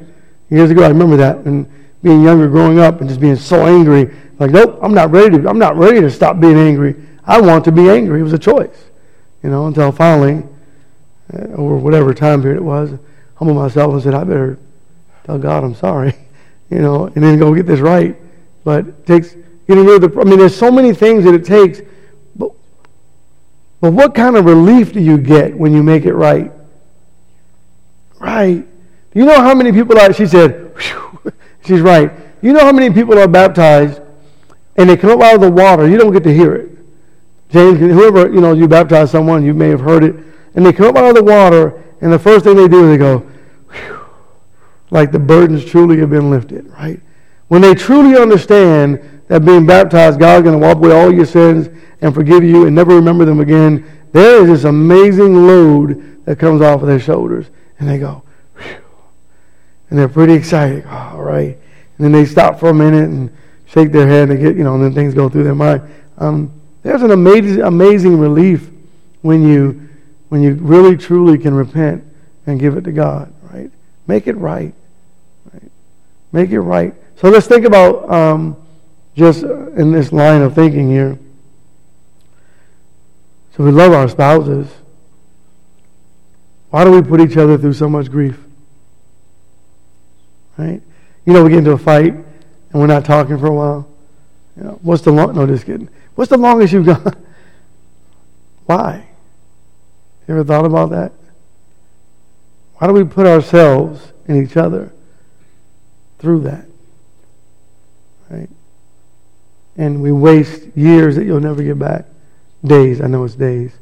Years 0.50 0.70
ago, 0.70 0.84
I 0.84 0.88
remember 0.88 1.16
that 1.16 1.38
and 1.38 1.66
being 2.04 2.22
younger, 2.22 2.46
growing 2.48 2.78
up, 2.78 3.00
and 3.00 3.08
just 3.08 3.20
being 3.20 3.34
so 3.34 3.66
angry. 3.66 4.14
Like, 4.38 4.50
nope, 4.50 4.78
I'm 4.82 4.94
not 4.94 5.10
ready 5.10 5.38
to. 5.38 5.48
I'm 5.48 5.58
not 5.58 5.76
ready 5.76 6.00
to 6.02 6.10
stop 6.10 6.38
being 6.38 6.56
angry. 6.56 6.94
I 7.24 7.40
want 7.40 7.64
to 7.64 7.72
be 7.72 7.88
angry. 7.88 8.20
It 8.20 8.22
was 8.22 8.34
a 8.34 8.38
choice, 8.38 8.84
you 9.42 9.50
know. 9.50 9.66
Until 9.66 9.90
finally, 9.90 10.44
uh, 11.32 11.38
over 11.56 11.76
whatever 11.76 12.12
time 12.12 12.42
period 12.42 12.58
it 12.58 12.64
was, 12.64 12.90
humbled 13.36 13.56
myself 13.56 13.94
and 13.94 14.02
said, 14.02 14.14
I 14.14 14.22
better 14.22 14.58
tell 15.24 15.38
God 15.38 15.64
I'm 15.64 15.74
sorry, 15.74 16.14
you 16.70 16.78
know, 16.78 17.06
and 17.06 17.24
then 17.24 17.38
go 17.38 17.54
get 17.54 17.66
this 17.66 17.80
right. 17.80 18.14
But 18.64 18.86
it 18.86 19.06
takes 19.06 19.34
getting 19.66 19.86
rid 19.86 20.04
of 20.04 20.12
the. 20.12 20.20
I 20.20 20.24
mean, 20.24 20.38
there's 20.38 20.56
so 20.56 20.70
many 20.70 20.92
things 20.92 21.24
that 21.24 21.34
it 21.34 21.46
takes. 21.46 21.80
But, 22.36 22.50
but 23.80 23.94
what 23.94 24.14
kind 24.14 24.36
of 24.36 24.44
relief 24.44 24.92
do 24.92 25.00
you 25.00 25.16
get 25.16 25.56
when 25.56 25.72
you 25.72 25.82
make 25.82 26.04
it 26.04 26.14
right? 26.14 26.52
Right. 28.18 28.66
You 29.14 29.24
know 29.24 29.40
how 29.40 29.54
many 29.54 29.72
people 29.72 29.98
are? 29.98 30.12
She 30.12 30.26
said, 30.26 30.74
she's 31.64 31.80
right. 31.80 32.12
You 32.42 32.52
know 32.52 32.60
how 32.60 32.72
many 32.72 32.92
people 32.92 33.18
are 33.18 33.28
baptized 33.28 34.00
and 34.76 34.88
they 34.88 34.96
come 34.96 35.10
up 35.10 35.22
out 35.22 35.34
of 35.36 35.40
the 35.40 35.50
water. 35.50 35.88
You 35.88 35.96
don't 35.96 36.12
get 36.12 36.24
to 36.24 36.34
hear 36.34 36.54
it. 36.54 36.70
James, 37.48 37.78
whoever, 37.78 38.32
you 38.32 38.40
know, 38.40 38.52
you 38.52 38.66
baptize 38.66 39.10
someone, 39.10 39.44
you 39.44 39.54
may 39.54 39.68
have 39.68 39.80
heard 39.80 40.02
it. 40.02 40.16
And 40.54 40.66
they 40.66 40.72
come 40.72 40.86
up 40.86 40.96
out 40.96 41.10
of 41.10 41.14
the 41.14 41.22
water, 41.22 41.82
and 42.00 42.12
the 42.12 42.18
first 42.18 42.44
thing 42.44 42.56
they 42.56 42.68
do 42.68 42.84
is 42.84 42.90
they 42.90 42.96
go, 42.96 43.26
like 44.90 45.12
the 45.12 45.18
burdens 45.18 45.64
truly 45.64 45.98
have 45.98 46.10
been 46.10 46.30
lifted, 46.30 46.66
right? 46.70 47.00
When 47.48 47.62
they 47.62 47.74
truly 47.74 48.20
understand 48.20 49.22
that 49.28 49.44
being 49.44 49.66
baptized, 49.66 50.18
God's 50.18 50.44
going 50.44 50.60
to 50.60 50.66
wipe 50.66 50.78
away 50.78 50.92
all 50.92 51.12
your 51.12 51.26
sins 51.26 51.68
and 52.00 52.14
forgive 52.14 52.44
you 52.44 52.66
and 52.66 52.74
never 52.74 52.94
remember 52.94 53.24
them 53.24 53.40
again, 53.40 53.84
there 54.12 54.42
is 54.42 54.48
this 54.48 54.64
amazing 54.64 55.46
load 55.46 56.24
that 56.24 56.38
comes 56.38 56.60
off 56.60 56.82
of 56.82 56.88
their 56.88 57.00
shoulders. 57.00 57.46
And 57.78 57.88
they 57.88 57.98
go. 57.98 58.22
And 59.94 60.00
they're 60.00 60.08
pretty 60.08 60.32
excited. 60.32 60.84
All 60.86 61.22
right. 61.22 61.56
And 61.56 62.04
then 62.04 62.10
they 62.10 62.24
stop 62.24 62.58
for 62.58 62.70
a 62.70 62.74
minute 62.74 63.04
and 63.04 63.30
shake 63.66 63.92
their 63.92 64.08
head 64.08 64.28
and 64.28 64.40
get, 64.40 64.56
you 64.56 64.64
know, 64.64 64.74
and 64.74 64.82
then 64.82 64.92
things 64.92 65.14
go 65.14 65.28
through 65.28 65.44
their 65.44 65.54
mind. 65.54 65.82
Um, 66.18 66.50
there's 66.82 67.02
an 67.02 67.12
amazing, 67.12 67.62
amazing 67.62 68.18
relief 68.18 68.68
when 69.22 69.46
you, 69.46 69.88
when 70.30 70.42
you 70.42 70.54
really 70.54 70.96
truly 70.96 71.38
can 71.38 71.54
repent 71.54 72.04
and 72.44 72.58
give 72.58 72.76
it 72.76 72.80
to 72.82 72.90
God, 72.90 73.32
right? 73.52 73.70
Make 74.08 74.26
it 74.26 74.36
right, 74.36 74.74
right? 75.52 75.70
Make 76.32 76.50
it 76.50 76.60
right. 76.60 76.92
So 77.14 77.28
let's 77.28 77.46
think 77.46 77.64
about 77.64 78.10
um, 78.10 78.56
just 79.14 79.44
in 79.44 79.92
this 79.92 80.10
line 80.10 80.42
of 80.42 80.56
thinking 80.56 80.90
here. 80.90 81.16
So 83.56 83.62
we 83.62 83.70
love 83.70 83.92
our 83.92 84.08
spouses. 84.08 84.66
Why 86.70 86.82
do 86.82 86.90
we 86.90 87.00
put 87.00 87.20
each 87.20 87.36
other 87.36 87.56
through 87.56 87.74
so 87.74 87.88
much 87.88 88.10
grief? 88.10 88.43
Right? 90.56 90.80
You 91.26 91.32
know, 91.32 91.42
we 91.42 91.50
get 91.50 91.58
into 91.58 91.72
a 91.72 91.78
fight 91.78 92.12
and 92.12 92.24
we're 92.72 92.86
not 92.86 93.04
talking 93.04 93.38
for 93.38 93.46
a 93.46 93.54
while. 93.54 93.88
You 94.56 94.64
know, 94.64 94.78
what's 94.82 95.02
the 95.02 95.10
long? 95.10 95.34
No, 95.34 95.46
just 95.46 95.66
kidding. 95.66 95.88
What's 96.14 96.30
the 96.30 96.36
longest 96.36 96.72
you've 96.72 96.86
gone? 96.86 97.14
Why? 98.66 99.06
You 100.26 100.34
ever 100.34 100.44
thought 100.44 100.64
about 100.64 100.90
that? 100.90 101.12
Why 102.76 102.86
do 102.86 102.92
we 102.92 103.04
put 103.04 103.26
ourselves 103.26 104.12
and 104.26 104.44
each 104.44 104.56
other 104.56 104.92
through 106.18 106.40
that? 106.40 106.66
Right? 108.30 108.48
And 109.76 110.02
we 110.02 110.12
waste 110.12 110.68
years 110.76 111.16
that 111.16 111.24
you'll 111.24 111.40
never 111.40 111.62
get 111.62 111.78
back. 111.78 112.06
Days, 112.64 113.00
I 113.00 113.06
know 113.06 113.24
it's 113.24 113.34
days. 113.34 113.72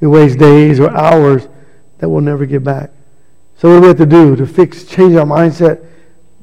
We 0.00 0.08
waste 0.08 0.38
days 0.38 0.80
or 0.80 0.90
hours 0.90 1.48
that 1.98 2.08
we'll 2.08 2.20
never 2.20 2.44
get 2.44 2.64
back. 2.64 2.90
So 3.56 3.68
what 3.68 3.76
do 3.76 3.80
we 3.82 3.88
have 3.88 3.98
to 3.98 4.06
do 4.06 4.36
to 4.36 4.46
fix, 4.46 4.84
change 4.84 5.14
our 5.14 5.24
mindset, 5.24 5.86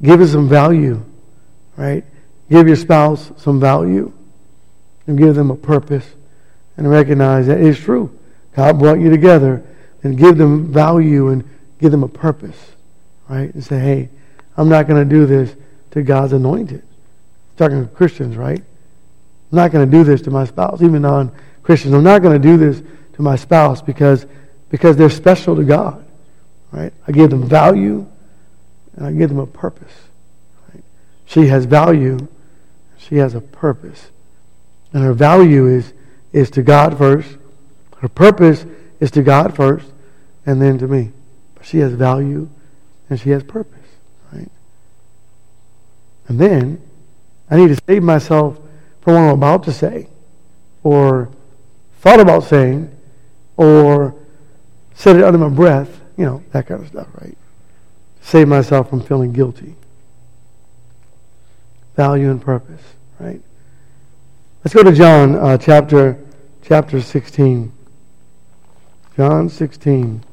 give 0.01 0.21
us 0.21 0.31
some 0.31 0.47
value, 0.47 1.03
right? 1.75 2.03
Give 2.49 2.67
your 2.67 2.75
spouse 2.75 3.31
some 3.37 3.59
value 3.59 4.11
and 5.07 5.17
give 5.17 5.35
them 5.35 5.51
a 5.51 5.55
purpose 5.55 6.07
and 6.77 6.89
recognize 6.89 7.47
that 7.47 7.59
it's 7.59 7.79
true. 7.79 8.17
God 8.55 8.79
brought 8.79 8.99
you 8.99 9.09
together 9.09 9.63
and 10.03 10.17
give 10.17 10.37
them 10.37 10.71
value 10.71 11.29
and 11.29 11.47
give 11.79 11.91
them 11.91 12.03
a 12.03 12.07
purpose, 12.07 12.57
right? 13.27 13.53
And 13.53 13.63
say, 13.63 13.79
hey, 13.79 14.09
I'm 14.57 14.69
not 14.69 14.87
going 14.87 15.07
to 15.07 15.09
do 15.09 15.25
this 15.25 15.55
to 15.91 16.03
God's 16.03 16.33
anointed. 16.33 16.83
Talking 17.57 17.87
to 17.87 17.93
Christians, 17.93 18.37
right? 18.37 18.59
I'm 18.59 19.55
not 19.55 19.71
going 19.71 19.89
to 19.89 19.97
do 19.97 20.03
this 20.03 20.21
to 20.23 20.31
my 20.31 20.45
spouse, 20.45 20.81
even 20.81 21.01
non-Christians. 21.01 21.93
I'm 21.93 22.03
not 22.03 22.21
going 22.21 22.39
to 22.39 22.47
do 22.47 22.57
this 22.57 22.81
to 23.13 23.21
my 23.21 23.35
spouse 23.35 23.81
because, 23.81 24.25
because 24.69 24.95
they're 24.95 25.09
special 25.09 25.55
to 25.55 25.63
God, 25.63 26.05
right? 26.71 26.93
I 27.07 27.11
give 27.11 27.29
them 27.29 27.47
value 27.47 28.07
and 28.95 29.05
I 29.05 29.11
give 29.11 29.29
them 29.29 29.39
a 29.39 29.47
purpose. 29.47 29.93
Right? 30.73 30.83
She 31.25 31.47
has 31.47 31.65
value. 31.65 32.27
She 32.97 33.17
has 33.17 33.35
a 33.35 33.41
purpose. 33.41 34.11
And 34.93 35.03
her 35.03 35.13
value 35.13 35.67
is, 35.67 35.93
is 36.33 36.49
to 36.51 36.61
God 36.61 36.97
first. 36.97 37.37
Her 37.97 38.09
purpose 38.09 38.65
is 38.99 39.11
to 39.11 39.21
God 39.21 39.55
first 39.55 39.87
and 40.45 40.61
then 40.61 40.77
to 40.79 40.87
me. 40.87 41.11
But 41.55 41.65
she 41.65 41.79
has 41.79 41.93
value 41.93 42.49
and 43.09 43.19
she 43.19 43.29
has 43.31 43.43
purpose, 43.43 43.87
right? 44.31 44.49
And 46.27 46.39
then 46.39 46.81
I 47.49 47.57
need 47.57 47.69
to 47.69 47.77
save 47.87 48.03
myself 48.03 48.59
from 49.01 49.13
what 49.13 49.21
I'm 49.21 49.29
about 49.29 49.63
to 49.63 49.71
say 49.71 50.07
or 50.83 51.29
thought 51.99 52.19
about 52.19 52.43
saying 52.43 52.95
or 53.57 54.15
said 54.93 55.15
it 55.15 55.23
under 55.23 55.37
my 55.37 55.49
breath, 55.49 56.01
you 56.17 56.25
know, 56.25 56.43
that 56.51 56.67
kind 56.67 56.81
of 56.81 56.87
stuff, 56.87 57.07
right? 57.19 57.37
Save 58.29 58.47
myself 58.47 58.91
from 58.91 59.01
feeling 59.01 59.33
guilty. 59.33 59.73
Value 61.95 62.29
and 62.29 62.39
purpose, 62.39 62.83
right? 63.17 63.41
Let's 64.63 64.75
go 64.75 64.83
to 64.83 64.91
John 64.91 65.33
uh, 65.33 65.57
chapter 65.57 66.23
chapter 66.61 67.01
16. 67.01 67.71
John 69.17 69.49
16. 69.49 70.23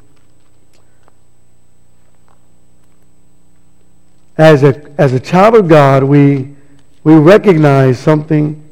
As 4.37 4.63
a, 4.63 4.93
as 5.01 5.15
a 5.15 5.21
child 5.21 5.55
of 5.55 5.67
God, 5.67 6.03
we, 6.03 6.55
we 7.03 7.15
recognize 7.15 7.99
something 7.99 8.63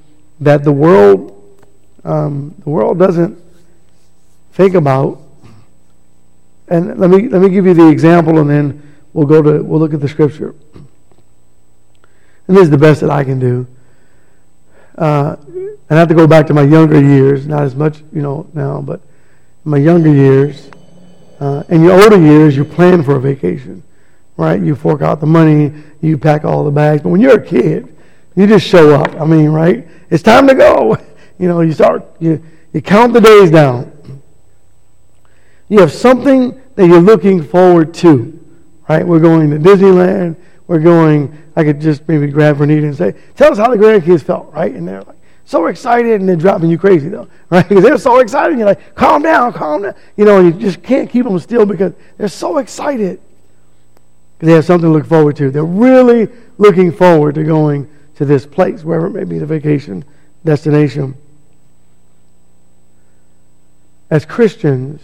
that 0.40 0.64
the 0.64 0.72
world, 0.72 1.64
um, 2.04 2.54
the 2.58 2.68
world 2.68 2.98
doesn't 2.98 3.42
think 4.52 4.74
about. 4.74 5.18
And 6.68 6.98
let 6.98 7.08
me, 7.08 7.26
let 7.30 7.40
me 7.40 7.48
give 7.48 7.64
you 7.64 7.72
the 7.72 7.88
example 7.88 8.38
and 8.38 8.50
then 8.50 8.90
we'll 9.14 9.26
go 9.26 9.40
to, 9.40 9.64
we'll 9.64 9.80
look 9.80 9.94
at 9.94 10.00
the 10.00 10.08
scripture. 10.08 10.54
And 12.46 12.54
this 12.54 12.64
is 12.64 12.70
the 12.70 12.76
best 12.76 13.00
that 13.00 13.10
I 13.10 13.24
can 13.24 13.38
do 13.38 13.66
uh, 14.96 15.36
I 15.90 15.94
have 15.94 16.08
to 16.08 16.14
go 16.14 16.26
back 16.26 16.46
to 16.48 16.54
my 16.54 16.62
younger 16.62 17.00
years, 17.00 17.46
not 17.46 17.62
as 17.62 17.74
much, 17.74 18.02
you 18.12 18.22
know, 18.22 18.46
now, 18.54 18.80
but 18.80 19.00
my 19.64 19.78
younger 19.78 20.12
years, 20.12 20.70
uh, 21.40 21.64
in 21.68 21.82
your 21.82 22.00
older 22.00 22.18
years, 22.18 22.56
you 22.56 22.64
plan 22.64 23.02
for 23.02 23.16
a 23.16 23.20
vacation, 23.20 23.82
right? 24.36 24.60
You 24.60 24.76
fork 24.76 25.02
out 25.02 25.20
the 25.20 25.26
money, 25.26 25.72
you 26.00 26.16
pack 26.16 26.44
all 26.44 26.64
the 26.64 26.70
bags. 26.70 27.02
But 27.02 27.08
when 27.10 27.20
you're 27.20 27.40
a 27.40 27.44
kid, 27.44 27.94
you 28.36 28.46
just 28.46 28.66
show 28.66 28.94
up. 28.94 29.20
I 29.20 29.24
mean, 29.24 29.50
right? 29.50 29.86
It's 30.10 30.22
time 30.22 30.46
to 30.48 30.54
go. 30.54 30.96
You 31.36 31.48
know, 31.48 31.62
you 31.62 31.72
start, 31.72 32.04
you, 32.20 32.40
you 32.72 32.80
count 32.80 33.12
the 33.12 33.20
days 33.20 33.50
down. 33.50 33.90
You 35.68 35.80
have 35.80 35.90
something 35.90 36.62
that 36.76 36.86
you're 36.86 37.00
looking 37.00 37.42
forward 37.42 37.92
to, 37.94 38.43
right? 38.88 39.06
We're 39.06 39.20
going 39.20 39.50
to 39.50 39.58
Disneyland. 39.58 40.36
We're 40.66 40.80
going, 40.80 41.36
I 41.56 41.64
could 41.64 41.80
just 41.80 42.06
maybe 42.08 42.26
grab 42.28 42.56
Vernita 42.56 42.84
and 42.84 42.96
say, 42.96 43.14
tell 43.36 43.52
us 43.52 43.58
how 43.58 43.70
the 43.70 43.76
grandkids 43.76 44.22
felt, 44.22 44.52
right? 44.52 44.74
And 44.74 44.88
they're 44.88 45.02
like, 45.02 45.16
so 45.46 45.66
excited 45.66 46.20
and 46.20 46.28
they're 46.28 46.36
driving 46.36 46.70
you 46.70 46.78
crazy 46.78 47.08
though, 47.08 47.28
right? 47.50 47.68
Because 47.68 47.84
they're 47.84 47.98
so 47.98 48.20
excited. 48.20 48.58
You're 48.58 48.66
like, 48.66 48.94
calm 48.94 49.22
down, 49.22 49.52
calm 49.52 49.82
down. 49.82 49.94
You 50.16 50.24
know, 50.24 50.40
you 50.40 50.52
just 50.52 50.82
can't 50.82 51.10
keep 51.10 51.24
them 51.24 51.38
still 51.38 51.66
because 51.66 51.92
they're 52.16 52.28
so 52.28 52.58
excited. 52.58 53.20
Because 54.38 54.46
they 54.46 54.52
have 54.54 54.64
something 54.64 54.88
to 54.88 54.92
look 54.92 55.06
forward 55.06 55.36
to. 55.36 55.50
They're 55.50 55.64
really 55.64 56.28
looking 56.58 56.92
forward 56.92 57.34
to 57.36 57.44
going 57.44 57.90
to 58.16 58.24
this 58.24 58.46
place, 58.46 58.84
wherever 58.84 59.06
it 59.06 59.10
may 59.10 59.24
be 59.24 59.38
the 59.38 59.46
vacation 59.46 60.04
destination. 60.44 61.16
As 64.10 64.24
Christians, 64.24 65.02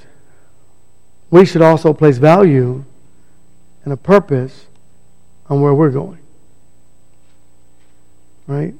we 1.31 1.45
should 1.45 1.62
also 1.62 1.93
place 1.93 2.18
value 2.18 2.85
and 3.91 3.95
a 3.95 3.97
purpose 3.97 4.66
on 5.49 5.61
where 5.61 5.74
we're 5.74 5.91
going. 5.91 6.20
Right? 8.47 8.74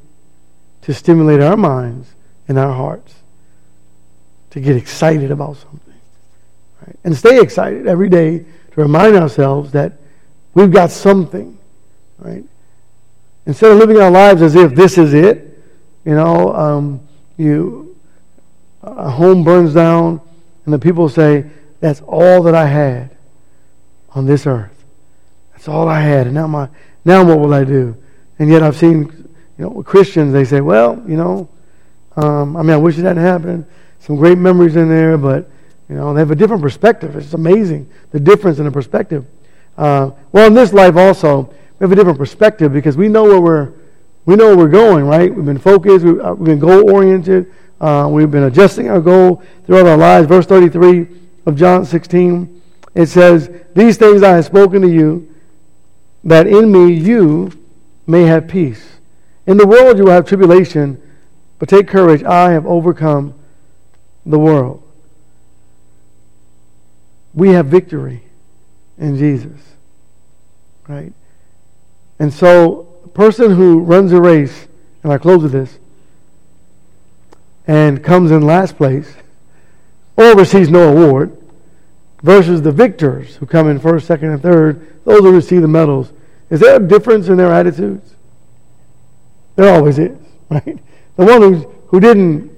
to 0.83 0.95
stimulate 0.95 1.41
our 1.41 1.57
minds 1.57 2.15
and 2.49 2.59
our 2.59 2.73
hearts 2.73 3.15
to 4.51 4.61
get 4.61 4.77
excited 4.77 5.31
about 5.31 5.57
something. 5.57 5.95
Right? 6.81 6.97
And 7.05 7.17
stay 7.17 7.41
excited 7.41 7.87
every 7.87 8.09
day 8.09 8.39
to 8.39 8.81
remind 8.81 9.17
ourselves 9.17 9.73
that 9.73 9.93
we've 10.55 10.73
got 10.73 10.91
something. 10.91 11.59
Right? 12.19 12.45
Instead 13.47 13.73
of 13.73 13.79
living 13.79 13.99
our 13.99 14.11
lives 14.11 14.43
as 14.43 14.55
if 14.55 14.75
this 14.75 14.97
is 14.97 15.15
it, 15.15 15.63
you 16.05 16.15
know, 16.15 16.55
um, 16.55 17.01
you 17.37 17.97
a 18.83 19.11
home 19.11 19.45
burns 19.45 19.75
down, 19.75 20.21
and 20.65 20.73
the 20.73 20.79
people 20.79 21.09
say, 21.11 21.45
"That's 21.81 22.01
all 22.01 22.43
that 22.45 22.55
I 22.55 22.65
had 22.65 23.11
on 24.15 24.25
this 24.25 24.47
earth. 24.47 24.70
That's 25.61 25.69
all 25.69 25.89
I 25.89 26.01
had." 26.01 26.27
And 26.27 26.35
now 26.35 26.47
my 26.47 26.69
now 27.05 27.25
what 27.25 27.39
will 27.39 27.55
I 27.55 27.65
do? 27.65 27.97
And 28.39 28.49
yet 28.49 28.63
I've 28.63 28.77
seen 28.77 29.21
you 29.61 29.67
know, 29.67 29.83
Christians, 29.83 30.33
they 30.33 30.45
say, 30.45 30.63
well, 30.63 31.03
you 31.07 31.19
know, 31.19 31.47
um, 32.17 32.57
I 32.57 32.63
mean, 32.63 32.71
I 32.71 32.79
wish 32.79 32.97
it 32.97 33.05
hadn't 33.05 33.23
happened. 33.23 33.67
Some 33.99 34.17
great 34.17 34.39
memories 34.39 34.75
in 34.75 34.89
there, 34.89 35.19
but, 35.19 35.51
you 35.91 35.97
know, 35.97 36.15
they 36.15 36.21
have 36.21 36.31
a 36.31 36.35
different 36.35 36.63
perspective. 36.63 37.15
It's 37.15 37.35
amazing, 37.35 37.91
the 38.11 38.19
difference 38.19 38.59
in 38.59 38.65
the 38.65 38.71
perspective. 38.71 39.27
Uh, 39.77 40.13
well, 40.33 40.47
in 40.47 40.55
this 40.55 40.73
life 40.73 40.97
also, 40.97 41.43
we 41.79 41.85
have 41.85 41.93
a 41.93 41.95
different 41.95 42.17
perspective 42.17 42.73
because 42.73 42.97
we 42.97 43.09
know 43.09 43.25
where 43.25 43.41
we're, 43.41 43.73
we 44.25 44.35
know 44.35 44.47
where 44.47 44.57
we're 44.57 44.69
going, 44.69 45.05
right? 45.05 45.35
We've 45.35 45.45
been 45.45 45.59
focused, 45.59 46.07
we've, 46.07 46.19
uh, 46.19 46.35
we've 46.35 46.47
been 46.47 46.59
goal-oriented, 46.59 47.53
uh, 47.83 48.09
we've 48.11 48.31
been 48.31 48.45
adjusting 48.45 48.89
our 48.89 49.01
goal 49.03 49.43
throughout 49.67 49.85
our 49.85 49.99
lives. 49.99 50.27
Verse 50.27 50.47
33 50.47 51.07
of 51.45 51.55
John 51.55 51.85
16, 51.85 52.63
it 52.95 53.07
says, 53.09 53.51
These 53.75 53.99
things 53.99 54.23
I 54.23 54.37
have 54.37 54.47
spoken 54.47 54.81
to 54.81 54.89
you, 54.89 55.30
that 56.25 56.47
in 56.47 56.71
me 56.71 56.93
you 56.93 57.53
may 58.07 58.25
have 58.25 58.49
peace. 58.49 58.99
In 59.47 59.57
the 59.57 59.67
world 59.67 59.99
you 59.99 60.05
will 60.05 60.13
have 60.13 60.27
tribulation, 60.27 61.01
but 61.59 61.69
take 61.69 61.89
courage. 61.89 62.23
I 62.25 62.53
have 62.53 62.67
overcome 62.67 63.35
the 64.27 64.39
world. 64.39 64.83
We 67.35 67.51
have 67.51 67.67
victory 67.67 68.23
in 68.99 69.17
Jesus. 69.17 69.61
Right? 70.89 71.13
And 72.19 72.33
so, 72.33 72.89
a 73.05 73.09
person 73.09 73.55
who 73.55 73.81
runs 73.81 74.13
a 74.13 74.21
race, 74.21 74.69
and 75.03 75.13
I 75.13 75.19
close 75.19 75.43
with 75.43 75.53
this, 75.53 75.79
and 77.67 78.03
comes 78.03 78.31
in 78.31 78.43
last 78.43 78.77
place, 78.77 79.15
or 80.17 80.35
receives 80.35 80.69
no 80.69 80.91
award, 80.91 81.40
versus 82.23 82.63
the 82.63 82.73
victors 82.73 83.37
who 83.37 83.47
come 83.47 83.69
in 83.69 83.79
first, 83.79 84.07
second, 84.07 84.31
and 84.31 84.43
third, 84.43 85.05
those 85.05 85.21
who 85.21 85.33
receive 85.33 85.63
the 85.63 85.69
medals. 85.69 86.13
Is 86.51 86.61
there 86.61 86.77
a 86.77 86.79
difference 86.81 87.29
in 87.29 87.37
their 87.37 87.53
attitudes? 87.53 88.15
There 89.57 89.73
always 89.73 89.99
is, 89.99 90.17
right? 90.51 90.79
The 91.17 91.25
one 91.25 91.43
who's, 91.43 91.65
who 91.89 92.01
didn't, 92.01 92.51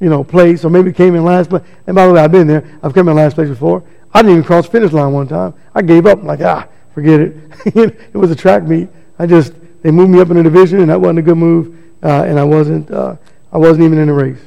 you 0.00 0.08
know, 0.08 0.24
place 0.24 0.64
or 0.64 0.70
maybe 0.70 0.92
came 0.92 1.14
in 1.14 1.24
last 1.24 1.50
place. 1.50 1.62
And 1.86 1.94
by 1.94 2.06
the 2.06 2.12
way, 2.12 2.20
I've 2.20 2.32
been 2.32 2.46
there. 2.46 2.64
I've 2.82 2.92
come 2.92 3.08
in 3.08 3.16
last 3.16 3.34
place 3.34 3.48
before. 3.48 3.84
I 4.12 4.20
didn't 4.20 4.32
even 4.32 4.44
cross 4.44 4.66
finish 4.66 4.92
line 4.92 5.12
one 5.12 5.28
time. 5.28 5.54
I 5.74 5.82
gave 5.82 6.06
up. 6.06 6.18
I'm 6.18 6.26
like, 6.26 6.40
ah, 6.40 6.66
forget 6.92 7.20
it. 7.20 7.36
it 7.66 8.14
was 8.14 8.30
a 8.30 8.36
track 8.36 8.64
meet. 8.64 8.88
I 9.18 9.26
just, 9.26 9.54
they 9.82 9.90
moved 9.90 10.10
me 10.10 10.20
up 10.20 10.30
in 10.30 10.36
the 10.36 10.42
division, 10.42 10.80
and 10.80 10.90
that 10.90 11.00
wasn't 11.00 11.20
a 11.20 11.22
good 11.22 11.38
move. 11.38 11.78
Uh, 12.02 12.24
and 12.24 12.38
I 12.38 12.44
wasn't, 12.44 12.90
uh, 12.90 13.16
I 13.52 13.58
wasn't 13.58 13.84
even 13.84 13.98
in 13.98 14.08
the 14.08 14.12
race. 14.12 14.40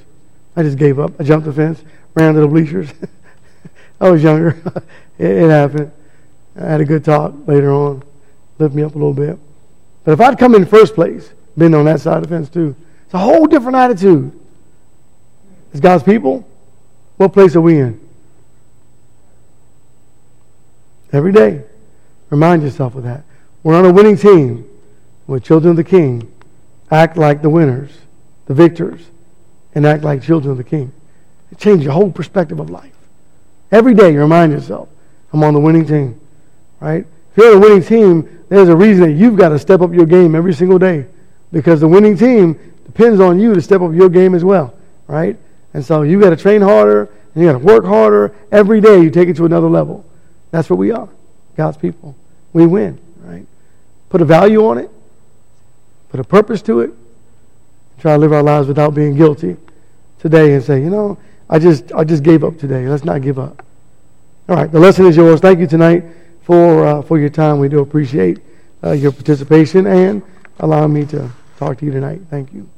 I 0.55 0.63
just 0.63 0.77
gave 0.77 0.99
up. 0.99 1.13
I 1.19 1.23
jumped 1.23 1.45
the 1.45 1.53
fence, 1.53 1.83
ran 2.15 2.33
to 2.33 2.41
the 2.41 2.47
bleachers. 2.47 2.89
I 3.99 4.09
was 4.09 4.23
younger. 4.23 4.49
it, 5.17 5.29
it 5.29 5.49
happened. 5.49 5.91
I 6.55 6.65
had 6.65 6.81
a 6.81 6.85
good 6.85 7.03
talk 7.03 7.33
later 7.47 7.71
on, 7.71 8.03
lift 8.59 8.73
me 8.73 8.83
up 8.83 8.95
a 8.95 8.97
little 8.97 9.13
bit. 9.13 9.37
But 10.03 10.13
if 10.13 10.21
I'd 10.21 10.37
come 10.37 10.55
in 10.55 10.65
first 10.65 10.95
place, 10.95 11.31
been 11.57 11.73
on 11.73 11.85
that 11.85 12.01
side 12.01 12.17
of 12.17 12.23
the 12.23 12.29
fence 12.29 12.49
too, 12.49 12.75
it's 13.05 13.13
a 13.13 13.19
whole 13.19 13.45
different 13.47 13.75
attitude. 13.75 14.31
As 15.73 15.79
God's 15.79 16.03
people, 16.03 16.47
what 17.17 17.33
place 17.33 17.55
are 17.55 17.61
we 17.61 17.79
in? 17.79 17.99
Every 21.11 21.31
day. 21.31 21.63
Remind 22.29 22.63
yourself 22.63 22.95
of 22.95 23.03
that. 23.03 23.23
We're 23.63 23.75
on 23.75 23.85
a 23.85 23.93
winning 23.93 24.17
team. 24.17 24.69
We're 25.27 25.39
children 25.39 25.71
of 25.71 25.77
the 25.77 25.83
King. 25.83 26.31
Act 26.91 27.17
like 27.17 27.41
the 27.41 27.49
winners, 27.49 27.91
the 28.45 28.53
victors, 28.53 29.01
and 29.73 29.85
act 29.85 30.03
like 30.03 30.21
children 30.21 30.51
of 30.51 30.57
the 30.57 30.63
King. 30.63 30.91
It 31.51 31.57
changes 31.57 31.85
your 31.85 31.93
whole 31.93 32.11
perspective 32.11 32.59
of 32.59 32.69
life. 32.69 32.94
Every 33.71 33.93
day, 33.93 34.13
you 34.13 34.19
remind 34.19 34.51
yourself, 34.51 34.89
I'm 35.33 35.43
on 35.43 35.53
the 35.53 35.59
winning 35.59 35.85
team. 35.85 36.19
Right? 36.79 37.05
If 37.31 37.37
you're 37.37 37.51
on 37.51 37.57
a 37.57 37.59
winning 37.59 37.83
team, 37.83 38.45
there's 38.49 38.69
a 38.69 38.75
reason 38.75 39.03
that 39.03 39.13
you've 39.13 39.37
got 39.37 39.49
to 39.49 39.59
step 39.59 39.81
up 39.81 39.93
your 39.93 40.05
game 40.05 40.35
every 40.35 40.53
single 40.53 40.79
day 40.79 41.07
because 41.51 41.79
the 41.79 41.87
winning 41.87 42.17
team 42.17 42.59
depends 42.85 43.19
on 43.19 43.39
you 43.39 43.53
to 43.53 43.61
step 43.61 43.81
up 43.81 43.93
your 43.93 44.09
game 44.09 44.35
as 44.35 44.43
well, 44.43 44.73
right? 45.07 45.37
And 45.73 45.83
so 45.83 46.03
you 46.03 46.19
got 46.21 46.29
to 46.29 46.37
train 46.37 46.61
harder 46.61 47.09
and 47.33 47.43
you 47.43 47.51
got 47.51 47.59
to 47.59 47.65
work 47.65 47.85
harder 47.85 48.35
every 48.51 48.79
day. 48.81 49.01
You 49.01 49.09
take 49.09 49.29
it 49.29 49.35
to 49.37 49.45
another 49.45 49.69
level. 49.69 50.05
That's 50.51 50.69
what 50.69 50.79
we 50.79 50.91
are, 50.91 51.09
God's 51.57 51.77
people. 51.77 52.15
We 52.53 52.65
win, 52.65 52.99
right? 53.19 53.45
Put 54.09 54.21
a 54.21 54.25
value 54.25 54.65
on 54.65 54.77
it, 54.77 54.89
put 56.09 56.19
a 56.19 56.23
purpose 56.23 56.61
to 56.63 56.81
it, 56.81 56.93
try 57.99 58.13
to 58.13 58.19
live 58.19 58.31
our 58.31 58.43
lives 58.43 58.67
without 58.67 58.93
being 58.93 59.15
guilty 59.15 59.57
today 60.19 60.53
and 60.53 60.63
say, 60.63 60.79
you 60.81 60.89
know, 60.89 61.17
I 61.49 61.59
just 61.59 61.93
I 61.93 62.03
just 62.03 62.23
gave 62.23 62.43
up 62.43 62.57
today. 62.57 62.87
Let's 62.87 63.05
not 63.05 63.21
give 63.21 63.39
up. 63.39 63.63
All 64.47 64.55
right, 64.55 64.71
the 64.71 64.79
lesson 64.79 65.07
is 65.07 65.17
yours. 65.17 65.39
Thank 65.39 65.59
you 65.59 65.65
tonight 65.65 66.03
for, 66.43 66.85
uh, 66.85 67.01
for 67.01 67.17
your 67.17 67.29
time. 67.29 67.57
We 67.57 67.67
do 67.67 67.79
appreciate 67.79 68.39
uh, 68.83 68.91
your 68.91 69.11
participation 69.11 69.87
and 69.87 70.21
allowing 70.59 70.93
me 70.93 71.05
to 71.07 71.31
talk 71.57 71.79
to 71.79 71.85
you 71.85 71.91
tonight. 71.91 72.21
Thank 72.29 72.53
you. 72.53 72.69